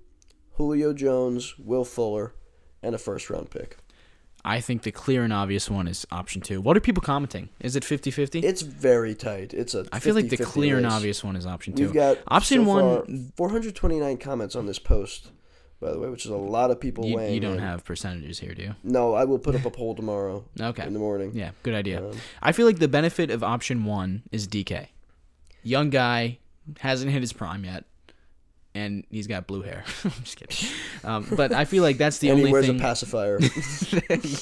Julio 0.53 0.93
Jones, 0.93 1.59
Will 1.59 1.85
Fuller, 1.85 2.35
and 2.83 2.95
a 2.95 2.99
first 2.99 3.31
round 3.31 3.51
pick. 3.51 3.79
I 4.47 4.61
think 4.61 4.83
the 4.83 4.93
clear 4.93 5.23
and 5.23 5.33
obvious 5.33 5.71
one 5.71 5.89
is 5.89 6.07
option 6.13 6.43
two. 6.43 6.61
What 6.61 6.77
are 6.77 6.81
people 6.81 7.03
commenting? 7.03 7.49
Is 7.61 7.77
it 7.77 7.85
50 7.85 8.11
50? 8.11 8.41
It's 8.41 8.61
very 8.63 9.15
tight. 9.15 9.55
It's 9.55 9.75
a 9.75 9.87
I 9.93 9.99
feel 10.01 10.15
like 10.15 10.29
the 10.29 10.37
50-50 10.37 10.45
clear 10.45 10.77
and 10.77 10.87
obvious 10.87 11.25
one 11.25 11.35
is 11.37 11.47
option 11.47 11.75
two. 11.75 11.85
We've 11.85 11.95
got 11.95 12.19
option 12.29 12.65
so 12.65 12.71
one. 12.71 13.31
far 13.37 13.49
429 13.49 14.19
comments 14.19 14.55
on 14.55 14.67
this 14.67 14.79
post, 14.79 15.31
by 15.81 15.93
the 15.93 15.99
way, 15.99 16.11
which 16.11 16.27
is 16.27 16.31
a 16.31 16.37
lot 16.37 16.71
of 16.71 16.79
people 16.79 17.07
You, 17.07 17.17
weighing. 17.17 17.35
you 17.35 17.41
don't 17.41 17.55
in. 17.55 17.61
have 17.61 17.85
percentages 17.87 18.39
here, 18.39 18.53
do 18.55 18.63
you? 18.63 18.75
No, 18.83 19.15
I 19.15 19.25
will 19.25 19.39
put 19.39 19.55
up 19.55 19.65
a 19.65 19.71
poll 19.71 19.95
tomorrow 19.95 20.45
Okay. 20.61 20.87
in 20.87 20.93
the 20.93 20.99
morning. 20.99 21.33
Yeah, 21.35 21.53
good 21.63 21.75
idea. 21.75 22.07
Um, 22.07 22.17
I 22.43 22.53
feel 22.53 22.67
like 22.67 22.79
the 22.81 22.89
benefit 22.89 23.31
of 23.31 23.43
option 23.43 23.85
one 23.87 24.25
is 24.31 24.47
DK. 24.47 24.89
Young 25.63 25.89
guy, 25.89 26.39
hasn't 26.81 27.11
hit 27.11 27.23
his 27.23 27.33
prime 27.33 27.65
yet, 27.65 27.85
and 28.75 29.05
he's 29.11 29.27
got 29.27 29.47
blue 29.47 29.63
hair. 29.63 29.85
I'm 30.05 30.11
just 30.23 30.37
kidding. 30.37 30.69
Um, 31.05 31.27
but 31.37 31.53
I 31.53 31.67
feel 31.67 31.83
like 31.83 31.99
that's 31.99 32.17
the 32.19 32.29
and 32.31 32.39
only 32.39 32.49
he 32.49 32.53
wears 32.53 32.67
thing. 32.67 32.77
a 32.77 32.83
pacifier. 32.83 33.39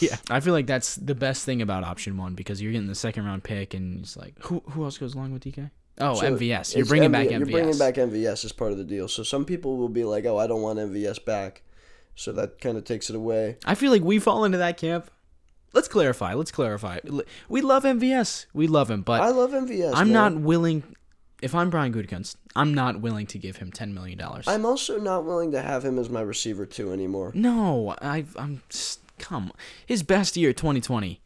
yeah, 0.00 0.16
I 0.30 0.38
feel 0.38 0.52
like 0.52 0.66
that's 0.66 0.94
the 0.94 1.14
best 1.14 1.44
thing 1.44 1.60
about 1.60 1.82
option 1.82 2.16
one 2.16 2.34
because 2.34 2.62
you're 2.62 2.70
getting 2.70 2.86
the 2.86 2.94
second 2.94 3.24
round 3.24 3.42
pick, 3.42 3.74
and 3.74 4.00
it's 4.00 4.16
like 4.16 4.34
who 4.44 4.62
who 4.70 4.84
else 4.84 4.96
goes 4.98 5.14
along 5.14 5.32
with 5.32 5.42
DK? 5.44 5.70
Oh, 5.98 6.14
So 6.14 6.30
MVS. 6.36 6.76
You're 6.76 6.86
bringing 6.86 7.10
MV 7.10 7.12
back 7.12 7.30
You're 7.30 7.40
MVS. 7.40 7.50
bringing 7.50 7.78
back 7.78 7.94
MVS 7.96 8.44
as 8.44 8.52
part 8.52 8.72
of 8.72 8.78
the 8.78 8.84
deal. 8.84 9.08
So 9.08 9.22
some 9.24 9.44
people 9.44 9.76
will 9.76 9.88
be 9.88 10.04
like, 10.04 10.24
"Oh, 10.24 10.38
I 10.38 10.46
don't 10.46 10.62
want 10.62 10.78
MVS 10.78 11.24
back," 11.24 11.62
so 12.14 12.30
that 12.32 12.60
kind 12.60 12.78
of 12.78 12.84
takes 12.84 13.10
it 13.10 13.16
away. 13.16 13.56
I 13.64 13.74
feel 13.74 13.90
like 13.90 14.02
we 14.02 14.18
fall 14.20 14.44
into 14.44 14.58
that 14.58 14.76
camp. 14.76 15.10
Let's 15.74 15.88
clarify. 15.88 16.34
Let's 16.34 16.52
clarify. 16.52 17.00
We 17.48 17.60
love 17.60 17.84
MVS. 17.84 18.46
We 18.54 18.66
love 18.68 18.90
him, 18.90 19.02
but 19.02 19.20
I 19.20 19.30
love 19.30 19.50
MVS. 19.50 19.92
I'm 19.94 20.12
man. 20.12 20.34
not 20.34 20.36
willing. 20.40 20.82
If 21.42 21.54
I'm 21.54 21.70
Brian 21.70 21.92
Gutekunst, 21.92 22.36
I'm 22.54 22.72
not 22.72 23.00
willing 23.00 23.26
to 23.26 23.38
give 23.38 23.56
him 23.56 23.70
ten 23.72 23.92
million 23.92 24.16
dollars. 24.16 24.46
I'm 24.46 24.64
also 24.64 24.98
not 24.98 25.24
willing 25.24 25.50
to 25.52 25.60
have 25.60 25.84
him 25.84 25.98
as 25.98 26.08
my 26.08 26.20
receiver 26.20 26.64
two 26.64 26.92
anymore. 26.92 27.32
No, 27.34 27.96
I, 28.00 28.24
I'm 28.36 28.62
just, 28.68 29.00
come. 29.18 29.52
His 29.84 30.02
best 30.02 30.36
year, 30.36 30.52
2020, 30.52 31.20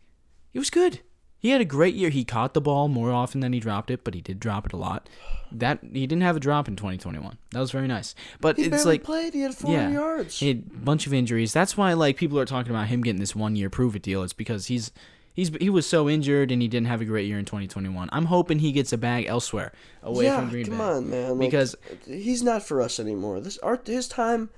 he 0.52 0.58
was 0.58 0.70
good. 0.70 1.00
He 1.38 1.50
had 1.50 1.60
a 1.60 1.66
great 1.66 1.94
year. 1.94 2.08
He 2.10 2.24
caught 2.24 2.54
the 2.54 2.60
ball 2.60 2.88
more 2.88 3.12
often 3.12 3.40
than 3.40 3.52
he 3.52 3.60
dropped 3.60 3.90
it, 3.90 4.02
but 4.04 4.14
he 4.14 4.20
did 4.20 4.40
drop 4.40 4.66
it 4.66 4.72
a 4.72 4.76
lot. 4.76 5.08
That 5.52 5.78
he 5.92 6.06
didn't 6.06 6.22
have 6.22 6.36
a 6.36 6.40
drop 6.40 6.66
in 6.66 6.76
2021. 6.76 7.36
That 7.52 7.60
was 7.60 7.70
very 7.70 7.86
nice. 7.86 8.14
But 8.40 8.56
He 8.56 8.62
it's 8.64 8.70
barely 8.70 8.84
like 8.84 9.04
played. 9.04 9.34
He 9.34 9.42
had 9.42 9.54
400 9.54 9.80
yeah, 9.80 9.92
yards. 9.92 10.40
he 10.40 10.48
had 10.48 10.64
a 10.70 10.78
bunch 10.78 11.06
of 11.06 11.12
injuries. 11.14 11.52
That's 11.52 11.76
why 11.76 11.92
like 11.92 12.16
people 12.16 12.38
are 12.40 12.46
talking 12.46 12.70
about 12.72 12.88
him 12.88 13.02
getting 13.02 13.20
this 13.20 13.36
one 13.36 13.54
year 13.54 13.70
prove 13.70 13.94
it 13.94 14.02
deal. 14.02 14.22
It's 14.22 14.32
because 14.32 14.66
he's 14.66 14.90
he's 15.36 15.50
he 15.60 15.70
was 15.70 15.86
so 15.86 16.08
injured 16.08 16.50
and 16.50 16.60
he 16.60 16.66
didn't 16.66 16.88
have 16.88 17.00
a 17.00 17.04
great 17.04 17.26
year 17.28 17.38
in 17.38 17.44
2021. 17.44 18.08
I'm 18.10 18.24
hoping 18.24 18.58
he 18.58 18.72
gets 18.72 18.92
a 18.92 18.98
bag 18.98 19.26
elsewhere 19.26 19.70
away 20.02 20.24
yeah, 20.24 20.40
from 20.40 20.48
Green 20.50 20.66
come 20.66 20.78
Bay. 20.78 20.84
on, 20.84 21.10
man. 21.10 21.30
Like, 21.38 21.38
Because- 21.50 21.76
he's 22.06 22.42
not 22.42 22.62
for 22.64 22.80
us 22.82 22.98
anymore. 22.98 23.40
This 23.40 23.58
our 23.58 23.78
his 23.86 24.08
time 24.08 24.48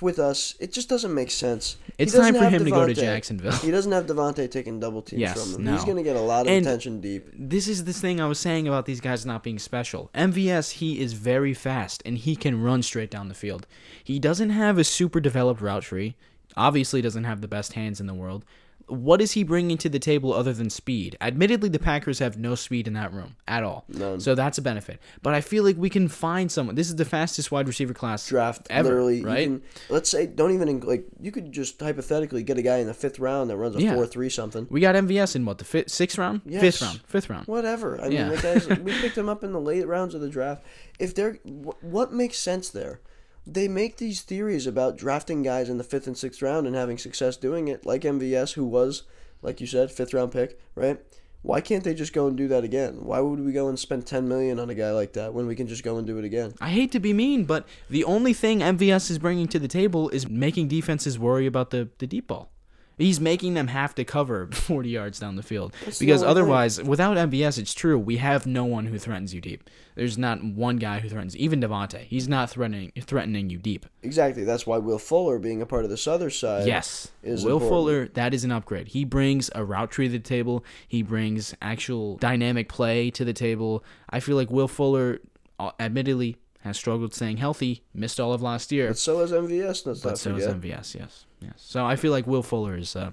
with 0.00 0.20
us, 0.20 0.54
it 0.60 0.72
just 0.72 0.88
doesn't 0.88 1.12
make 1.12 1.32
sense. 1.32 1.76
It's 1.98 2.14
time 2.14 2.32
for 2.34 2.48
him 2.48 2.64
to 2.64 2.70
go 2.70 2.86
to 2.86 2.94
Jacksonville. 2.94 3.50
He 3.50 3.72
doesn't 3.72 3.90
have 3.90 4.06
Davante 4.06 4.48
taking 4.48 4.78
double 4.78 5.02
teams 5.02 5.20
Yes, 5.20 5.42
from 5.52 5.56
him. 5.60 5.64
no. 5.66 5.72
He's 5.72 5.84
going 5.84 5.96
to 5.96 6.04
get 6.04 6.14
a 6.14 6.20
lot 6.20 6.42
of 6.42 6.52
And- 6.52 6.64
attention 6.64 7.00
deep. 7.00 7.26
this 7.36 7.66
is 7.66 7.82
this 7.84 8.00
thing 8.00 8.20
I 8.20 8.26
was 8.28 8.38
saying 8.38 8.68
about 8.68 8.86
these 8.86 9.00
guys 9.00 9.26
not 9.26 9.42
being 9.42 9.58
special. 9.58 10.08
MVS, 10.14 10.70
he 10.74 11.00
is 11.00 11.14
very 11.14 11.52
fast 11.52 12.02
and 12.06 12.16
he 12.16 12.36
can 12.36 12.62
run 12.62 12.82
straight 12.82 13.10
down 13.10 13.28
the 13.28 13.34
field. 13.34 13.66
He 14.04 14.20
doesn't 14.20 14.50
have 14.50 14.78
a 14.78 14.84
super 14.84 15.18
developed 15.18 15.60
route 15.60 15.82
tree. 15.82 16.14
Obviously, 16.56 17.02
doesn't 17.02 17.24
have 17.24 17.40
the 17.40 17.48
best 17.48 17.72
hands 17.72 18.00
in 18.00 18.06
the 18.06 18.14
world. 18.14 18.44
What 18.90 19.20
is 19.22 19.32
he 19.32 19.42
bringing 19.44 19.78
to 19.78 19.88
the 19.88 19.98
table 19.98 20.32
other 20.32 20.52
than 20.52 20.68
speed? 20.68 21.16
Admittedly, 21.20 21.68
the 21.68 21.78
Packers 21.78 22.18
have 22.18 22.36
no 22.36 22.54
speed 22.54 22.86
in 22.88 22.94
that 22.94 23.12
room 23.12 23.36
at 23.46 23.62
all. 23.62 23.84
None. 23.88 24.20
So 24.20 24.34
that's 24.34 24.58
a 24.58 24.62
benefit. 24.62 25.00
But 25.22 25.34
I 25.34 25.40
feel 25.40 25.64
like 25.64 25.76
we 25.76 25.88
can 25.88 26.08
find 26.08 26.50
someone. 26.50 26.74
This 26.74 26.88
is 26.88 26.96
the 26.96 27.04
fastest 27.04 27.50
wide 27.52 27.68
receiver 27.68 27.94
class 27.94 28.26
Draft 28.28 28.66
ever, 28.68 28.88
literally, 28.88 29.22
right? 29.24 29.44
Can, 29.46 29.62
let's 29.88 30.10
say, 30.10 30.26
don't 30.26 30.52
even 30.52 30.80
like 30.80 31.06
you 31.20 31.30
could 31.32 31.52
just 31.52 31.80
hypothetically 31.80 32.42
get 32.42 32.58
a 32.58 32.62
guy 32.62 32.78
in 32.78 32.86
the 32.86 32.94
fifth 32.94 33.18
round 33.18 33.48
that 33.50 33.56
runs 33.56 33.76
a 33.76 33.82
Yeah. 33.82 33.94
four 33.94 34.06
three 34.06 34.28
something. 34.28 34.66
we 34.70 34.80
got 34.80 34.94
MVS 34.96 35.36
in 35.36 35.44
what 35.44 35.58
the 35.58 35.64
fifth, 35.64 35.90
sixth 35.90 36.18
round, 36.18 36.40
Yes. 36.44 36.60
fifth 36.60 36.82
round, 36.82 37.00
fifth 37.06 37.30
round. 37.30 37.46
Whatever. 37.46 38.00
I 38.00 38.08
Yeah. 38.08 38.28
mean, 38.30 38.40
guys, 38.40 38.68
we 38.68 38.92
picked 39.00 39.16
him 39.16 39.28
up 39.28 39.44
in 39.44 39.52
the 39.52 39.60
late 39.60 39.86
rounds 39.86 40.14
of 40.14 40.20
the 40.20 40.28
draft. 40.28 40.62
If 40.98 41.14
they're, 41.14 41.34
what 41.80 42.12
makes 42.12 42.38
sense 42.38 42.68
there? 42.70 43.00
They 43.46 43.68
make 43.68 43.96
these 43.96 44.22
theories 44.22 44.66
about 44.66 44.98
drafting 44.98 45.42
guys 45.42 45.68
in 45.68 45.78
the 45.78 45.84
fifth 45.84 46.06
and 46.06 46.16
sixth 46.16 46.42
round 46.42 46.66
and 46.66 46.76
having 46.76 46.98
success 46.98 47.36
doing 47.36 47.68
it, 47.68 47.86
like 47.86 48.02
MVS, 48.02 48.52
who 48.52 48.64
was, 48.64 49.04
like 49.42 49.60
you 49.60 49.66
said, 49.66 49.90
fifth 49.90 50.14
round 50.14 50.32
pick, 50.32 50.60
right? 50.74 51.00
Why 51.42 51.62
can't 51.62 51.82
they 51.82 51.94
just 51.94 52.12
go 52.12 52.26
and 52.26 52.36
do 52.36 52.48
that 52.48 52.64
again? 52.64 53.02
Why 53.02 53.20
would 53.20 53.40
we 53.40 53.52
go 53.52 53.68
and 53.68 53.78
spend 53.78 54.06
ten 54.06 54.28
million 54.28 54.60
on 54.60 54.68
a 54.68 54.74
guy 54.74 54.90
like 54.90 55.14
that 55.14 55.32
when 55.32 55.46
we 55.46 55.56
can 55.56 55.66
just 55.66 55.82
go 55.82 55.96
and 55.96 56.06
do 56.06 56.18
it 56.18 56.24
again? 56.24 56.52
I 56.60 56.68
hate 56.68 56.92
to 56.92 57.00
be 57.00 57.14
mean, 57.14 57.44
but 57.44 57.66
the 57.88 58.04
only 58.04 58.34
thing 58.34 58.60
MVS 58.60 59.10
is 59.10 59.18
bringing 59.18 59.48
to 59.48 59.58
the 59.58 59.68
table 59.68 60.10
is 60.10 60.28
making 60.28 60.68
defenses 60.68 61.18
worry 61.18 61.46
about 61.46 61.70
the, 61.70 61.88
the 61.98 62.06
deep 62.06 62.26
ball. 62.26 62.52
He's 63.00 63.20
making 63.20 63.54
them 63.54 63.68
have 63.68 63.94
to 63.96 64.04
cover 64.04 64.46
40 64.52 64.88
yards 64.88 65.18
down 65.18 65.36
the 65.36 65.42
field. 65.42 65.74
That's 65.84 65.98
the 65.98 66.06
because 66.06 66.20
thing. 66.20 66.30
otherwise, 66.30 66.82
without 66.82 67.16
MVS, 67.16 67.58
it's 67.58 67.74
true, 67.74 67.98
we 67.98 68.18
have 68.18 68.46
no 68.46 68.64
one 68.64 68.86
who 68.86 68.98
threatens 68.98 69.34
you 69.34 69.40
deep. 69.40 69.68
There's 69.96 70.16
not 70.16 70.42
one 70.44 70.76
guy 70.76 71.00
who 71.00 71.08
threatens, 71.08 71.36
even 71.36 71.60
Davante. 71.60 72.00
He's 72.02 72.28
not 72.28 72.48
threatening 72.50 72.92
threatening 73.00 73.50
you 73.50 73.58
deep. 73.58 73.86
Exactly. 74.02 74.44
That's 74.44 74.66
why 74.66 74.78
Will 74.78 74.98
Fuller, 74.98 75.38
being 75.38 75.60
a 75.60 75.66
part 75.66 75.84
of 75.84 75.90
this 75.90 76.06
other 76.06 76.30
side, 76.30 76.66
Yes. 76.66 77.08
is 77.22 77.44
Will 77.44 77.54
important. 77.54 77.70
Fuller, 77.70 78.08
that 78.14 78.32
is 78.32 78.44
an 78.44 78.52
upgrade. 78.52 78.88
He 78.88 79.04
brings 79.04 79.50
a 79.54 79.64
route 79.64 79.90
tree 79.90 80.06
to 80.06 80.12
the 80.12 80.18
table. 80.18 80.64
He 80.86 81.02
brings 81.02 81.54
actual 81.60 82.16
dynamic 82.18 82.68
play 82.68 83.10
to 83.10 83.24
the 83.24 83.32
table. 83.32 83.84
I 84.08 84.20
feel 84.20 84.36
like 84.36 84.50
Will 84.50 84.68
Fuller, 84.68 85.18
uh, 85.58 85.72
admittedly, 85.80 86.36
has 86.60 86.76
struggled 86.76 87.14
staying 87.14 87.38
healthy, 87.38 87.82
missed 87.94 88.20
all 88.20 88.32
of 88.32 88.42
last 88.42 88.70
year. 88.72 88.88
But 88.88 88.98
so 88.98 89.20
has 89.20 89.32
MVS. 89.32 89.86
Let's 89.86 90.00
But 90.00 90.08
not 90.10 90.18
so 90.18 90.36
is 90.36 90.44
forget. 90.46 90.60
MVS, 90.60 90.94
yes. 90.94 91.24
Yes. 91.40 91.52
So 91.56 91.86
I 91.86 91.96
feel 91.96 92.12
like 92.12 92.26
Will 92.26 92.42
Fuller 92.42 92.76
is 92.76 92.94
uh, 92.94 93.12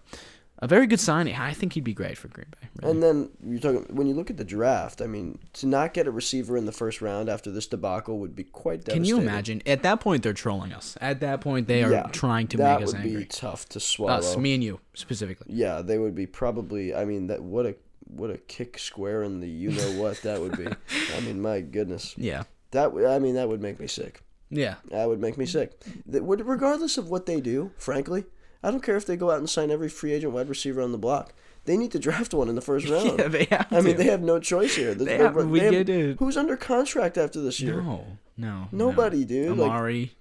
a 0.60 0.68
very 0.68 0.86
good 0.86 1.00
signing. 1.00 1.34
I 1.36 1.54
think 1.54 1.74
he'd 1.74 1.84
be 1.86 1.94
great 1.94 2.18
for 2.18 2.28
Green 2.28 2.48
Bay. 2.60 2.68
really. 2.82 2.92
And 2.92 3.02
then 3.04 3.30
you're 3.42 3.60
talking 3.62 3.96
when 3.96 4.06
you 4.08 4.14
look 4.16 4.30
at 4.30 4.36
the 4.38 4.44
draft. 4.44 5.02
I 5.02 5.08
mean, 5.08 5.40
to 5.54 5.66
not 5.68 5.94
get 5.94 6.08
a 6.08 6.12
receiver 6.12 6.58
in 6.58 6.66
the 6.66 6.72
first 6.74 7.02
round 7.02 7.30
after 7.30 7.50
this 7.52 7.68
debacle 7.68 8.20
would 8.20 8.36
be 8.36 8.44
quite 8.44 8.80
devastating. 8.84 9.04
Can 9.04 9.06
you 9.06 9.18
imagine? 9.20 9.62
At 9.66 9.84
that 9.84 10.02
point, 10.02 10.24
they're 10.24 10.34
trolling 10.34 10.74
us. 10.74 10.98
At 11.00 11.22
that 11.22 11.40
point, 11.40 11.68
they 11.68 11.84
are 11.84 11.92
Yeah, 11.92 12.04
trying 12.12 12.48
to 12.48 12.58
make 12.58 12.66
us 12.82 12.94
angry. 12.94 13.10
That 13.12 13.16
would 13.16 13.20
be 13.20 13.26
tough 13.28 13.70
to 13.70 13.80
swallow. 13.80 14.14
Us, 14.18 14.36
me 14.36 14.56
and 14.56 14.64
you, 14.64 14.82
specifically. 14.94 15.48
yeah, 15.56 15.82
they 15.82 15.98
would 15.98 16.16
be 16.16 16.26
probably. 16.28 16.94
I 16.94 17.06
mean, 17.06 17.28
that 17.28 17.42
what 17.42 17.66
a 17.66 17.76
what 18.10 18.30
a 18.30 18.38
kick 18.38 18.78
square 18.80 19.24
in 19.24 19.40
the 19.40 19.48
you 19.50 19.70
know 19.72 20.02
what 20.02 20.22
that 20.24 20.42
would 20.42 20.58
be. 20.58 20.68
I 21.16 21.20
mean, 21.22 21.42
my 21.42 21.62
goodness, 21.62 22.14
Yeah. 22.18 22.44
That 22.78 22.94
would- 22.94 23.06
I 23.06 23.20
mean 23.20 23.36
that 23.36 23.50
would 23.50 23.62
make 23.62 23.80
me 23.80 23.88
sick. 23.88 24.22
Yeah. 24.50 24.76
That 24.92 25.08
would 25.10 25.20
make 25.20 25.38
me 25.38 25.46
sick. 25.46 25.72
That 26.06 26.24
would, 26.24 26.46
regardless 26.48 26.98
of 26.98 27.10
what 27.10 27.26
they 27.26 27.42
do, 27.42 27.72
frankly, 27.78 28.24
I 28.64 28.72
don't 28.72 28.82
care 28.84 28.96
if 28.98 29.06
they 29.06 29.18
go 29.18 29.30
out 29.32 29.40
and 29.40 29.50
sign 29.50 29.72
every 29.72 29.90
free 29.90 30.14
agent 30.14 30.32
wide 30.34 30.48
receiver 30.50 30.82
on 30.82 30.92
the 30.92 30.98
block. 30.98 31.34
They 31.66 31.76
need 31.76 31.92
to 31.92 32.00
draft 32.00 32.34
one 32.34 32.48
in 32.48 32.56
the 32.56 32.62
first 32.62 32.88
round. 32.94 33.20
Yeah, 33.20 33.28
they 33.28 33.44
have 33.46 33.68
I 33.72 33.82
mean, 33.82 33.98
they 33.98 34.06
have 34.06 34.22
no 34.22 34.40
choice 34.40 34.76
here. 34.76 34.94
The- 34.96 35.04
They 35.06 35.18
the- 35.18 35.24
have- 35.26 35.36
we 35.36 35.60
get 35.60 35.90
it. 35.90 36.18
Who's 36.20 36.38
under 36.38 36.56
contract 36.56 37.18
after 37.18 37.42
this 37.42 37.60
year? 37.60 37.82
No. 37.82 38.06
No. 38.38 38.68
Nobody, 38.72 39.20
no. 39.22 39.26
dude. 39.26 39.58
Like, 39.58 39.70
Amari. 39.70 40.12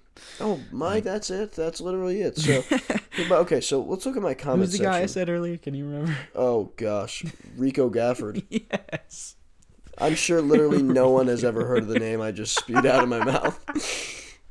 oh 0.40 0.58
my, 0.72 0.98
that's 1.00 1.30
it. 1.30 1.52
That's 1.52 1.80
literally 1.80 2.20
it. 2.22 2.36
So, 2.38 2.64
but 3.28 3.38
okay, 3.44 3.60
so 3.60 3.80
let's 3.82 4.04
look 4.06 4.16
at 4.16 4.22
my 4.22 4.34
comment 4.34 4.62
Who's 4.70 4.78
the 4.78 4.84
guy 4.84 5.02
I 5.02 5.06
said 5.06 5.28
earlier? 5.28 5.56
Can 5.58 5.74
you 5.74 5.84
remember? 5.86 6.16
Oh 6.34 6.72
gosh, 6.76 7.24
Rico 7.56 7.90
Gafford. 7.90 8.42
yes. 8.50 9.36
I'm 9.98 10.14
sure 10.14 10.40
literally 10.42 10.82
no 10.82 11.10
one 11.10 11.26
has 11.28 11.42
ever 11.44 11.64
heard 11.66 11.78
of 11.84 11.88
the 11.88 11.98
name 11.98 12.20
I 12.20 12.32
just 12.32 12.58
spewed 12.58 12.84
out 12.86 13.02
of 13.02 13.08
my 13.08 13.24
mouth. 13.24 13.58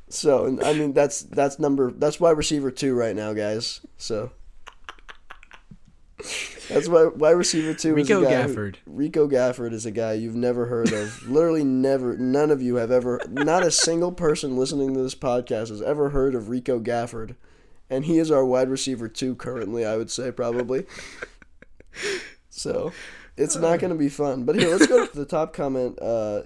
So, 0.08 0.58
I 0.62 0.72
mean 0.72 0.92
that's 0.92 1.22
that's 1.22 1.58
number 1.58 1.90
that's 1.90 2.20
why 2.20 2.30
receiver 2.30 2.70
two 2.70 2.94
right 2.94 3.14
now, 3.16 3.32
guys. 3.32 3.80
So 3.96 4.30
that's 6.68 6.88
why 6.88 7.04
why 7.04 7.30
receiver 7.30 7.74
two 7.74 7.94
Rico 7.94 8.22
is 8.22 8.26
a 8.26 8.30
guy 8.30 8.42
who- 8.42 8.54
Gafford. 8.54 8.76
Rico 8.86 9.28
Gafford 9.28 9.72
is 9.72 9.84
a 9.86 9.90
guy 9.90 10.14
you've 10.14 10.34
never 10.34 10.66
heard 10.66 10.92
of. 10.92 11.28
literally 11.28 11.64
never. 11.64 12.16
None 12.16 12.50
of 12.50 12.62
you 12.62 12.76
have 12.76 12.90
ever. 12.90 13.20
Not 13.28 13.62
a 13.64 13.70
single 13.70 14.12
person 14.12 14.56
listening 14.56 14.94
to 14.94 15.02
this 15.02 15.14
podcast 15.14 15.68
has 15.68 15.82
ever 15.82 16.10
heard 16.10 16.34
of 16.34 16.48
Rico 16.48 16.80
Gafford, 16.80 17.36
and 17.90 18.04
he 18.06 18.18
is 18.18 18.30
our 18.30 18.44
wide 18.44 18.68
receiver 18.68 19.08
two 19.08 19.34
currently. 19.34 19.84
I 19.84 19.96
would 19.96 20.10
say 20.10 20.32
probably. 20.32 20.86
So, 22.48 22.92
it's 23.36 23.56
not 23.56 23.78
going 23.78 23.92
to 23.92 23.98
be 23.98 24.08
fun. 24.08 24.44
But 24.44 24.56
here, 24.56 24.70
let's 24.70 24.86
go 24.86 25.06
to 25.06 25.16
the 25.16 25.26
top 25.26 25.52
comment. 25.52 25.98
Uh, 26.00 26.42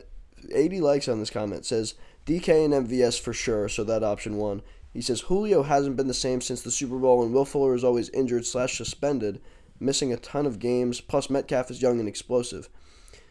80 0.52 0.80
likes 0.80 1.08
on 1.08 1.20
this 1.20 1.30
comment 1.30 1.66
says 1.66 1.94
DK 2.26 2.64
and 2.64 2.88
MVS 2.88 3.20
for 3.20 3.32
sure. 3.32 3.68
So 3.68 3.84
that 3.84 4.02
option 4.02 4.36
one. 4.36 4.62
He 4.92 5.00
says 5.00 5.22
Julio 5.22 5.62
hasn't 5.62 5.96
been 5.96 6.08
the 6.08 6.14
same 6.14 6.40
since 6.40 6.62
the 6.62 6.70
Super 6.70 6.98
Bowl, 6.98 7.22
and 7.22 7.32
Will 7.32 7.44
Fuller 7.44 7.74
is 7.76 7.84
always 7.84 8.08
injured 8.08 8.44
slash 8.44 8.76
suspended, 8.76 9.40
missing 9.78 10.12
a 10.12 10.16
ton 10.16 10.46
of 10.46 10.58
games. 10.58 11.00
Plus 11.00 11.30
Metcalf 11.30 11.70
is 11.70 11.80
young 11.80 12.00
and 12.00 12.08
explosive. 12.08 12.68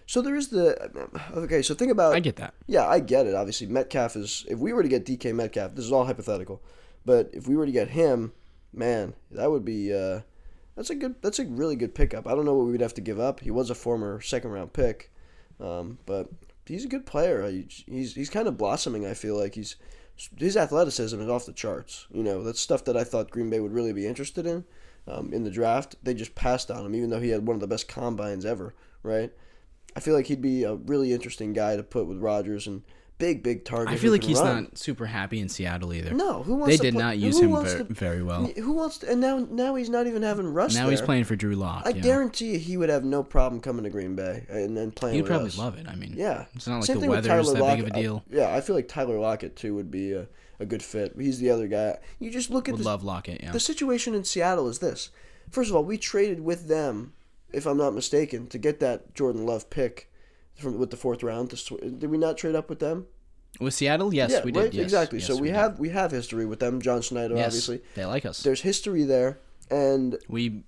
So 0.05 0.21
there 0.21 0.35
is 0.35 0.47
the 0.47 1.09
okay. 1.35 1.61
So 1.61 1.75
think 1.75 1.91
about 1.91 2.15
I 2.15 2.19
get 2.19 2.37
that. 2.37 2.53
yeah, 2.65 2.87
I 2.87 2.99
get 2.99 3.27
it. 3.27 3.35
Obviously, 3.35 3.67
Metcalf 3.67 4.15
is. 4.15 4.45
If 4.47 4.57
we 4.57 4.73
were 4.73 4.83
to 4.83 4.89
get 4.89 5.05
DK 5.05 5.35
Metcalf, 5.35 5.75
this 5.75 5.85
is 5.85 5.91
all 5.91 6.05
hypothetical, 6.05 6.63
but 7.05 7.29
if 7.33 7.47
we 7.47 7.55
were 7.55 7.65
to 7.65 7.71
get 7.71 7.89
him, 7.89 8.31
man, 8.73 9.13
that 9.29 9.51
would 9.51 9.65
be 9.65 9.93
uh, 9.93 10.21
that's 10.79 10.89
a 10.89 10.95
good 10.95 11.21
that's 11.21 11.39
a 11.39 11.45
really 11.45 11.75
good 11.75 11.93
pickup. 11.93 12.25
I 12.25 12.33
don't 12.33 12.45
know 12.45 12.53
what 12.53 12.67
we'd 12.67 12.79
have 12.79 12.93
to 12.93 13.01
give 13.01 13.19
up. 13.19 13.41
He 13.41 13.51
was 13.51 13.69
a 13.69 13.75
former 13.75 14.21
second 14.21 14.51
round 14.51 14.71
pick, 14.71 15.11
um, 15.59 15.97
but 16.05 16.29
he's 16.65 16.85
a 16.85 16.87
good 16.87 17.05
player. 17.05 17.51
He's 17.51 18.13
he's 18.13 18.29
kind 18.29 18.47
of 18.47 18.57
blossoming. 18.57 19.05
I 19.05 19.13
feel 19.13 19.37
like 19.37 19.55
he's 19.55 19.75
his 20.37 20.55
athleticism 20.55 21.19
is 21.19 21.27
off 21.27 21.45
the 21.45 21.51
charts. 21.51 22.07
You 22.13 22.23
know, 22.23 22.45
that's 22.45 22.61
stuff 22.61 22.85
that 22.85 22.95
I 22.95 23.03
thought 23.03 23.29
Green 23.29 23.49
Bay 23.49 23.59
would 23.59 23.73
really 23.73 23.91
be 23.91 24.07
interested 24.07 24.45
in 24.45 24.63
um, 25.05 25.33
in 25.33 25.43
the 25.43 25.51
draft. 25.51 25.97
They 26.01 26.13
just 26.13 26.33
passed 26.33 26.71
on 26.71 26.85
him, 26.85 26.95
even 26.95 27.09
though 27.09 27.19
he 27.19 27.31
had 27.31 27.45
one 27.45 27.55
of 27.55 27.61
the 27.61 27.67
best 27.67 27.89
combines 27.89 28.45
ever. 28.45 28.73
Right? 29.03 29.33
I 29.97 29.99
feel 29.99 30.13
like 30.13 30.27
he'd 30.27 30.41
be 30.41 30.63
a 30.63 30.75
really 30.75 31.11
interesting 31.11 31.51
guy 31.51 31.75
to 31.75 31.83
put 31.83 32.07
with 32.07 32.19
Rodgers 32.19 32.67
and 32.67 32.83
big, 33.19 33.43
big 33.43 33.65
target. 33.65 33.93
I 33.93 33.97
feel 33.97 34.11
like 34.11 34.23
he's 34.23 34.39
run. 34.39 34.63
not 34.63 34.77
super 34.77 35.05
happy 35.05 35.39
in 35.39 35.49
Seattle 35.49 35.93
either. 35.93 36.11
No, 36.11 36.41
who 36.41 36.55
wants 36.55 36.77
they 36.77 36.83
did 36.83 36.95
play, 36.95 37.03
not 37.03 37.17
use 37.19 37.39
him 37.39 37.51
very, 37.51 37.77
to, 37.77 37.83
very, 37.93 38.23
well. 38.23 38.45
Who 38.45 38.71
wants 38.73 38.99
to? 38.99 39.11
And 39.11 39.21
now, 39.21 39.37
now 39.37 39.75
he's 39.75 39.89
not 39.89 40.07
even 40.07 40.23
having 40.23 40.47
Russ. 40.47 40.73
Now 40.73 40.83
there. 40.83 40.91
he's 40.91 41.01
playing 41.01 41.25
for 41.25 41.35
Drew 41.35 41.55
Lock. 41.55 41.83
I 41.85 41.89
yeah. 41.89 42.01
guarantee 42.01 42.53
you, 42.53 42.59
he 42.59 42.77
would 42.77 42.89
have 42.89 43.03
no 43.03 43.21
problem 43.21 43.61
coming 43.61 43.83
to 43.83 43.89
Green 43.91 44.15
Bay 44.15 44.45
and 44.49 44.75
then 44.75 44.91
playing. 44.91 45.17
He'd 45.17 45.27
probably 45.27 45.49
us. 45.49 45.57
love 45.57 45.77
it. 45.77 45.87
I 45.87 45.95
mean, 45.95 46.15
yeah, 46.17 46.45
it's 46.55 46.67
not 46.67 46.77
like 46.77 46.85
Same 46.85 47.01
the 47.01 47.07
weather's 47.07 47.53
that 47.53 47.59
Lockett. 47.61 47.85
big 47.85 47.91
of 47.91 47.97
a 47.97 48.01
deal. 48.01 48.23
I, 48.31 48.35
yeah, 48.35 48.55
I 48.55 48.61
feel 48.61 48.75
like 48.75 48.87
Tyler 48.87 49.19
Lockett 49.19 49.55
too 49.55 49.75
would 49.75 49.91
be 49.91 50.13
a, 50.13 50.27
a 50.59 50.65
good 50.65 50.81
fit. 50.81 51.13
He's 51.19 51.39
the 51.39 51.51
other 51.51 51.67
guy. 51.67 51.97
You 52.19 52.31
just 52.31 52.49
look 52.49 52.67
at 52.67 52.73
would 52.73 52.81
the, 52.81 52.87
love 52.87 53.03
Lockett. 53.03 53.43
Yeah. 53.43 53.51
The 53.51 53.59
situation 53.59 54.15
in 54.15 54.23
Seattle 54.23 54.67
is 54.67 54.79
this. 54.79 55.11
First 55.51 55.69
of 55.69 55.75
all, 55.75 55.83
we 55.83 55.97
traded 55.97 56.41
with 56.41 56.67
them, 56.67 57.13
if 57.51 57.65
I'm 57.65 57.77
not 57.77 57.93
mistaken, 57.93 58.47
to 58.47 58.57
get 58.57 58.79
that 58.79 59.13
Jordan 59.13 59.45
Love 59.45 59.69
pick 59.69 60.09
from 60.59 60.77
with 60.77 60.91
the 60.91 60.97
fourth 60.97 61.23
round. 61.23 61.51
To, 61.51 61.77
did 61.77 62.09
we 62.09 62.17
not 62.17 62.37
trade 62.37 62.55
up 62.55 62.69
with 62.69 62.79
them? 62.79 63.07
With 63.59 63.73
Seattle, 63.73 64.13
yes, 64.13 64.31
yeah, 64.31 64.43
we 64.43 64.51
did. 64.51 64.59
Right? 64.59 64.73
Yes, 64.73 64.83
exactly. 64.83 65.19
Yes, 65.19 65.27
so 65.27 65.35
we, 65.35 65.43
we 65.43 65.49
have 65.49 65.79
we 65.79 65.89
have 65.89 66.11
history 66.11 66.45
with 66.45 66.59
them. 66.59 66.81
John 66.81 67.01
Schneider, 67.01 67.35
yes, 67.35 67.47
obviously, 67.47 67.81
they 67.95 68.05
like 68.05 68.25
us. 68.25 68.43
There's 68.43 68.61
history 68.61 69.03
there, 69.03 69.39
and 69.71 70.17
we 70.27 70.63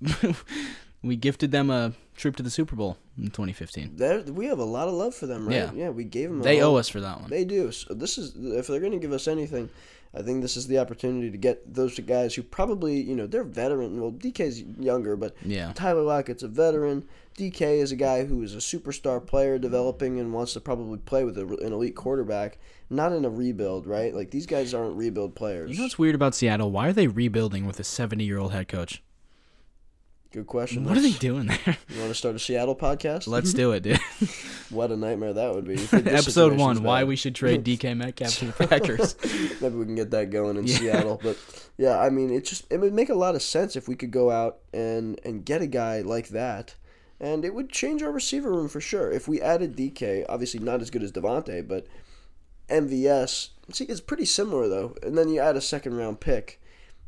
we 1.03 1.15
gifted 1.15 1.51
them 1.51 1.69
a 1.69 1.93
trip 2.15 2.35
to 2.37 2.43
the 2.43 2.49
Super 2.49 2.75
Bowl 2.75 2.97
in 3.17 3.25
2015. 3.25 3.95
There, 3.95 4.21
we 4.21 4.47
have 4.47 4.59
a 4.59 4.65
lot 4.65 4.87
of 4.87 4.93
love 4.95 5.13
for 5.13 5.27
them, 5.27 5.47
right? 5.47 5.55
Yeah, 5.55 5.71
yeah 5.73 5.89
we 5.89 6.03
gave 6.03 6.29
them. 6.29 6.41
they 6.41 6.61
owe 6.61 6.75
us 6.75 6.89
for 6.89 6.99
that 7.01 7.21
one. 7.21 7.29
They 7.29 7.45
do. 7.45 7.71
So 7.71 7.93
this 7.93 8.17
is 8.17 8.33
if 8.35 8.67
they're 8.67 8.79
going 8.79 8.91
to 8.93 8.99
give 8.99 9.13
us 9.13 9.27
anything, 9.27 9.69
I 10.13 10.21
think 10.21 10.41
this 10.41 10.57
is 10.57 10.67
the 10.67 10.77
opportunity 10.77 11.31
to 11.31 11.37
get 11.37 11.73
those 11.73 11.97
guys 11.99 12.35
who 12.35 12.43
probably, 12.43 12.99
you 12.99 13.15
know, 13.15 13.27
they're 13.27 13.45
veteran. 13.45 14.01
Well, 14.01 14.11
DK's 14.11 14.61
younger, 14.61 15.15
but 15.15 15.35
yeah. 15.43 15.71
Tyler 15.73 16.01
Lockett's 16.01 16.43
a 16.43 16.49
veteran. 16.49 17.05
DK 17.37 17.79
is 17.81 17.93
a 17.93 17.95
guy 17.95 18.25
who 18.25 18.43
is 18.43 18.53
a 18.53 18.57
superstar 18.57 19.25
player 19.25 19.57
developing 19.57 20.19
and 20.19 20.33
wants 20.33 20.51
to 20.53 20.59
probably 20.59 20.97
play 20.97 21.23
with 21.23 21.37
a, 21.37 21.47
an 21.47 21.71
elite 21.71 21.95
quarterback, 21.95 22.57
not 22.89 23.13
in 23.13 23.23
a 23.23 23.29
rebuild, 23.29 23.87
right? 23.87 24.13
Like 24.13 24.31
these 24.31 24.45
guys 24.45 24.73
aren't 24.73 24.97
rebuild 24.97 25.33
players. 25.33 25.71
You 25.71 25.77
know 25.77 25.83
what's 25.83 25.97
weird 25.97 26.15
about 26.15 26.35
Seattle? 26.35 26.71
Why 26.71 26.89
are 26.89 26.93
they 26.93 27.07
rebuilding 27.07 27.65
with 27.65 27.79
a 27.79 27.83
70 27.85 28.23
year 28.25 28.37
old 28.37 28.51
head 28.51 28.67
coach? 28.67 29.01
Good 30.31 30.47
question. 30.47 30.85
What 30.85 30.97
are 30.97 31.01
they 31.01 31.11
doing 31.11 31.47
there? 31.47 31.77
You 31.89 31.99
want 31.99 32.07
to 32.07 32.15
start 32.15 32.35
a 32.35 32.39
Seattle 32.39 32.75
podcast? 32.75 33.27
Let's 33.27 33.53
do 33.53 33.73
it, 33.73 33.81
dude. 33.83 33.99
what 34.69 34.89
a 34.89 34.95
nightmare 34.95 35.33
that 35.33 35.53
would 35.53 35.67
be. 35.67 35.73
Episode 35.91 36.57
one: 36.57 36.83
Why 36.83 37.03
we 37.03 37.17
should 37.17 37.35
trade 37.35 37.65
DK 37.65 37.97
Metcalf 37.97 38.37
to 38.37 38.45
the 38.45 38.67
Packers. 38.67 39.17
Maybe 39.59 39.75
we 39.75 39.83
can 39.83 39.95
get 39.95 40.09
that 40.11 40.29
going 40.29 40.55
in 40.55 40.65
yeah. 40.65 40.77
Seattle. 40.77 41.19
But 41.21 41.37
yeah, 41.77 41.99
I 41.99 42.09
mean, 42.09 42.31
it 42.31 42.45
just 42.45 42.65
it 42.69 42.79
would 42.79 42.93
make 42.93 43.09
a 43.09 43.13
lot 43.13 43.35
of 43.35 43.41
sense 43.41 43.75
if 43.75 43.89
we 43.89 43.95
could 43.97 44.11
go 44.11 44.31
out 44.31 44.59
and 44.73 45.19
and 45.25 45.43
get 45.43 45.61
a 45.61 45.67
guy 45.67 45.99
like 45.99 46.29
that, 46.29 46.75
and 47.19 47.43
it 47.43 47.53
would 47.53 47.69
change 47.69 48.01
our 48.01 48.11
receiver 48.11 48.51
room 48.51 48.69
for 48.69 48.79
sure. 48.79 49.11
If 49.11 49.27
we 49.27 49.41
added 49.41 49.75
DK, 49.75 50.25
obviously 50.29 50.61
not 50.61 50.81
as 50.81 50.89
good 50.89 51.03
as 51.03 51.11
Davante, 51.11 51.67
but 51.67 51.87
MVS. 52.69 53.49
See, 53.73 53.83
it's 53.83 53.99
pretty 53.99 54.25
similar 54.25 54.69
though. 54.69 54.95
And 55.03 55.17
then 55.17 55.27
you 55.27 55.41
add 55.41 55.57
a 55.57 55.61
second 55.61 55.97
round 55.97 56.21
pick 56.21 56.60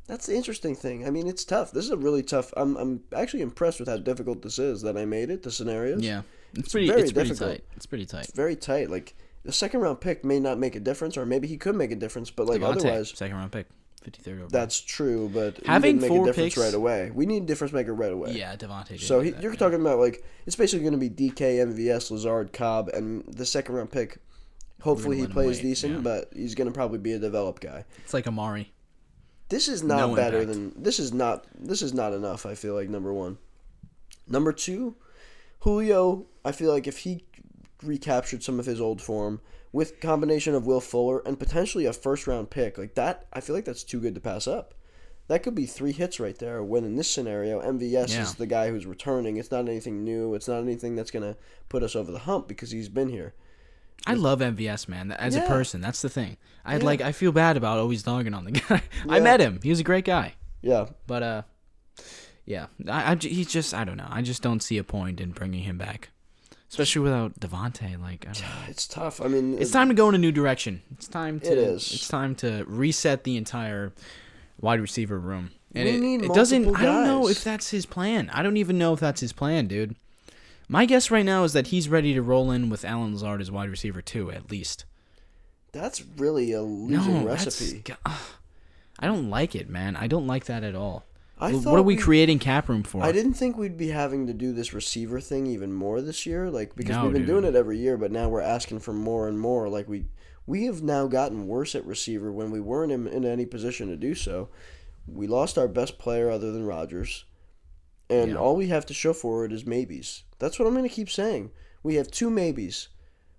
that's 0.07 0.25
the 0.25 0.35
interesting 0.35 0.75
thing. 0.75 1.07
I 1.07 1.09
mean, 1.09 1.27
it's 1.27 1.45
tough. 1.45 1.71
This 1.71 1.85
is 1.85 1.91
a 1.91 1.97
really 1.97 2.23
tough. 2.23 2.53
I'm 2.57 2.75
I'm 2.77 3.03
actually 3.15 3.41
impressed 3.41 3.79
with 3.79 3.89
how 3.89 3.97
difficult 3.97 4.41
this 4.41 4.59
is 4.59 4.81
that 4.81 4.97
I 4.97 5.05
made 5.05 5.29
it. 5.29 5.43
The 5.43 5.51
scenarios. 5.51 6.01
Yeah, 6.01 6.23
it's, 6.51 6.59
it's 6.59 6.71
pretty. 6.71 6.87
Very 6.87 7.01
it's 7.01 7.11
pretty 7.11 7.35
tight. 7.35 7.63
It's 7.75 7.85
pretty 7.85 8.05
tight. 8.05 8.25
It's 8.25 8.35
very 8.35 8.55
tight. 8.55 8.89
Like 8.89 9.15
the 9.43 9.53
second 9.53 9.81
round 9.81 10.01
pick 10.01 10.25
may 10.25 10.39
not 10.39 10.59
make 10.59 10.75
a 10.75 10.79
difference, 10.79 11.17
or 11.17 11.25
maybe 11.25 11.47
he 11.47 11.57
could 11.57 11.75
make 11.75 11.91
a 11.91 11.95
difference, 11.95 12.31
but 12.31 12.47
like 12.47 12.61
Davante, 12.61 12.77
otherwise, 12.77 13.13
second 13.15 13.37
round 13.37 13.51
pick. 13.51 13.67
53rd 14.03 14.27
overall. 14.27 14.47
That's 14.49 14.81
true, 14.81 15.31
but 15.33 15.65
having 15.65 15.99
make 15.99 16.09
four 16.09 16.23
a 16.23 16.25
difference 16.25 16.55
picks 16.55 16.65
right 16.65 16.73
away. 16.73 17.11
We 17.13 17.25
need 17.25 17.43
a 17.43 17.45
difference 17.45 17.73
maker 17.73 17.93
right 17.93 18.11
away. 18.11 18.33
Yeah, 18.33 18.55
Davante. 18.55 18.99
So 18.99 19.21
he, 19.21 19.31
that, 19.31 19.41
you're 19.41 19.53
yeah. 19.53 19.57
talking 19.57 19.79
about 19.79 19.99
like 19.99 20.23
it's 20.45 20.55
basically 20.55 20.83
going 20.83 20.99
to 20.99 21.09
be 21.09 21.09
DK, 21.09 21.39
MVS, 21.39 22.11
Lazard, 22.11 22.53
Cobb, 22.53 22.89
and 22.89 23.23
the 23.33 23.45
second 23.45 23.75
round 23.75 23.91
pick. 23.91 24.17
Hopefully 24.81 25.17
he 25.17 25.27
plays 25.27 25.61
decent, 25.61 25.93
yeah. 25.93 26.01
but 26.01 26.29
he's 26.35 26.55
going 26.55 26.67
to 26.67 26.73
probably 26.73 26.97
be 26.97 27.13
a 27.13 27.19
developed 27.19 27.61
guy. 27.61 27.85
It's 28.03 28.13
like 28.13 28.27
Amari. 28.27 28.73
This 29.49 29.67
is 29.67 29.83
not 29.83 30.09
no 30.09 30.15
better 30.15 30.41
impact. 30.41 30.73
than 30.73 30.83
this 30.83 30.99
is 30.99 31.13
not 31.13 31.45
this 31.53 31.81
is 31.81 31.93
not 31.93 32.13
enough. 32.13 32.45
I 32.45 32.55
feel 32.55 32.73
like 32.73 32.89
number 32.89 33.13
one, 33.13 33.37
number 34.27 34.51
two, 34.51 34.95
Julio. 35.59 36.25
I 36.45 36.51
feel 36.51 36.71
like 36.71 36.87
if 36.87 36.99
he 36.99 37.25
recaptured 37.81 38.43
some 38.43 38.59
of 38.59 38.65
his 38.65 38.81
old 38.81 39.01
form 39.01 39.41
with 39.71 39.99
combination 39.99 40.55
of 40.55 40.65
Will 40.65 40.81
Fuller 40.81 41.21
and 41.25 41.39
potentially 41.39 41.85
a 41.85 41.93
first 41.93 42.27
round 42.27 42.49
pick 42.49 42.77
like 42.77 42.95
that, 42.95 43.27
I 43.33 43.41
feel 43.41 43.55
like 43.55 43.65
that's 43.65 43.83
too 43.83 43.99
good 43.99 44.15
to 44.15 44.21
pass 44.21 44.47
up. 44.47 44.73
That 45.27 45.41
could 45.41 45.55
be 45.55 45.65
three 45.65 45.93
hits 45.93 46.19
right 46.19 46.37
there. 46.37 46.61
When 46.63 46.83
in 46.83 46.95
this 46.95 47.09
scenario, 47.09 47.61
MVS 47.61 48.13
yeah. 48.13 48.21
is 48.21 48.35
the 48.35 48.45
guy 48.45 48.69
who's 48.69 48.85
returning. 48.85 49.37
It's 49.37 49.51
not 49.51 49.69
anything 49.69 50.03
new. 50.03 50.33
It's 50.35 50.47
not 50.47 50.61
anything 50.61 50.95
that's 50.95 51.11
gonna 51.11 51.37
put 51.69 51.83
us 51.83 51.95
over 51.95 52.11
the 52.11 52.19
hump 52.19 52.47
because 52.47 52.71
he's 52.71 52.89
been 52.89 53.09
here. 53.09 53.33
I 54.05 54.15
love 54.15 54.39
MVS, 54.39 54.87
man. 54.87 55.11
As 55.11 55.35
yeah. 55.35 55.45
a 55.45 55.47
person, 55.47 55.81
that's 55.81 56.01
the 56.01 56.09
thing. 56.09 56.37
I 56.65 56.77
yeah. 56.77 56.83
like. 56.83 57.01
I 57.01 57.11
feel 57.11 57.31
bad 57.31 57.57
about 57.57 57.79
always 57.79 58.03
dogging 58.03 58.33
on 58.33 58.45
the 58.45 58.51
guy. 58.51 58.81
Yeah. 59.05 59.13
I 59.13 59.19
met 59.19 59.39
him. 59.39 59.59
He 59.63 59.69
was 59.69 59.79
a 59.79 59.83
great 59.83 60.05
guy. 60.05 60.35
Yeah. 60.61 60.87
But 61.07 61.23
uh, 61.23 61.41
yeah. 62.45 62.67
I, 62.87 63.13
I 63.13 63.15
he's 63.15 63.51
just. 63.51 63.73
I 63.73 63.83
don't 63.83 63.97
know. 63.97 64.07
I 64.09 64.21
just 64.21 64.41
don't 64.41 64.61
see 64.61 64.77
a 64.77 64.83
point 64.83 65.21
in 65.21 65.31
bringing 65.31 65.63
him 65.63 65.77
back, 65.77 66.09
especially 66.69 67.01
without 67.01 67.39
Davante. 67.39 67.99
Like, 68.01 68.27
it's 68.67 68.87
tough. 68.87 69.21
I 69.21 69.27
mean, 69.27 69.57
it's 69.59 69.71
time 69.71 69.89
to 69.89 69.95
go 69.95 70.09
in 70.09 70.15
a 70.15 70.19
new 70.19 70.31
direction. 70.31 70.81
It's 70.91 71.07
time 71.07 71.39
to. 71.41 71.51
It 71.51 71.57
is. 71.57 71.93
It's 71.93 72.07
time 72.07 72.35
to 72.35 72.65
reset 72.67 73.23
the 73.23 73.37
entire 73.37 73.93
wide 74.59 74.81
receiver 74.81 75.19
room. 75.19 75.51
And 75.75 76.01
we 76.01 76.15
it, 76.15 76.25
it 76.25 76.33
doesn't. 76.33 76.63
Guys. 76.65 76.75
I 76.75 76.83
don't 76.83 77.05
know 77.05 77.27
if 77.27 77.43
that's 77.43 77.69
his 77.69 77.85
plan. 77.85 78.29
I 78.33 78.43
don't 78.43 78.57
even 78.57 78.77
know 78.77 78.93
if 78.93 78.99
that's 78.99 79.21
his 79.21 79.33
plan, 79.33 79.67
dude. 79.67 79.95
My 80.67 80.85
guess 80.85 81.11
right 81.11 81.25
now 81.25 81.43
is 81.43 81.53
that 81.53 81.67
he's 81.67 81.89
ready 81.89 82.13
to 82.13 82.21
roll 82.21 82.51
in 82.51 82.69
with 82.69 82.85
Allen 82.85 83.13
Lazard 83.13 83.41
as 83.41 83.51
wide 83.51 83.69
receiver 83.69 84.01
too, 84.01 84.31
at 84.31 84.49
least. 84.49 84.85
That's 85.71 86.03
really 86.17 86.51
a 86.53 86.61
losing 86.61 87.23
no, 87.23 87.27
recipe. 87.27 87.83
I 88.99 89.07
don't 89.07 89.29
like 89.29 89.55
it, 89.55 89.69
man. 89.69 89.95
I 89.95 90.07
don't 90.07 90.27
like 90.27 90.45
that 90.45 90.63
at 90.63 90.75
all. 90.75 91.05
I 91.39 91.51
what 91.51 91.79
are 91.79 91.81
we, 91.81 91.95
we, 91.95 92.01
creating 92.01 92.39
cap 92.39 92.69
room 92.69 92.83
for? 92.83 93.03
I 93.03 93.11
didn't 93.11 93.33
think 93.33 93.57
we'd 93.57 93.75
be 93.75 93.89
having 93.89 94.27
to 94.27 94.33
do 94.33 94.53
this 94.53 94.73
receiver 94.73 95.19
thing 95.19 95.47
even 95.47 95.73
more 95.73 95.99
this 95.99 96.25
year, 96.25 96.49
like 96.49 96.75
because 96.75 96.95
no, 96.95 97.03
we've 97.03 97.13
been 97.13 97.21
dude. 97.23 97.27
doing 97.27 97.43
it 97.43 97.55
every 97.55 97.77
year, 97.77 97.97
but 97.97 98.11
now 98.11 98.29
we're 98.29 98.39
asking 98.39 98.79
for 98.79 98.93
more 98.93 99.27
and 99.27 99.39
more. 99.39 99.67
Like 99.67 99.89
we 99.89 100.05
we 100.45 100.65
have 100.65 100.83
now 100.83 101.07
gotten 101.07 101.47
worse 101.47 101.73
at 101.73 101.85
receiver 101.85 102.31
when 102.31 102.51
we 102.51 102.59
weren't 102.59 102.91
in, 102.91 103.07
in 103.07 103.25
any 103.25 103.45
position 103.45 103.89
to 103.89 103.97
do 103.97 104.13
so. 104.13 104.49
We 105.07 105.27
lost 105.27 105.57
our 105.57 105.67
best 105.67 105.97
player 105.97 106.29
other 106.29 106.51
than 106.51 106.65
Rodgers. 106.65 107.25
And 108.13 108.31
yeah. 108.31 108.37
all 108.37 108.55
we 108.55 108.67
have 108.67 108.85
to 108.85 108.93
show 108.93 109.11
for 109.11 109.43
it 109.43 109.51
is 109.51 109.65
maybes. 109.65 110.23
That's 110.37 110.59
what 110.59 110.67
I'm 110.67 110.75
going 110.75 110.87
to 110.87 110.95
keep 110.95 111.09
saying. 111.09 111.49
We 111.81 111.95
have 111.95 112.11
two 112.11 112.29
maybes. 112.29 112.89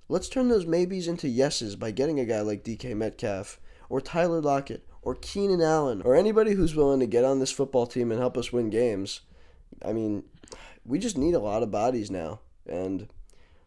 Let's 0.09 0.29
turn 0.29 0.49
those 0.49 0.67
maybes 0.67 1.07
into 1.07 1.29
yeses 1.29 1.77
by 1.77 1.93
getting 1.93 2.19
a 2.19 2.25
guy 2.25 2.41
like 2.41 2.65
DK 2.65 2.97
Metcalf 2.97 3.61
or 3.89 4.01
Tyler 4.01 4.41
Lockett 4.41 4.85
or 5.01 5.15
Keenan 5.15 5.63
Allen 5.63 6.03
or 6.03 6.17
anybody 6.17 6.55
who's 6.55 6.75
willing 6.75 6.99
to 7.01 7.07
get 7.07 7.25
on 7.25 7.39
this 7.39 7.53
football 7.53 7.87
team 7.87 8.11
and 8.11 8.19
help 8.19 8.37
us 8.37 8.53
win 8.53 8.69
games. 8.69 9.21
I 9.85 9.93
mean, 9.93 10.25
we 10.85 10.99
just 10.99 11.17
need 11.17 11.35
a 11.35 11.39
lot 11.39 11.63
of 11.63 11.71
bodies 11.71 12.11
now. 12.11 12.41
And 12.67 13.09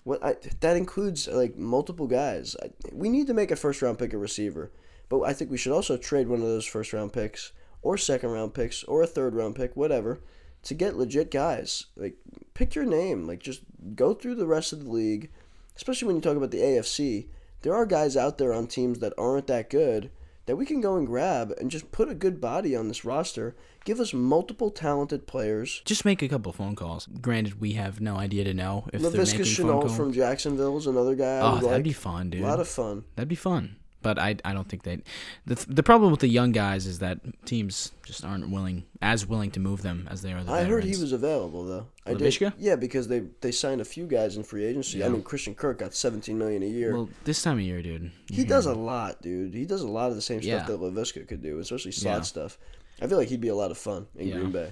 what 0.03 0.21
I, 0.23 0.35
that 0.59 0.75
includes 0.75 1.27
like 1.29 1.57
multiple 1.57 2.07
guys. 2.07 2.55
I, 2.61 2.69
we 2.91 3.07
need 3.07 3.27
to 3.27 3.33
make 3.33 3.49
a 3.49 3.55
first 3.55 3.81
round 3.81 3.97
pick 3.97 4.11
a 4.11 4.17
receiver. 4.17 4.71
But 5.07 5.21
I 5.21 5.31
think 5.31 5.51
we 5.51 5.57
should 5.57 5.71
also 5.71 5.95
trade 5.95 6.27
one 6.27 6.41
of 6.41 6.47
those 6.47 6.65
first 6.65 6.91
round 6.91 7.13
picks 7.13 7.53
or 7.81 7.97
second 7.97 8.31
round 8.31 8.53
picks 8.53 8.83
or 8.83 9.01
a 9.01 9.07
third 9.07 9.35
round 9.35 9.55
pick, 9.55 9.77
whatever 9.77 10.19
to 10.67 10.73
get 10.73 10.97
legit 10.97 11.31
guys. 11.31 11.85
Like 11.95 12.15
pick 12.53 12.75
your 12.75 12.85
name. 12.85 13.25
Like 13.25 13.39
just 13.39 13.61
go 13.95 14.13
through 14.13 14.35
the 14.35 14.47
rest 14.47 14.73
of 14.73 14.83
the 14.83 14.91
league, 14.91 15.31
especially 15.75 16.07
when 16.07 16.17
you 16.17 16.21
talk 16.21 16.35
about 16.35 16.51
the 16.51 16.59
AFC. 16.59 17.27
There 17.61 17.73
are 17.73 17.85
guys 17.85 18.15
out 18.17 18.37
there 18.37 18.53
on 18.53 18.67
teams 18.67 18.99
that 18.99 19.13
aren't 19.17 19.47
that 19.47 19.69
good 19.69 20.11
that 20.45 20.57
we 20.57 20.65
can 20.65 20.79
go 20.81 20.95
and 20.95 21.07
grab 21.07 21.53
and 21.59 21.71
just 21.71 21.91
put 21.91 22.09
a 22.09 22.15
good 22.15 22.39
body 22.39 22.75
on 22.75 22.89
this 22.89 23.05
roster. 23.05 23.55
Give 23.85 23.99
us 23.99 24.13
multiple 24.13 24.69
talented 24.69 25.25
players. 25.25 25.81
Just 25.85 26.03
make 26.03 26.21
a 26.21 26.27
couple 26.27 26.51
phone 26.51 26.75
calls. 26.75 27.07
Granted, 27.21 27.61
we 27.61 27.73
have 27.73 28.01
no 28.01 28.17
idea 28.17 28.43
to 28.43 28.53
know 28.53 28.87
if 28.91 29.01
Laviska 29.01 29.11
they're 29.11 29.25
making 29.25 29.39
Shenault 29.41 29.57
phone 29.57 29.81
calls. 29.81 29.95
from 29.95 30.13
Jacksonville 30.13 30.77
is 30.77 30.87
another 30.87 31.15
guy. 31.15 31.39
oh, 31.41 31.55
that'd 31.55 31.69
like. 31.69 31.83
be 31.83 31.93
fun, 31.93 32.29
dude. 32.29 32.41
A 32.41 32.45
lot 32.45 32.59
of 32.59 32.67
fun. 32.67 33.05
That'd 33.15 33.29
be 33.29 33.35
fun 33.35 33.77
but 34.07 34.17
I, 34.17 34.37
I 34.45 34.53
don't 34.53 34.69
think 34.69 34.83
they. 34.83 35.01
The, 35.47 35.55
the 35.67 35.83
problem 35.83 36.11
with 36.11 36.21
the 36.21 36.29
young 36.29 36.53
guys 36.53 36.85
is 36.85 36.99
that 36.99 37.19
teams 37.45 37.91
just 38.05 38.23
aren't 38.23 38.49
willing 38.49 38.85
as 39.01 39.25
willing 39.25 39.51
to 39.51 39.59
move 39.59 39.81
them 39.81 40.07
as 40.09 40.21
they 40.21 40.31
are. 40.31 40.41
The 40.45 40.49
I 40.49 40.63
veterans. 40.63 40.85
heard 40.85 40.95
he 40.95 41.01
was 41.01 41.11
available 41.11 41.65
though. 41.65 41.87
I 42.05 42.13
did. 42.13 42.53
Yeah, 42.57 42.77
because 42.77 43.09
they 43.09 43.23
they 43.41 43.51
signed 43.51 43.81
a 43.81 43.85
few 43.85 44.07
guys 44.07 44.37
in 44.37 44.43
free 44.43 44.63
agency. 44.63 44.99
Yeah. 44.99 45.07
I 45.07 45.09
mean, 45.09 45.23
Christian 45.23 45.55
Kirk 45.55 45.79
got 45.79 45.93
seventeen 45.93 46.37
million 46.37 46.63
a 46.63 46.67
year. 46.67 46.93
Well, 46.93 47.09
this 47.25 47.43
time 47.43 47.57
of 47.57 47.63
year, 47.63 47.81
dude. 47.81 48.11
He 48.31 48.45
does 48.45 48.65
a 48.65 48.73
lot, 48.73 49.21
dude. 49.21 49.53
He 49.53 49.65
does 49.65 49.81
a 49.81 49.89
lot 49.89 50.09
of 50.09 50.15
the 50.15 50.21
same 50.21 50.39
yeah. 50.41 50.63
stuff 50.63 50.67
that 50.67 50.79
Laviska 50.79 51.27
could 51.27 51.41
do, 51.41 51.59
especially 51.59 51.91
slot 51.91 52.19
yeah. 52.19 52.21
stuff. 52.21 52.57
I 53.01 53.07
feel 53.07 53.17
like 53.17 53.27
he'd 53.27 53.41
be 53.41 53.49
a 53.49 53.55
lot 53.55 53.71
of 53.71 53.77
fun 53.77 54.07
in. 54.15 54.31
Green 54.31 54.51
Bay. 54.51 54.71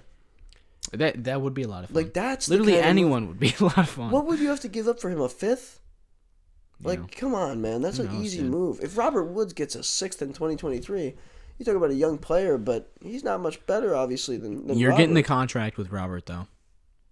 That 0.93 1.25
that 1.25 1.41
would 1.41 1.53
be 1.53 1.63
a 1.63 1.67
lot 1.67 1.83
of 1.83 1.89
fun. 1.89 2.03
Like 2.03 2.13
that's 2.13 2.47
literally 2.47 2.71
kind 2.71 2.85
of 2.85 2.89
anyone 2.89 3.27
would 3.27 3.39
be 3.39 3.53
a 3.59 3.63
lot 3.65 3.79
of 3.79 3.89
fun. 3.89 4.11
What 4.11 4.27
would 4.27 4.39
you 4.39 4.47
have 4.47 4.61
to 4.61 4.69
give 4.69 4.87
up 4.87 5.01
for 5.01 5.09
him? 5.09 5.19
A 5.19 5.27
fifth? 5.27 5.81
Like, 6.83 7.15
come 7.15 7.33
on, 7.33 7.61
man. 7.61 7.81
That's 7.81 7.97
Who 7.97 8.03
an 8.03 8.13
knows, 8.13 8.25
easy 8.25 8.39
dude? 8.39 8.51
move. 8.51 8.79
If 8.81 8.97
Robert 8.97 9.25
Woods 9.25 9.53
gets 9.53 9.75
a 9.75 9.83
sixth 9.83 10.21
in 10.21 10.29
2023, 10.29 11.13
you 11.57 11.65
talk 11.65 11.75
about 11.75 11.91
a 11.91 11.95
young 11.95 12.17
player, 12.17 12.57
but 12.57 12.91
he's 13.01 13.23
not 13.23 13.39
much 13.39 13.65
better, 13.65 13.95
obviously, 13.95 14.37
than, 14.37 14.67
than 14.67 14.77
You're 14.77 14.91
getting 14.91 15.13
the 15.13 15.23
contract 15.23 15.77
with 15.77 15.91
Robert 15.91 16.25
though. 16.25 16.47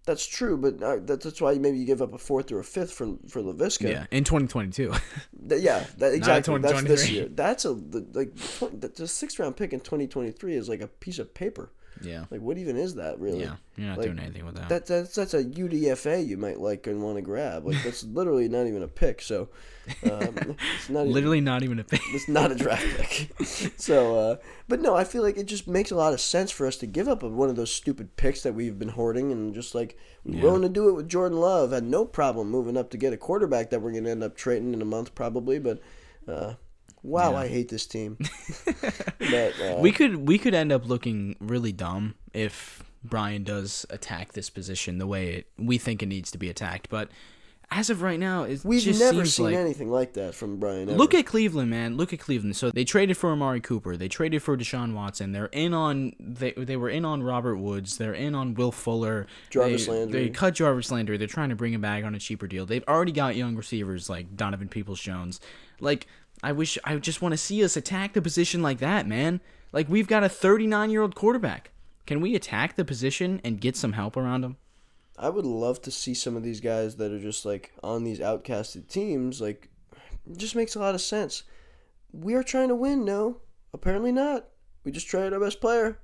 That's 0.05 0.26
true, 0.28 0.57
but 0.57 0.84
uh, 0.84 0.97
that's, 1.01 1.24
that's 1.24 1.39
why 1.39 1.53
maybe 1.53 1.78
you 1.78 1.86
give 1.86 2.01
up 2.01 2.14
a 2.14 2.18
fourth 2.18 2.51
or 2.51 2.59
a 2.59 2.64
fifth 2.64 2.91
for 2.91 3.16
for 3.30 3.41
Laviska. 3.41 3.89
Yeah, 3.89 4.05
in 4.11 4.26
2022. 4.26 4.91
Th- 5.49 5.61
yeah, 5.61 5.86
that, 5.97 6.14
exactly. 6.14 6.59
That's 6.59 6.84
this 6.84 7.09
year. 7.09 7.30
That's 7.30 7.64
a 7.64 7.74
the, 7.74 8.05
like 8.11 8.36
the, 8.36 8.89
the 8.89 9.07
sixth 9.07 9.39
round 9.39 9.55
pick 9.55 9.72
in 9.72 9.80
2023 9.80 10.55
is 10.55 10.68
like 10.68 10.82
a 10.82 10.88
piece 10.88 11.20
of 11.20 11.34
paper. 11.34 11.72
Yeah, 12.04 12.26
Like, 12.30 12.41
what 12.41 12.58
even 12.58 12.78
is 12.78 12.95
that 12.95 13.20
really? 13.20 13.41
yeah. 13.41 13.56
You're 13.76 13.88
not 13.88 13.97
Like, 13.97 14.06
doing 14.08 14.20
anything 14.20 14.45
with 14.45 14.56
that. 14.56 14.70
That 14.70 14.86
that's 14.86 15.16
that's 15.16 15.34
a 15.34 15.43
UDFA 15.43 16.26
you 16.28 16.38
might 16.38 16.60
like 16.60 16.86
and 16.88 17.01
want 17.01 17.16
to 17.16 17.22
grab. 17.22 17.66
Like 17.66 17.82
that's 17.84 18.04
literally 18.20 18.47
not 18.47 18.68
even 18.68 18.84
a 18.84 18.88
pick. 18.88 19.22
So 19.22 19.49
um, 20.04 20.36
it's 20.76 20.89
not 20.89 21.01
even, 21.01 21.12
Literally 21.14 21.41
not 21.41 21.64
even 21.64 21.80
a 21.80 21.84
pick. 21.84 22.01
it's 22.10 22.28
not 22.30 22.51
a 22.51 22.56
draft 22.56 22.86
pick. 22.97 23.32
so, 23.78 24.16
uh, 24.18 24.36
but 24.68 24.80
no, 24.82 24.95
I 24.95 25.04
feel 25.04 25.24
like 25.24 25.38
it 25.38 25.45
just 25.47 25.68
makes 25.68 25.89
a 25.91 25.95
lot 25.95 26.14
of 26.14 26.22
sense 26.22 26.51
for 26.51 26.68
us 26.68 26.78
to 26.78 26.86
give 26.88 27.08
up 27.08 27.24
one 27.24 27.49
of 27.49 27.56
those 27.56 27.72
stupid 27.72 28.16
picks 28.16 28.43
that 28.43 28.54
we've 28.54 28.78
been 28.78 28.89
hoarding 28.89 29.32
and 29.32 29.54
just 29.56 29.74
like 29.74 29.97
we're 30.24 30.36
Yeah. 30.36 30.43
willing 30.43 30.62
to 30.62 30.70
do 30.70 30.89
it 30.89 30.93
with 30.93 31.10
Jordan 31.10 31.39
Love. 31.39 31.72
Had 31.72 31.84
no 31.84 32.06
problem 32.06 32.49
moving 32.51 32.78
up 32.78 32.89
to 32.91 32.97
get 32.97 33.14
a 33.14 33.18
quarterback 33.18 33.72
that 33.72 33.82
we're 33.82 33.91
going 33.91 34.04
to 34.06 34.12
end 34.12 34.24
up 34.24 34.36
trading 34.36 34.74
in 34.74 34.82
a 34.82 34.86
month 34.86 35.16
probably. 35.16 35.58
But 35.60 35.80
uh, 36.28 36.54
wow, 37.04 37.32
Yeah. 37.32 37.38
I 37.38 37.47
hate 37.47 37.70
this 37.70 37.86
team. 37.86 38.18
but 38.66 39.62
uh, 39.62 39.78
we 39.80 39.91
could 39.91 40.28
we 40.28 40.38
could 40.38 40.54
end 40.54 40.72
up 40.72 40.88
looking 40.88 41.36
really 41.39 41.72
dumb 41.72 42.16
if 42.34 42.84
Brian 43.04 43.43
does 43.43 43.86
attack 43.89 44.34
this 44.34 44.49
position 44.49 44.97
the 44.97 45.08
way 45.08 45.30
it, 45.30 45.47
we 45.58 45.78
think 45.78 46.01
it 46.01 46.08
needs 46.08 46.32
to 46.32 46.38
be 46.38 46.49
attacked. 46.49 46.89
But 46.89 47.10
as 47.76 47.89
of 47.89 48.01
right 48.01 48.20
now, 48.20 48.43
it 48.43 48.64
we've 48.64 48.82
just 48.82 48.99
never 48.99 49.26
seen 49.26 49.47
like 49.47 49.56
anything 49.56 49.89
like 49.89 50.14
that 50.14 50.36
from 50.36 50.58
Brian. 50.58 50.89
ever. 50.89 50.97
Look 50.97 51.14
at 51.14 51.26
Cleveland, 51.26 51.70
man. 51.70 51.97
Look 51.97 52.14
at 52.14 52.20
Cleveland. 52.20 52.56
So 52.56 52.72
they 52.72 52.84
traded 52.84 53.18
for 53.18 53.32
Amari 53.32 53.62
Cooper. 53.62 53.97
They 53.97 54.08
traded 54.08 54.43
for 54.43 54.56
Deshaun 54.56 54.93
Watson. 54.93 55.32
They're 55.32 55.47
in 55.47 55.74
on 55.74 56.14
they 56.20 56.51
they 56.51 56.78
were 56.78 56.89
in 56.89 57.04
on 57.04 57.24
Robert 57.24 57.58
Woods. 57.58 57.97
They're 57.97 58.14
in 58.14 58.36
on 58.36 58.54
Will 58.54 58.72
Fuller. 58.72 59.28
Jarvis 59.49 59.88
they, 59.88 59.91
Landry. 59.91 60.24
They 60.26 60.30
cut 60.30 60.56
Jarvis 60.56 60.91
Landry. 60.91 61.18
They're 61.18 61.28
trying 61.28 61.49
to 61.49 61.56
bring 61.56 61.74
him 61.74 61.82
back 61.82 62.04
on 62.04 62.14
a 62.16 62.20
cheaper 62.20 62.47
deal. 62.47 62.66
They've 62.66 62.84
already 62.88 63.12
got 63.12 63.36
young 63.36 63.56
receivers 63.56 64.10
like 64.10 64.36
Donovan 64.36 64.70
Peoples 64.70 65.01
Jones. 65.01 65.39
Like 65.80 66.08
I 66.44 66.52
wish 66.52 66.78
I 66.84 66.96
just 66.98 67.22
want 67.22 67.32
to 67.32 67.38
see 67.38 67.64
us 67.64 67.78
attack 67.78 68.14
the 68.14 68.22
position 68.22 68.62
like 68.62 68.80
that, 68.80 69.08
man. 69.08 69.39
Like 69.72 69.88
we've 69.89 70.08
got 70.08 70.24
a 70.24 70.30
39 70.30 70.89
year 70.89 71.02
old 71.02 71.16
quarterback. 71.16 71.72
Can 72.06 72.20
we 72.20 72.36
attack 72.36 72.76
the 72.76 72.84
position 72.84 73.39
and 73.46 73.62
get 73.62 73.78
some 73.78 73.94
help 73.94 74.18
around 74.18 74.44
him? 74.44 74.58
I 75.18 75.30
would 75.30 75.46
love 75.46 75.82
to 75.84 75.91
see 75.91 76.14
some 76.14 76.36
of 76.36 76.44
these 76.44 76.60
guys 76.60 76.98
that 76.98 77.12
are 77.12 77.20
just 77.20 77.46
like 77.46 77.72
on 77.82 78.04
these 78.04 78.20
outcasted 78.20 78.89
teams. 78.89 79.39
Like, 79.39 79.70
it 80.30 80.38
just 80.38 80.56
makes 80.56 80.76
a 80.76 80.80
lot 80.80 80.96
of 80.96 81.02
sense. 81.02 81.44
We 82.12 82.34
are 82.34 82.44
trying 82.44 82.68
to 82.68 82.76
win. 82.76 83.06
No, 83.06 83.38
apparently 83.74 84.12
not. 84.12 84.48
We 84.84 84.91
just 84.91 85.08
traded 85.08 85.34
our 85.34 85.39
best 85.39 85.62
player. 85.62 86.00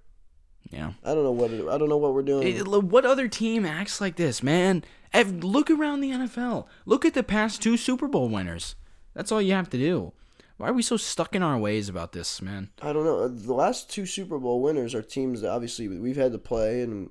Yeah. 0.70 0.94
I 1.04 1.14
don't 1.14 1.24
know 1.24 1.32
what 1.32 1.52
it, 1.52 1.68
I 1.68 1.78
don't 1.78 1.90
know 1.90 1.98
what 1.98 2.14
we're 2.14 2.22
doing. 2.22 2.48
It- 2.48 2.68
what 2.68 3.06
other 3.06 3.28
team 3.28 3.66
acts 3.66 4.00
like 4.00 4.16
this, 4.16 4.42
man? 4.42 4.84
Look 5.14 5.70
around 5.70 6.02
the 6.02 6.12
NFL. 6.12 6.68
Look 6.86 7.04
at 7.04 7.14
the 7.14 7.24
past 7.24 7.62
two 7.62 7.76
Super 7.76 8.08
Bowl 8.08 8.30
winners. 8.30 8.76
That's 9.14 9.32
all 9.32 9.42
you 9.42 9.54
have 9.54 9.70
to 9.72 9.78
do. 9.78 10.14
Why 10.60 10.68
are 10.68 10.74
we 10.74 10.82
so 10.82 10.98
stuck 10.98 11.36
in 11.36 11.42
our 11.42 11.58
ways 11.58 11.88
about 11.88 12.12
this, 12.12 12.42
man? 12.42 12.70
I 12.82 12.92
don't 12.92 13.06
know. 13.06 13.20
Uh, 13.22 13.30
the 13.32 13.54
last 13.54 13.90
two 13.90 14.06
Super 14.06 14.38
Bowl 14.38 14.62
winners 14.62 14.94
are 14.94 15.02
teams 15.02 15.40
that 15.40 15.52
obviously 15.52 15.88
we've 15.88 16.18
had 16.18 16.34
to 16.34 16.38
play 16.38 16.82
and 16.82 17.10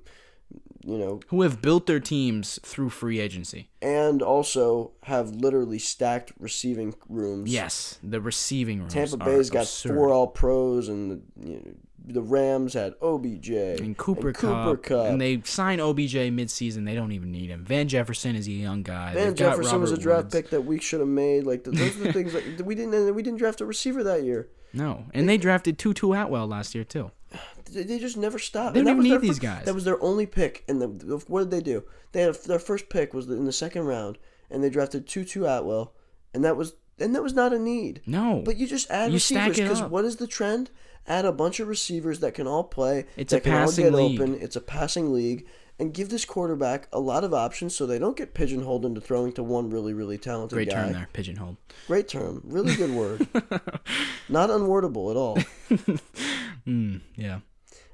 you 0.85 0.97
know, 0.97 1.19
Who 1.27 1.41
have 1.41 1.59
built 1.61 1.87
their 1.87 1.99
teams 1.99 2.59
through 2.63 2.91
free 2.91 3.19
agency? 3.19 3.69
and 3.81 4.21
also 4.21 4.91
have 5.03 5.31
literally 5.31 5.79
stacked 5.79 6.31
receiving 6.39 6.93
rooms. 7.09 7.51
Yes, 7.51 7.97
the 8.03 8.21
receiving 8.21 8.79
rooms. 8.81 8.93
Tampa 8.93 9.17
Bay's 9.17 9.49
got 9.49 9.63
absurd. 9.63 9.95
four 9.95 10.09
All 10.13 10.27
Pros, 10.27 10.87
and 10.87 11.11
the, 11.11 11.47
you 11.49 11.55
know, 11.55 11.73
the 12.05 12.21
Rams 12.21 12.73
had 12.73 12.95
OBJ 13.01 13.49
and 13.49 13.97
Cooper, 13.97 14.33
Cooper 14.33 14.75
Kupp, 14.77 14.83
Kupp. 14.83 15.05
and 15.07 15.21
they 15.21 15.41
sign 15.45 15.79
OBJ 15.79 16.13
midseason. 16.31 16.85
They 16.85 16.95
don't 16.95 17.11
even 17.11 17.31
need 17.31 17.49
him. 17.49 17.63
Van 17.65 17.87
Jefferson 17.87 18.35
is 18.35 18.47
a 18.47 18.51
young 18.51 18.83
guy. 18.83 19.13
Van 19.13 19.27
They've 19.27 19.35
got 19.35 19.51
Jefferson 19.51 19.81
was 19.81 19.91
a 19.91 19.97
draft 19.97 20.25
Woods. 20.25 20.35
pick 20.35 20.49
that 20.51 20.61
we 20.61 20.79
should 20.79 20.99
have 20.99 21.09
made. 21.09 21.43
Like 21.45 21.63
the, 21.63 21.71
those 21.71 21.95
are 21.97 22.03
the 22.05 22.13
things 22.13 22.33
that 22.33 22.65
we 22.65 22.75
didn't. 22.75 23.13
We 23.15 23.21
didn't 23.23 23.39
draft 23.39 23.61
a 23.61 23.65
receiver 23.65 24.03
that 24.03 24.23
year. 24.23 24.49
No, 24.73 25.05
and 25.13 25.27
they 25.27 25.37
drafted 25.37 25.77
Tutu 25.79 26.11
Atwell 26.13 26.47
last 26.47 26.73
year 26.75 26.83
too. 26.83 27.11
They, 27.71 27.83
they 27.83 27.99
just 27.99 28.17
never 28.17 28.39
stopped. 28.39 28.73
They 28.73 28.79
And 28.79 28.87
don't 28.87 28.97
that 28.97 29.03
even 29.03 29.03
was 29.03 29.03
need 29.03 29.11
their 29.11 29.19
these 29.19 29.37
fir- 29.37 29.57
guys. 29.59 29.65
That 29.65 29.75
was 29.75 29.83
their 29.85 30.01
only 30.01 30.25
pick. 30.25 30.63
And 30.67 30.81
the, 30.81 31.23
what 31.27 31.41
did 31.41 31.51
they 31.51 31.61
do? 31.61 31.83
They 32.13 32.21
had 32.23 32.33
their 32.45 32.57
first 32.57 32.89
pick 32.89 33.13
was 33.13 33.29
in 33.29 33.45
the 33.45 33.51
second 33.51 33.83
round, 33.85 34.17
and 34.49 34.63
they 34.63 34.71
drafted 34.71 35.05
Tutu 35.05 35.43
Atwell, 35.45 35.93
and 36.33 36.43
that 36.43 36.57
was 36.57 36.73
and 37.01 37.15
that 37.15 37.23
was 37.23 37.33
not 37.33 37.53
a 37.53 37.59
need. 37.59 38.01
No, 38.05 38.41
But 38.45 38.57
you 38.57 38.67
just 38.67 38.89
add 38.89 39.09
You 39.09 39.15
receivers 39.15 39.57
because 39.57 39.81
what 39.81 40.05
is 40.05 40.17
the 40.17 40.27
trend? 40.27 40.69
Add 41.07 41.25
a 41.25 41.31
bunch 41.31 41.59
of 41.59 41.67
receivers 41.67 42.19
that 42.19 42.33
can 42.33 42.45
all 42.45 42.63
play. 42.63 43.05
It's 43.17 43.33
a 43.33 43.37
that 43.37 43.43
can 43.43 43.53
all 43.53 43.59
passing 43.65 43.85
get 43.85 43.93
league. 43.93 44.19
open. 44.21 44.35
It's 44.41 44.55
a 44.55 44.61
passing 44.61 45.11
league, 45.13 45.47
and 45.79 45.93
give 45.93 46.09
this 46.09 46.23
quarterback 46.25 46.87
a 46.93 46.99
lot 46.99 47.23
of 47.23 47.33
options 47.33 47.75
so 47.75 47.85
they 47.87 47.97
don't 47.97 48.17
get 48.17 48.33
pigeonholed 48.33 48.85
into 48.85 49.01
throwing 49.01 49.31
to 49.33 49.41
one 49.43 49.69
really 49.69 49.93
really 49.93 50.17
talented 50.17 50.55
great 50.55 50.69
guy. 50.69 50.75
turn 50.83 50.93
there, 50.93 51.07
pigeonholed. 51.13 51.57
Great 51.87 52.07
term, 52.07 52.41
really 52.45 52.75
good 52.75 52.91
word. 52.91 53.27
not 54.29 54.49
unwordable 54.49 55.09
at 55.09 55.17
all. 55.17 55.37
Mm, 56.67 57.01
yeah. 57.15 57.39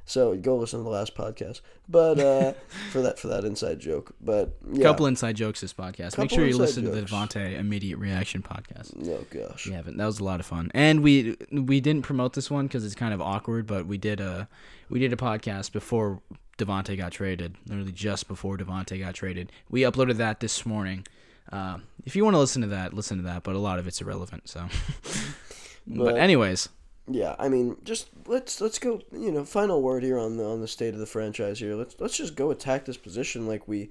So 0.06 0.36
go 0.36 0.56
listen 0.58 0.80
to 0.80 0.84
the 0.84 0.90
last 0.90 1.16
podcast, 1.16 1.62
but 1.90 2.20
uh, 2.20 2.54
for 2.92 3.02
that 3.02 3.18
for 3.18 3.28
that 3.30 3.44
inside 3.44 3.80
joke. 3.80 4.14
But 4.22 4.56
yeah, 4.72 4.84
Couple 4.84 5.08
inside 5.08 5.36
jokes 5.36 5.62
this 5.62 5.74
podcast. 5.74 6.18
Make 6.18 6.30
sure 6.30 6.46
you 6.46 6.58
listen 6.58 6.84
to 6.84 6.92
the 6.92 7.02
jokes. 7.02 7.12
Davante 7.12 7.58
immediate 7.58 7.98
reaction 7.98 8.44
podcast. 8.44 8.94
oh 9.10 9.26
gosh, 9.32 9.66
we 9.68 9.74
haven't. 9.74 9.98
That 9.98 10.06
was 10.06 10.20
a 10.20 10.24
lot 10.24 10.40
of 10.40 10.46
fun, 10.46 10.70
and 10.74 11.02
we 11.02 11.36
we 11.52 11.82
didn't 11.82 12.04
promote 12.04 12.34
this 12.34 12.52
one 12.52 12.68
because 12.68 12.86
it's 12.86 12.96
kind 12.96 13.14
of 13.14 13.22
awkward. 13.22 13.66
But 13.66 13.88
we 13.88 13.98
did 13.98 14.20
a 14.20 14.48
we 14.90 15.00
did 15.00 15.12
a 15.12 15.18
podcast 15.18 15.72
before 15.72 16.22
Davante 16.60 16.96
got 16.96 17.12
traded, 17.12 17.56
literally 17.68 17.92
just 17.92 18.28
before 18.28 18.58
Davante 18.58 19.00
got 19.00 19.16
traded. 19.16 19.52
We 19.70 19.82
uploaded 19.82 20.18
that 20.18 20.40
this 20.40 20.66
morning. 20.66 21.06
Uh, 21.52 21.80
if 22.06 22.16
you 22.16 22.24
want 22.24 22.36
to 22.36 22.40
listen 22.40 22.62
to 22.62 22.68
that, 22.70 22.94
listen 22.94 23.18
to 23.18 23.24
that. 23.24 23.44
But 23.44 23.56
a 23.56 23.60
lot 23.60 23.80
of 23.80 23.88
it's 23.88 24.02
irrelevant. 24.02 24.48
So, 24.50 24.66
but, 25.88 26.06
But- 26.06 26.18
anyways, 26.18 26.70
yeah. 27.08 27.36
I 27.38 27.50
mean, 27.50 27.78
just 27.84 28.10
let's 28.28 28.62
let's 28.62 28.80
go. 28.80 29.02
You 29.12 29.32
know, 29.32 29.46
final 29.46 29.82
word 29.82 30.04
here 30.04 30.18
on 30.18 30.38
the 30.38 30.46
on 30.46 30.62
the 30.62 30.68
state 30.68 30.94
of 30.94 31.00
the 31.00 31.06
franchise 31.06 31.60
here. 31.60 31.76
Let's 31.76 31.96
let's 32.00 32.18
just 32.18 32.36
go 32.36 32.52
attack 32.52 32.86
this 32.86 32.98
position 32.98 33.48
like 33.48 33.68
we 33.68 33.90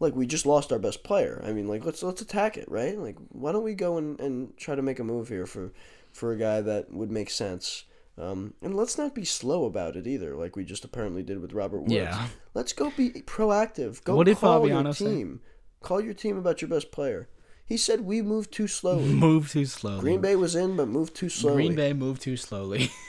like 0.00 0.14
we 0.14 0.26
just 0.26 0.46
lost 0.46 0.72
our 0.72 0.78
best 0.78 1.04
player. 1.04 1.42
I 1.44 1.52
mean, 1.52 1.68
like 1.68 1.84
let's 1.84 2.02
let's 2.02 2.20
attack 2.20 2.56
it, 2.56 2.70
right? 2.70 2.98
Like 2.98 3.16
why 3.30 3.52
don't 3.52 3.64
we 3.64 3.74
go 3.74 3.98
and, 3.98 4.20
and 4.20 4.56
try 4.56 4.74
to 4.74 4.82
make 4.82 4.98
a 4.98 5.04
move 5.04 5.28
here 5.28 5.46
for 5.46 5.72
for 6.12 6.32
a 6.32 6.38
guy 6.38 6.60
that 6.60 6.92
would 6.92 7.10
make 7.10 7.30
sense. 7.30 7.84
Um, 8.18 8.54
and 8.62 8.74
let's 8.74 8.96
not 8.96 9.14
be 9.14 9.26
slow 9.26 9.66
about 9.66 9.94
it 9.94 10.06
either, 10.06 10.34
like 10.34 10.56
we 10.56 10.64
just 10.64 10.86
apparently 10.86 11.22
did 11.22 11.38
with 11.40 11.52
Robert 11.52 11.80
Woods. 11.80 11.92
Yeah. 11.92 12.28
Let's 12.54 12.72
go 12.72 12.90
be 12.96 13.10
proactive. 13.10 14.02
Go 14.04 14.16
What 14.16 14.26
if 14.26 14.40
call 14.40 14.62
Fabiano 14.62 14.84
your 14.84 14.94
say? 14.94 15.04
team. 15.04 15.40
Call 15.82 16.00
your 16.00 16.14
team 16.14 16.38
about 16.38 16.62
your 16.62 16.70
best 16.70 16.90
player. 16.90 17.28
He 17.66 17.76
said 17.76 18.02
we 18.02 18.22
moved 18.22 18.52
too 18.52 18.68
slowly. 18.68 19.04
move 19.12 19.50
too 19.50 19.64
slowly. 19.66 20.00
Green 20.00 20.20
Bay 20.20 20.36
was 20.36 20.54
in, 20.54 20.76
but 20.76 20.86
moved 20.88 21.14
too 21.14 21.28
slowly. 21.28 21.64
Green 21.64 21.74
Bay 21.76 21.92
moved 21.92 22.22
too 22.22 22.36
slowly. 22.36 22.90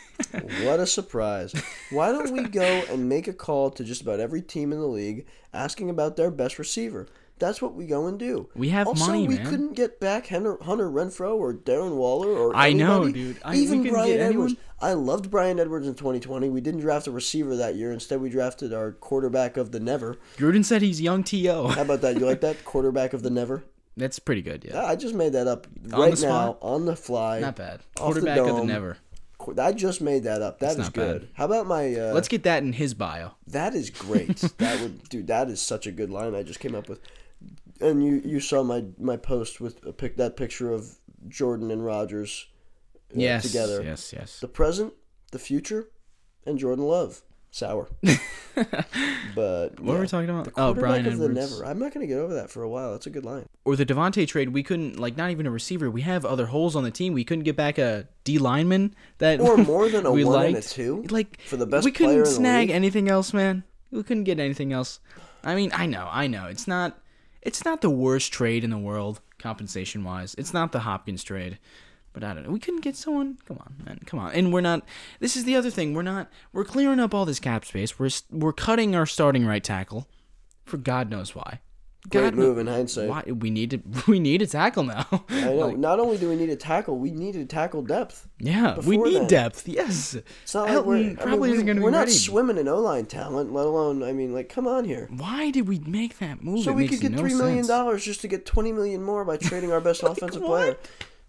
What 0.64 0.80
a 0.80 0.88
surprise. 0.88 1.54
Why 1.92 2.12
don't 2.12 2.32
we 2.32 2.42
go 2.46 2.64
and 2.90 3.08
make 3.08 3.28
a 3.28 3.34
call 3.34 3.70
to 3.70 3.84
just 3.84 4.02
about 4.02 4.20
every 4.20 4.42
team 4.42 4.72
in 4.74 4.80
the 4.80 4.88
league 4.88 5.28
asking 5.54 5.92
about 5.92 6.16
their 6.16 6.32
best 6.32 6.58
receiver? 6.58 7.06
That's 7.38 7.62
what 7.62 7.76
we 7.76 7.86
go 7.86 8.08
and 8.08 8.18
do. 8.18 8.50
We 8.56 8.70
have 8.70 8.88
also, 8.88 9.06
money, 9.06 9.28
we 9.28 9.36
man. 9.36 9.46
couldn't 9.46 9.74
get 9.76 10.00
back 10.00 10.30
Hunter, 10.30 10.58
Hunter 10.64 10.90
Renfrow 10.90 11.36
or 11.36 11.54
Darren 11.54 11.98
Waller 11.98 12.32
or 12.32 12.56
I 12.56 12.74
know, 12.74 13.12
dude. 13.12 13.38
I- 13.46 13.58
Even 13.58 13.84
Brian 13.88 14.08
get 14.08 14.20
Edwards. 14.22 14.54
anyone. 14.54 14.58
I 14.82 14.94
loved 14.94 15.30
Bryan 15.30 15.60
Edwards 15.60 15.88
in 15.88 15.94
2020. 15.94 16.50
We 16.50 16.62
didn't 16.62 16.80
draft 16.80 17.06
a 17.06 17.12
receiver 17.12 17.56
that 17.56 17.76
year. 17.76 17.92
Instead, 17.92 18.20
we 18.20 18.30
drafted 18.32 18.74
our 18.74 18.94
quarterback 18.94 19.56
of 19.56 19.72
the 19.72 19.80
never. 19.80 20.18
Gruden 20.38 20.66
said 20.66 20.82
he's 20.82 21.00
young 21.00 21.24
To. 21.26 21.68
How 21.68 21.84
about 21.84 22.02
that? 22.02 22.20
You 22.20 22.26
like 22.26 22.42
that 22.42 22.66
quarterback 22.66 23.14
of 23.14 23.22
the 23.22 23.30
never? 23.30 23.64
That's 23.98 24.20
pretty 24.20 24.44
good. 24.44 24.64
Yeah, 24.64 24.86
I 24.86 24.96
just 24.96 25.16
made 25.16 25.34
that 25.34 25.48
up 25.48 25.68
On 25.92 26.00
right 26.00 26.16
the 26.16 26.28
now 26.28 26.58
on 26.62 26.86
the 26.86 26.96
fly. 26.96 27.40
not 27.40 27.56
bad. 27.56 27.80
Off 28.00 28.14
the 28.14 28.22
Quarterback 28.22 28.38
of 28.38 28.56
the 28.58 28.64
never. 28.64 28.98
I 29.60 29.72
just 29.74 30.02
made 30.02 30.24
that 30.24 30.42
up. 30.42 30.60
That 30.60 30.72
is 30.72 30.78
not 30.78 30.94
bad. 30.94 31.22
good. 31.22 31.30
How 31.34 31.46
about 31.46 31.68
my? 31.68 31.94
Uh, 31.96 32.14
Let's 32.14 32.28
get 32.28 32.44
that 32.44 32.64
in 32.64 32.74
his 32.74 32.94
bio. 32.94 33.32
That 33.48 33.74
is 33.76 33.90
great. 33.90 34.38
that 34.58 34.80
would, 34.82 35.10
dude. 35.10 35.28
That 35.28 35.50
is 35.50 35.62
such 35.62 35.88
a 35.88 35.92
good 35.92 36.10
line 36.10 36.36
I 36.36 36.44
just 36.44 36.60
came 36.60 36.76
up 36.76 36.90
with. 36.90 37.00
And 37.80 38.04
you, 38.06 38.22
you 38.24 38.40
saw 38.40 38.64
my 38.64 38.86
my 39.00 39.18
post 39.18 39.60
with 39.60 39.86
a 39.86 39.94
pic 39.94 40.18
that 40.18 40.36
picture 40.38 40.72
of 40.72 40.98
Jordan 41.28 41.72
and 41.72 41.84
Rodgers 41.86 42.48
uh, 43.12 43.14
Yes, 43.16 43.44
together. 43.44 43.82
Yes, 43.84 44.14
yes. 44.14 44.40
The 44.40 44.48
present, 44.48 44.94
the 45.32 45.40
future, 45.40 45.90
and 46.46 46.58
Jordan 46.60 46.86
Love. 46.86 47.22
Sour. 47.58 47.88
but 49.36 49.80
What 49.80 49.96
were 49.96 50.02
we 50.02 50.08
talking 50.08 50.30
about? 50.30 50.46
The 50.46 50.52
Oh, 50.52 50.74
quarterback 50.74 50.80
Brian 50.82 51.06
of 51.08 51.18
the 51.18 51.26
Edwards. 51.26 51.52
never. 51.52 51.66
I'm 51.66 51.80
not 51.80 51.92
gonna 51.94 52.06
get 52.08 52.18
over 52.20 52.34
that 52.36 52.50
for 52.52 52.62
a 52.62 52.70
while. 52.70 52.92
That's 52.92 53.08
a 53.08 53.10
good 53.10 53.26
line. 53.26 53.48
Or 53.66 53.76
the 53.76 53.86
Davante 53.86 54.28
trade, 54.28 54.50
we 54.50 54.62
couldn't 54.64 55.00
like 55.00 55.18
not 55.18 55.32
even 55.32 55.48
a 55.48 55.52
receiver. 55.52 55.90
We 55.90 56.02
have 56.02 56.24
other 56.24 56.48
holes 56.48 56.76
on 56.76 56.84
the 56.84 56.92
team. 56.92 57.14
We 57.14 57.24
couldn't 57.24 57.46
get 57.46 57.56
back 57.56 57.78
a 57.78 58.08
D 58.24 58.38
lineman 58.38 58.96
that 59.18 59.40
Or 59.40 59.58
more 59.58 59.90
than 59.90 60.06
a 60.06 60.12
we 60.12 60.24
one 60.24 60.46
and 60.46 60.56
a 60.58 60.62
two 60.62 61.04
Like 61.10 61.42
for 61.42 61.58
the 61.58 61.66
best 61.66 61.84
we 61.86 61.92
couldn't 61.92 62.20
in 62.20 62.26
snag 62.26 62.70
anything 62.70 63.10
else, 63.10 63.34
man. 63.34 63.64
We 63.92 64.04
couldn't 64.04 64.26
get 64.26 64.40
anything 64.40 64.72
else. 64.72 65.00
I 65.44 65.56
mean, 65.56 65.72
I 65.74 65.86
know, 65.88 66.08
I 66.12 66.28
know. 66.28 66.46
It's 66.46 66.68
not 66.68 67.00
it's 67.42 67.66
not 67.66 67.82
the 67.82 67.90
worst 67.90 68.32
trade 68.34 68.64
in 68.64 68.70
the 68.70 68.78
world, 68.78 69.20
compensation 69.40 70.04
wise. 70.04 70.36
It's 70.38 70.54
not 70.54 70.72
the 70.72 70.80
Hopkins 70.82 71.24
trade. 71.24 71.58
But 72.18 72.24
I 72.28 72.34
don't 72.34 72.46
know. 72.46 72.50
We 72.52 72.58
couldn't 72.60 72.82
get 72.82 72.96
someone. 72.96 73.38
Come 73.48 73.58
on, 73.60 73.76
man. 73.86 74.00
Come 74.08 74.20
on. 74.20 74.32
And 74.32 74.52
we're 74.52 74.62
not. 74.62 74.82
This 75.20 75.36
is 75.36 75.44
the 75.44 75.56
other 75.56 75.70
thing. 75.70 75.94
We're 75.94 76.02
not. 76.02 76.32
We're 76.52 76.66
clearing 76.66 77.00
up 77.00 77.14
all 77.14 77.26
this 77.26 77.40
cap 77.40 77.64
space. 77.64 78.00
We're 78.00 78.10
we're 78.32 78.54
cutting 78.54 78.96
our 78.96 79.06
starting 79.06 79.46
right 79.46 79.64
tackle, 79.64 80.08
for 80.66 80.78
God 80.78 81.12
knows 81.12 81.36
why. 81.36 81.60
Great 82.10 82.34
move 82.34 82.58
in 82.58 82.66
hindsight. 82.66 83.08
Why 83.08 83.22
we 83.28 83.52
need 83.52 83.70
to 83.70 83.82
we 84.08 84.20
need 84.20 84.42
a 84.42 84.48
tackle 84.48 84.82
now. 84.82 85.06
I 85.30 85.42
know. 85.44 85.54
Like, 85.68 85.78
Not 85.78 86.00
only 86.00 86.18
do 86.18 86.28
we 86.30 86.36
need 86.36 86.50
a 86.50 86.56
tackle, 86.56 86.98
we 86.98 87.12
need 87.12 87.34
to 87.34 87.46
tackle 87.46 87.84
depth. 87.84 88.28
yeah, 88.40 88.80
we 88.80 88.98
need 88.98 89.14
then. 89.16 89.28
depth. 89.28 89.68
Yes, 89.68 90.16
It's 90.42 90.56
not 90.56 90.70
like 90.70 90.86
we're 90.86 91.12
I 91.12 91.16
probably 91.16 91.50
mean, 91.50 91.54
isn't 91.56 91.66
going 91.68 91.76
to 91.76 91.82
be 91.82 91.84
We're 91.84 91.92
not 91.92 92.00
ready. 92.00 92.12
swimming 92.14 92.58
in 92.58 92.68
O 92.68 92.80
line 92.80 93.06
talent, 93.06 93.54
let 93.54 93.68
alone. 93.68 94.02
I 94.02 94.12
mean, 94.12 94.34
like, 94.34 94.50
come 94.50 94.66
on 94.68 94.86
here. 94.86 95.08
Why 95.16 95.52
did 95.52 95.68
we 95.68 95.78
make 95.80 96.18
that 96.18 96.42
move? 96.44 96.64
So 96.64 96.72
it 96.72 96.76
we 96.76 96.88
could 96.88 97.00
get 97.02 97.12
no 97.12 97.18
three 97.20 97.36
million 97.36 97.68
dollars 97.68 98.04
just 98.04 98.22
to 98.22 98.28
get 98.28 98.46
twenty 98.48 98.72
million 98.72 99.04
more 99.04 99.24
by 99.24 99.38
trading 99.38 99.72
our 99.72 99.82
best 99.82 100.02
offensive 100.04 100.42
player. 100.42 100.78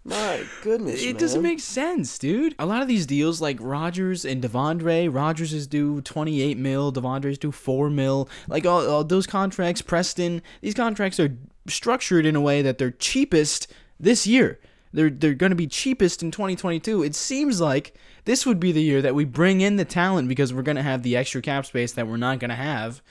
My 0.09 0.43
goodness, 0.63 1.03
It 1.03 1.17
doesn't 1.17 1.41
make 1.41 1.59
sense, 1.59 2.17
dude. 2.17 2.55
A 2.57 2.65
lot 2.65 2.81
of 2.81 2.87
these 2.87 3.05
deals, 3.05 3.41
like 3.41 3.57
Rodgers 3.59 4.25
and 4.25 4.43
Davante, 4.43 5.13
Rodgers 5.13 5.53
is 5.53 5.67
due 5.67 6.01
28 6.01 6.57
mil, 6.57 6.91
Davante's 6.91 7.37
due 7.37 7.51
4 7.51 7.89
mil. 7.89 8.27
Like 8.47 8.65
all, 8.65 8.87
all 8.89 9.03
those 9.03 9.27
contracts, 9.27 9.81
Preston, 9.81 10.41
these 10.61 10.73
contracts 10.73 11.19
are 11.19 11.37
structured 11.67 12.25
in 12.25 12.35
a 12.35 12.41
way 12.41 12.61
that 12.61 12.79
they're 12.79 12.91
cheapest 12.91 13.71
this 13.99 14.25
year. 14.25 14.59
They're 14.91 15.11
they're 15.11 15.35
going 15.35 15.51
to 15.51 15.55
be 15.55 15.67
cheapest 15.67 16.23
in 16.23 16.31
2022. 16.31 17.03
It 17.03 17.13
seems 17.13 17.61
like 17.61 17.93
this 18.25 18.45
would 18.45 18.59
be 18.59 18.71
the 18.71 18.81
year 18.81 19.01
that 19.03 19.13
we 19.13 19.25
bring 19.25 19.61
in 19.61 19.75
the 19.75 19.85
talent 19.85 20.27
because 20.27 20.51
we're 20.53 20.63
going 20.63 20.77
to 20.77 20.83
have 20.83 21.03
the 21.03 21.15
extra 21.15 21.41
cap 21.41 21.65
space 21.67 21.91
that 21.93 22.07
we're 22.07 22.17
not 22.17 22.39
going 22.39 22.49
to 22.49 22.55
have, 22.55 23.03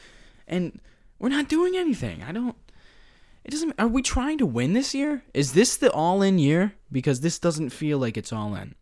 and 0.48 0.80
we're 1.20 1.28
not 1.28 1.48
doing 1.48 1.76
anything. 1.76 2.24
I 2.24 2.32
don't. 2.32 2.56
It 3.48 3.52
doesn't. 3.52 3.74
Are 3.78 3.88
we 3.88 4.02
trying 4.02 4.36
to 4.38 4.46
win 4.46 4.74
this 4.74 4.94
year? 4.94 5.22
Is 5.32 5.54
this 5.54 5.78
the 5.78 5.90
all-in 5.90 6.38
year? 6.38 6.74
Because 6.92 7.22
this 7.22 7.38
doesn't 7.38 7.70
feel 7.70 7.96
like 7.96 8.18
it's 8.18 8.30
all 8.30 8.54
in. 8.54 8.74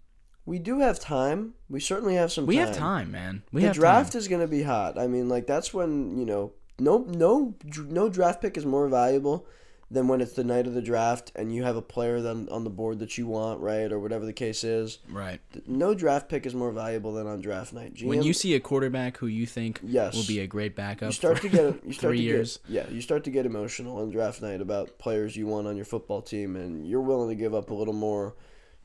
We 0.45 0.59
do 0.59 0.81
have 0.81 0.99
time. 0.99 1.55
We 1.69 1.79
certainly 1.79 2.17
have 2.17 2.33
some. 2.33 2.47
We 2.47 2.57
time. 2.57 2.67
have 2.67 2.77
time, 2.77 3.11
man. 3.13 3.43
We 3.53 3.63
the 3.63 3.73
draft 3.73 4.15
time. 4.15 4.19
is 4.19 4.27
going 4.27 4.41
to 4.41 4.49
be 4.49 4.65
hot. 4.65 4.99
I 4.99 5.07
mean, 5.07 5.29
like 5.29 5.47
that's 5.47 5.73
when 5.73 6.19
you 6.19 6.27
know 6.27 6.53
no 6.81 7.05
no 7.09 7.55
no 7.77 8.09
draft 8.09 8.43
pick 8.43 8.57
is 8.57 8.67
more 8.67 8.89
valuable 8.89 9.47
than 9.91 10.09
when 10.09 10.21
it's 10.21 10.33
the 10.33 10.43
night 10.43 10.67
of 10.67 10.75
the 10.75 10.83
draft 10.83 11.31
and 11.37 11.55
you 11.55 11.63
have 11.63 11.77
a 11.77 11.83
player 11.83 12.21
then 12.21 12.49
on 12.51 12.65
the 12.65 12.71
board 12.71 12.99
that 12.99 13.17
you 13.17 13.27
want, 13.27 13.61
right, 13.61 13.93
or 13.93 14.01
whatever 14.01 14.27
the 14.27 14.33
case 14.33 14.65
is. 14.65 14.99
Right. 15.09 15.41
No 15.67 15.95
draft 15.95 16.29
pick 16.29 16.45
is 16.45 16.55
more 16.55 16.73
valuable 16.73 17.13
than 17.13 17.27
on 17.29 17.41
draft 17.41 17.73
night. 17.73 17.95
GM, 17.95 18.07
When 18.09 18.23
you 18.23 18.33
see 18.33 18.55
a 18.55 18.61
quarterback 18.61 19.19
who 19.19 19.29
you 19.29 19.47
think 19.47 19.81
Yes. 19.85 20.17
will 20.17 20.27
be 20.27 20.41
a 20.41 20.47
great 20.47 20.75
backup, 20.75 21.09
you 21.09 21.13
start 21.13 21.37
for 21.39 21.43
to 21.43 21.49
get 21.49 21.65
you 21.87 21.93
start 21.93 22.11
three 22.11 22.19
to 22.19 22.23
years. 22.23 22.59
Get, 22.69 22.71
yeah, 22.89 22.95
you 22.95 23.01
start 23.01 23.23
to 23.25 23.31
get 23.31 23.47
emotional 23.47 23.99
on 23.99 24.11
draft 24.11 24.43
night 24.43 24.61
about 24.61 24.99
players 24.99 25.37
you 25.37 25.47
want 25.47 25.69
on 25.69 25.77
your 25.77 25.85
football 25.85 26.21
team, 26.21 26.57
and 26.57 26.87
you're 26.89 27.01
willing 27.01 27.29
to 27.29 27.37
give 27.37 27.55
up 27.55 27.71
a 27.71 27.75
little 27.75 27.95
more. 27.95 28.35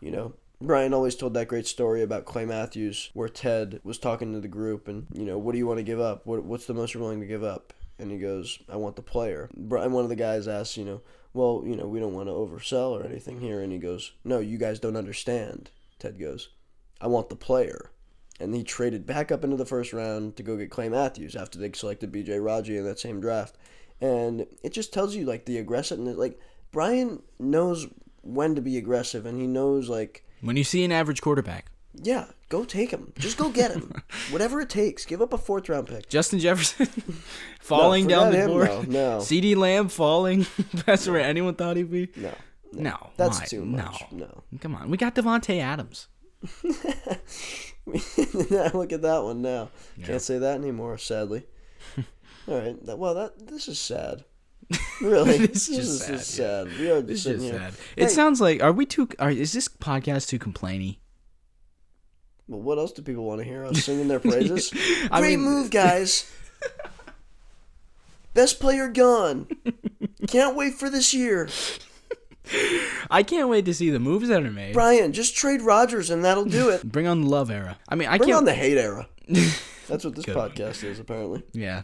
You 0.01 0.11
know, 0.11 0.33
Brian 0.61 0.93
always 0.93 1.15
told 1.15 1.33
that 1.33 1.47
great 1.47 1.65
story 1.65 2.03
about 2.03 2.25
Clay 2.25 2.45
Matthews, 2.45 3.09
where 3.13 3.29
Ted 3.29 3.79
was 3.83 3.97
talking 3.97 4.33
to 4.33 4.39
the 4.39 4.47
group, 4.47 4.87
and 4.87 5.07
you 5.13 5.25
know, 5.25 5.39
what 5.39 5.53
do 5.53 5.57
you 5.57 5.65
want 5.65 5.79
to 5.79 5.83
give 5.83 5.99
up? 5.99 6.27
What 6.27 6.43
what's 6.43 6.67
the 6.67 6.75
most 6.75 6.93
you're 6.93 7.01
willing 7.01 7.21
to 7.21 7.25
give 7.25 7.43
up? 7.43 7.73
And 8.01 8.11
he 8.11 8.17
goes, 8.17 8.59
I 8.67 8.75
want 8.75 8.97
the 8.97 9.01
player. 9.01 9.49
Brian, 9.55 9.93
one 9.93 10.03
of 10.03 10.09
the 10.09 10.15
guys 10.15 10.47
asks, 10.47 10.75
you 10.75 10.83
know, 10.83 11.01
well, 11.33 11.63
you 11.65 11.75
know, 11.75 11.87
we 11.87 11.99
don't 11.99 12.13
want 12.13 12.27
to 12.27 12.33
oversell 12.33 12.91
or 12.91 13.05
anything 13.05 13.39
here, 13.39 13.61
and 13.61 13.71
he 13.71 13.77
goes, 13.77 14.11
no, 14.25 14.39
you 14.39 14.57
guys 14.57 14.79
don't 14.79 14.97
understand. 14.97 15.71
Ted 15.99 16.19
goes, 16.19 16.49
I 16.99 17.07
want 17.07 17.29
the 17.29 17.35
player 17.35 17.91
and 18.41 18.55
he 18.55 18.63
traded 18.63 19.05
back 19.05 19.31
up 19.31 19.43
into 19.43 19.55
the 19.55 19.65
first 19.65 19.93
round 19.93 20.35
to 20.35 20.43
go 20.43 20.57
get 20.57 20.71
Clay 20.71 20.89
Matthews 20.89 21.35
after 21.35 21.59
they 21.59 21.71
selected 21.73 22.11
B.J. 22.11 22.39
Raji 22.39 22.77
in 22.77 22.83
that 22.85 22.99
same 22.99 23.21
draft, 23.21 23.55
and 24.01 24.47
it 24.63 24.73
just 24.73 24.91
tells 24.91 25.15
you 25.15 25.25
like 25.25 25.45
the 25.45 25.59
aggressiveness. 25.59 26.17
Like 26.17 26.39
Brian 26.71 27.21
knows 27.39 27.87
when 28.23 28.55
to 28.55 28.61
be 28.61 28.77
aggressive, 28.77 29.25
and 29.25 29.39
he 29.39 29.47
knows 29.47 29.89
like 29.89 30.25
when 30.41 30.57
you 30.57 30.63
see 30.63 30.83
an 30.83 30.91
average 30.91 31.21
quarterback, 31.21 31.71
yeah, 31.95 32.25
go 32.49 32.63
take 32.63 32.91
him, 32.91 33.11
just 33.17 33.37
go 33.37 33.49
get 33.49 33.71
him, 33.71 33.91
whatever 34.31 34.61
it 34.61 34.69
takes. 34.69 35.05
Give 35.05 35.21
up 35.21 35.33
a 35.33 35.37
fourth 35.37 35.67
round 35.69 35.87
pick. 35.87 36.07
Justin 36.09 36.39
Jefferson 36.39 36.87
falling 37.59 38.07
down 38.07 38.31
the 38.31 38.37
him, 38.39 38.49
board, 38.49 38.67
no, 38.67 38.81
no. 38.81 39.17
CeeDee 39.19 39.55
Lamb 39.55 39.89
falling. 39.89 40.45
That's 40.85 41.07
where 41.07 41.19
anyone 41.21 41.55
thought 41.55 41.77
he'd 41.77 41.91
be. 41.91 42.09
No, 42.15 42.33
No, 42.71 43.09
that's 43.17 43.39
why? 43.39 43.45
too 43.45 43.65
much. 43.65 44.03
No, 44.11 44.25
no. 44.25 44.43
Come 44.59 44.75
on, 44.75 44.89
we 44.89 44.97
got 44.97 45.15
Davante 45.15 45.59
Adams. 45.61 46.07
look 47.85 48.91
at 48.93 49.01
that 49.01 49.21
one 49.23 49.41
now. 49.41 49.69
Can't 50.03 50.21
say 50.21 50.37
that 50.39 50.55
anymore, 50.57 50.97
sadly. 50.97 51.43
All 52.47 52.57
right, 52.59 52.75
well, 52.97 53.13
that 53.15 53.47
this 53.47 53.67
is 53.67 53.79
sad. 53.79 54.23
Really, 55.01 55.37
This 55.47 55.67
is 55.69 55.99
this 55.99 56.07
just 56.07 56.09
is 56.09 56.27
sad, 56.27 56.67
sad. 56.67 56.79
We 56.79 56.89
are 56.89 56.97
It's 56.99 57.07
just 57.23 57.25
just 57.25 57.43
here. 57.43 57.53
sad. 57.59 57.73
Hey, 57.97 58.03
It 58.05 58.09
sounds 58.11 58.39
like 58.39 58.63
are 58.63 58.71
we 58.71 58.85
too? 58.85 59.09
Are, 59.19 59.29
is 59.29 59.51
this 59.53 59.67
podcast 59.67 60.29
too 60.29 60.39
complainy? 60.39 60.97
Well, 62.51 62.59
what 62.59 62.77
else 62.77 62.91
do 62.91 63.01
people 63.01 63.23
want 63.23 63.39
to 63.39 63.45
hear? 63.45 63.63
Us 63.63 63.85
singing 63.85 64.09
their 64.09 64.19
praises? 64.19 64.73
I 65.11 65.21
Great 65.21 65.39
mean- 65.39 65.47
move, 65.47 65.71
guys. 65.71 66.29
Best 68.33 68.59
player 68.59 68.89
gone. 68.89 69.47
Can't 70.27 70.57
wait 70.57 70.73
for 70.73 70.89
this 70.89 71.13
year. 71.13 71.47
I 73.09 73.23
can't 73.23 73.47
wait 73.47 73.63
to 73.65 73.73
see 73.73 73.89
the 73.89 73.99
moves 73.99 74.27
that 74.27 74.43
are 74.43 74.51
made. 74.51 74.73
Brian, 74.73 75.13
just 75.13 75.33
trade 75.33 75.61
Rodgers 75.61 76.09
and 76.09 76.25
that'll 76.25 76.43
do 76.43 76.69
it. 76.69 76.83
Bring 76.91 77.07
on 77.07 77.21
the 77.21 77.29
love 77.29 77.49
era. 77.49 77.77
I 77.87 77.95
mean, 77.95 78.09
I 78.09 78.17
Bring 78.17 78.29
can't. 78.31 78.37
Bring 78.37 78.37
on 78.37 78.45
the 78.45 78.53
hate 78.53 78.77
era. 78.77 79.07
That's 79.91 80.05
what 80.05 80.15
this 80.15 80.25
Good 80.25 80.35
one. 80.37 80.49
podcast 80.51 80.83
is, 80.83 80.99
apparently. 80.99 81.43
Yeah, 81.51 81.81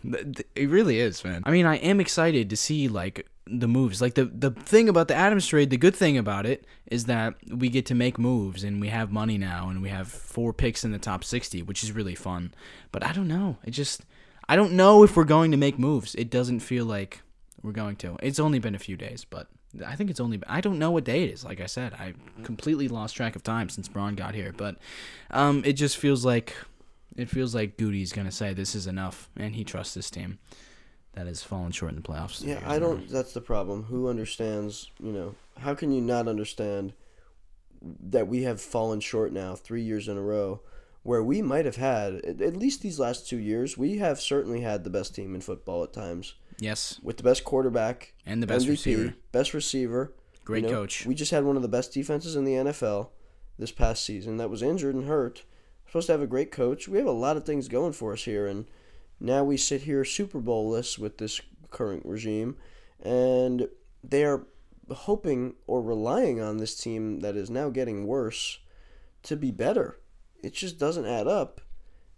it 0.55 0.69
really 0.69 0.99
is, 0.99 1.23
man. 1.25 1.43
I 1.45 1.51
mean, 1.51 1.65
I 1.65 1.75
am 1.75 1.99
excited 1.99 2.49
to 2.49 2.55
see 2.55 2.87
like 2.87 3.27
the 3.45 3.67
moves. 3.67 4.01
Like 4.01 4.15
the 4.15 4.25
the 4.25 4.51
thing 4.51 4.87
about 4.89 5.07
the 5.09 5.15
Adams 5.15 5.45
trade, 5.45 5.69
the 5.69 5.77
good 5.77 5.95
thing 5.95 6.17
about 6.17 6.45
it 6.45 6.65
is 6.87 7.05
that 7.05 7.35
we 7.51 7.69
get 7.69 7.85
to 7.87 7.95
make 7.95 8.17
moves 8.17 8.63
and 8.63 8.79
we 8.79 8.87
have 8.87 9.11
money 9.11 9.37
now 9.37 9.69
and 9.69 9.81
we 9.81 9.89
have 9.89 10.07
four 10.07 10.53
picks 10.53 10.83
in 10.85 10.91
the 10.91 10.99
top 10.99 11.23
60, 11.23 11.61
which 11.63 11.83
is 11.83 11.91
really 11.91 12.15
fun. 12.15 12.53
But 12.91 13.05
I 13.05 13.11
don't 13.11 13.27
know. 13.27 13.57
It 13.65 13.71
just 13.71 14.01
I 14.49 14.55
don't 14.55 14.73
know 14.73 15.03
if 15.03 15.17
we're 15.17 15.25
going 15.25 15.51
to 15.51 15.57
make 15.57 15.77
moves. 15.77 16.15
It 16.15 16.29
doesn't 16.29 16.61
feel 16.61 16.85
like 16.85 17.21
we're 17.61 17.73
going 17.73 17.97
to. 17.97 18.15
It's 18.21 18.39
only 18.39 18.59
been 18.59 18.75
a 18.75 18.79
few 18.79 18.95
days, 18.95 19.25
but 19.29 19.47
I 19.85 19.95
think 19.97 20.09
it's 20.09 20.21
only 20.21 20.41
I 20.47 20.61
don't 20.61 20.79
know 20.79 20.91
what 20.91 21.03
day 21.03 21.23
it 21.23 21.31
is. 21.31 21.43
Like 21.43 21.59
I 21.59 21.65
said, 21.65 21.93
I 21.93 22.13
completely 22.43 22.87
lost 22.87 23.15
track 23.17 23.35
of 23.35 23.43
time 23.43 23.67
since 23.69 23.89
Braun 23.89 24.15
got 24.15 24.33
here, 24.33 24.53
but 24.55 24.77
um 25.31 25.61
it 25.65 25.73
just 25.73 25.97
feels 25.97 26.23
like 26.23 26.55
it 27.15 27.29
feels 27.29 27.55
like 27.55 27.77
Gutey's 27.77 28.11
gonna 28.13 28.31
say 28.31 28.53
this 28.53 28.75
is 28.75 28.87
enough, 28.87 29.29
and 29.35 29.55
he 29.55 29.63
trusts 29.63 29.93
this 29.93 30.09
team 30.09 30.39
that 31.13 31.27
has 31.27 31.43
fallen 31.43 31.71
short 31.71 31.91
in 31.91 31.95
the 31.95 32.01
playoffs. 32.01 32.43
Yeah, 32.45 32.61
I 32.65 32.79
don't. 32.79 33.09
That's 33.09 33.33
the 33.33 33.41
problem. 33.41 33.83
Who 33.83 34.07
understands? 34.07 34.91
You 34.99 35.11
know, 35.11 35.35
how 35.59 35.73
can 35.73 35.91
you 35.91 36.01
not 36.01 36.27
understand 36.27 36.93
that 37.81 38.27
we 38.27 38.43
have 38.43 38.61
fallen 38.61 38.99
short 38.99 39.31
now 39.31 39.55
three 39.55 39.81
years 39.81 40.07
in 40.07 40.17
a 40.17 40.21
row, 40.21 40.61
where 41.03 41.23
we 41.23 41.41
might 41.41 41.65
have 41.65 41.75
had 41.77 42.15
at 42.25 42.41
at 42.41 42.57
least 42.57 42.81
these 42.81 42.99
last 42.99 43.27
two 43.27 43.37
years, 43.37 43.77
we 43.77 43.97
have 43.97 44.19
certainly 44.19 44.61
had 44.61 44.83
the 44.83 44.89
best 44.89 45.15
team 45.15 45.33
in 45.35 45.41
football 45.41 45.83
at 45.83 45.93
times 45.93 46.35
Yes, 46.59 46.99
with 47.03 47.17
the 47.17 47.23
best 47.23 47.43
quarterback 47.43 48.13
and 48.25 48.41
the 48.41 48.47
best 48.47 48.65
MVP, 48.65 48.69
receiver, 48.69 49.13
best 49.31 49.53
receiver. 49.53 50.13
great 50.43 50.63
you 50.63 50.69
know, 50.69 50.75
coach. 50.75 51.05
We 51.05 51.15
just 51.15 51.31
had 51.31 51.43
one 51.43 51.55
of 51.55 51.61
the 51.61 51.67
best 51.67 51.93
defenses 51.93 52.35
in 52.35 52.45
the 52.45 52.53
NFL 52.53 53.09
this 53.59 53.71
past 53.71 54.03
season 54.03 54.37
that 54.37 54.49
was 54.49 54.61
injured 54.61 54.95
and 54.95 55.07
hurt. 55.07 55.43
Supposed 55.87 56.07
to 56.07 56.13
have 56.13 56.21
a 56.21 56.27
great 56.27 56.51
coach. 56.51 56.87
We 56.87 56.97
have 56.97 57.07
a 57.07 57.11
lot 57.11 57.37
of 57.37 57.45
things 57.45 57.67
going 57.67 57.93
for 57.93 58.13
us 58.13 58.25
here, 58.25 58.45
and 58.45 58.65
now 59.19 59.43
we 59.43 59.57
sit 59.57 59.81
here 59.83 60.03
Super 60.03 60.39
Bowl-less 60.39 60.99
with 60.99 61.17
this 61.17 61.41
current 61.71 62.05
regime, 62.05 62.57
and 63.01 63.69
they 64.03 64.25
are 64.25 64.47
hoping 64.91 65.55
or 65.65 65.81
relying 65.81 66.41
on 66.41 66.57
this 66.57 66.75
team 66.75 67.21
that 67.21 67.35
is 67.35 67.49
now 67.49 67.69
getting 67.69 68.05
worse 68.05 68.59
to 69.23 69.35
be 69.35 69.51
better. 69.51 69.99
It 70.43 70.53
just 70.53 70.77
doesn't 70.77 71.05
add 71.05 71.27
up, 71.27 71.61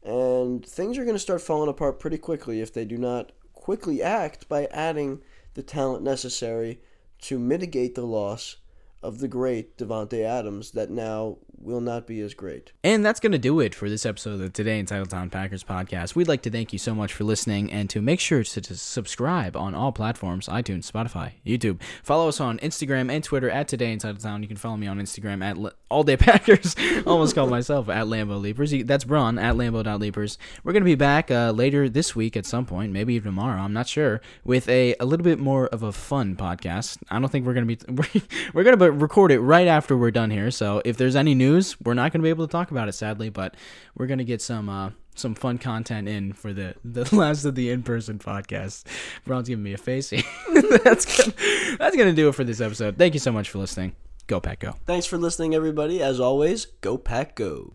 and 0.03 0.65
things 0.65 0.97
are 0.97 1.03
going 1.03 1.15
to 1.15 1.19
start 1.19 1.41
falling 1.41 1.69
apart 1.69 1.99
pretty 1.99 2.17
quickly 2.17 2.61
if 2.61 2.73
they 2.73 2.85
do 2.85 2.97
not 2.97 3.31
quickly 3.53 4.01
act 4.01 4.49
by 4.49 4.65
adding 4.65 5.21
the 5.53 5.63
talent 5.63 6.03
necessary 6.03 6.81
to 7.21 7.37
mitigate 7.37 7.95
the 7.95 8.05
loss 8.05 8.57
of 9.01 9.19
the 9.19 9.27
great 9.27 9.77
Davante 9.77 10.21
Adams 10.21 10.71
that 10.71 10.89
now 10.89 11.37
will 11.61 11.81
not 11.81 12.07
be 12.07 12.21
as 12.21 12.33
great. 12.33 12.71
And 12.83 13.05
that's 13.05 13.19
going 13.19 13.31
to 13.31 13.37
do 13.37 13.59
it 13.59 13.75
for 13.75 13.89
this 13.89 14.05
episode 14.05 14.41
of 14.41 14.53
Today 14.53 14.79
in 14.79 14.85
Titletown 14.85 15.31
Packers 15.31 15.63
podcast. 15.63 16.15
We'd 16.15 16.27
like 16.27 16.41
to 16.43 16.49
thank 16.49 16.73
you 16.73 16.79
so 16.79 16.95
much 16.95 17.13
for 17.13 17.23
listening 17.23 17.71
and 17.71 17.89
to 17.89 18.01
make 18.01 18.19
sure 18.19 18.43
to, 18.43 18.61
to 18.61 18.75
subscribe 18.75 19.55
on 19.55 19.75
all 19.75 19.91
platforms 19.91 20.47
iTunes, 20.47 20.89
Spotify, 20.89 21.33
YouTube. 21.45 21.81
Follow 22.03 22.27
us 22.29 22.39
on 22.39 22.59
Instagram 22.59 23.11
and 23.11 23.23
Twitter 23.23 23.49
at 23.49 23.67
Today 23.67 23.91
in 23.91 23.99
Titletown. 23.99 24.41
You 24.41 24.47
can 24.47 24.57
follow 24.57 24.77
me 24.77 24.87
on 24.87 24.99
Instagram 24.99 25.43
at 25.43 25.73
All 25.89 26.03
Day 26.03 26.17
Packers. 26.17 26.75
Almost 27.05 27.35
called 27.35 27.49
myself 27.49 27.89
at 27.89 28.07
Lambeau 28.07 28.39
Leapers. 28.39 28.73
That's 28.85 29.03
Braun 29.03 29.37
at 29.37 29.55
Lambeau.Leapers. 29.55 30.37
We're 30.63 30.73
going 30.73 30.83
to 30.83 30.85
be 30.85 30.95
back 30.95 31.29
uh, 31.29 31.51
later 31.51 31.89
this 31.89 32.15
week 32.15 32.37
at 32.37 32.45
some 32.45 32.65
point, 32.65 32.91
maybe 32.91 33.13
even 33.15 33.29
tomorrow. 33.31 33.61
I'm 33.61 33.73
not 33.73 33.87
sure. 33.87 34.21
With 34.43 34.67
a, 34.69 34.95
a 34.99 35.05
little 35.05 35.23
bit 35.23 35.39
more 35.39 35.67
of 35.67 35.83
a 35.83 35.91
fun 35.91 36.35
podcast. 36.35 36.97
I 37.09 37.19
don't 37.19 37.29
think 37.29 37.45
we're 37.45 37.53
going 37.53 37.67
to 37.67 37.75
be. 37.75 38.23
We're 38.53 38.63
going 38.63 38.77
to 38.77 38.91
record 38.91 39.31
it 39.31 39.39
right 39.39 39.67
after 39.67 39.95
we're 39.95 40.11
done 40.11 40.31
here. 40.31 40.49
So 40.51 40.81
if 40.83 40.97
there's 40.97 41.15
any 41.15 41.35
news, 41.35 41.48
we're 41.83 41.93
not 41.93 42.11
going 42.11 42.21
to 42.21 42.23
be 42.23 42.29
able 42.29 42.47
to 42.47 42.51
talk 42.51 42.71
about 42.71 42.87
it, 42.87 42.93
sadly, 42.93 43.29
but 43.29 43.55
we're 43.95 44.07
going 44.07 44.19
to 44.19 44.25
get 44.25 44.41
some 44.41 44.69
uh, 44.69 44.91
some 45.15 45.35
fun 45.35 45.57
content 45.57 46.07
in 46.07 46.33
for 46.33 46.53
the 46.53 46.75
the 46.83 47.13
last 47.15 47.45
of 47.45 47.55
the 47.55 47.69
in 47.69 47.83
person 47.83 48.19
podcast. 48.19 48.85
Braun's 49.25 49.49
giving 49.49 49.63
me 49.63 49.73
a 49.73 49.77
face. 49.77 50.09
that's 50.83 51.05
gonna, 51.17 51.77
that's 51.77 51.95
gonna 51.95 52.13
do 52.13 52.29
it 52.29 52.35
for 52.35 52.43
this 52.43 52.61
episode. 52.61 52.97
Thank 52.97 53.13
you 53.13 53.19
so 53.19 53.31
much 53.31 53.49
for 53.49 53.59
listening. 53.59 53.95
Go 54.27 54.39
Pack 54.39 54.59
Go. 54.59 54.75
Thanks 54.85 55.05
for 55.05 55.17
listening, 55.17 55.55
everybody. 55.55 56.01
As 56.01 56.19
always, 56.19 56.65
go 56.81 56.97
Pack 56.97 57.35
Go. 57.35 57.73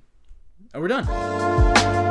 Oh, 0.72 0.80
we're 0.80 0.88
done. 0.88 2.03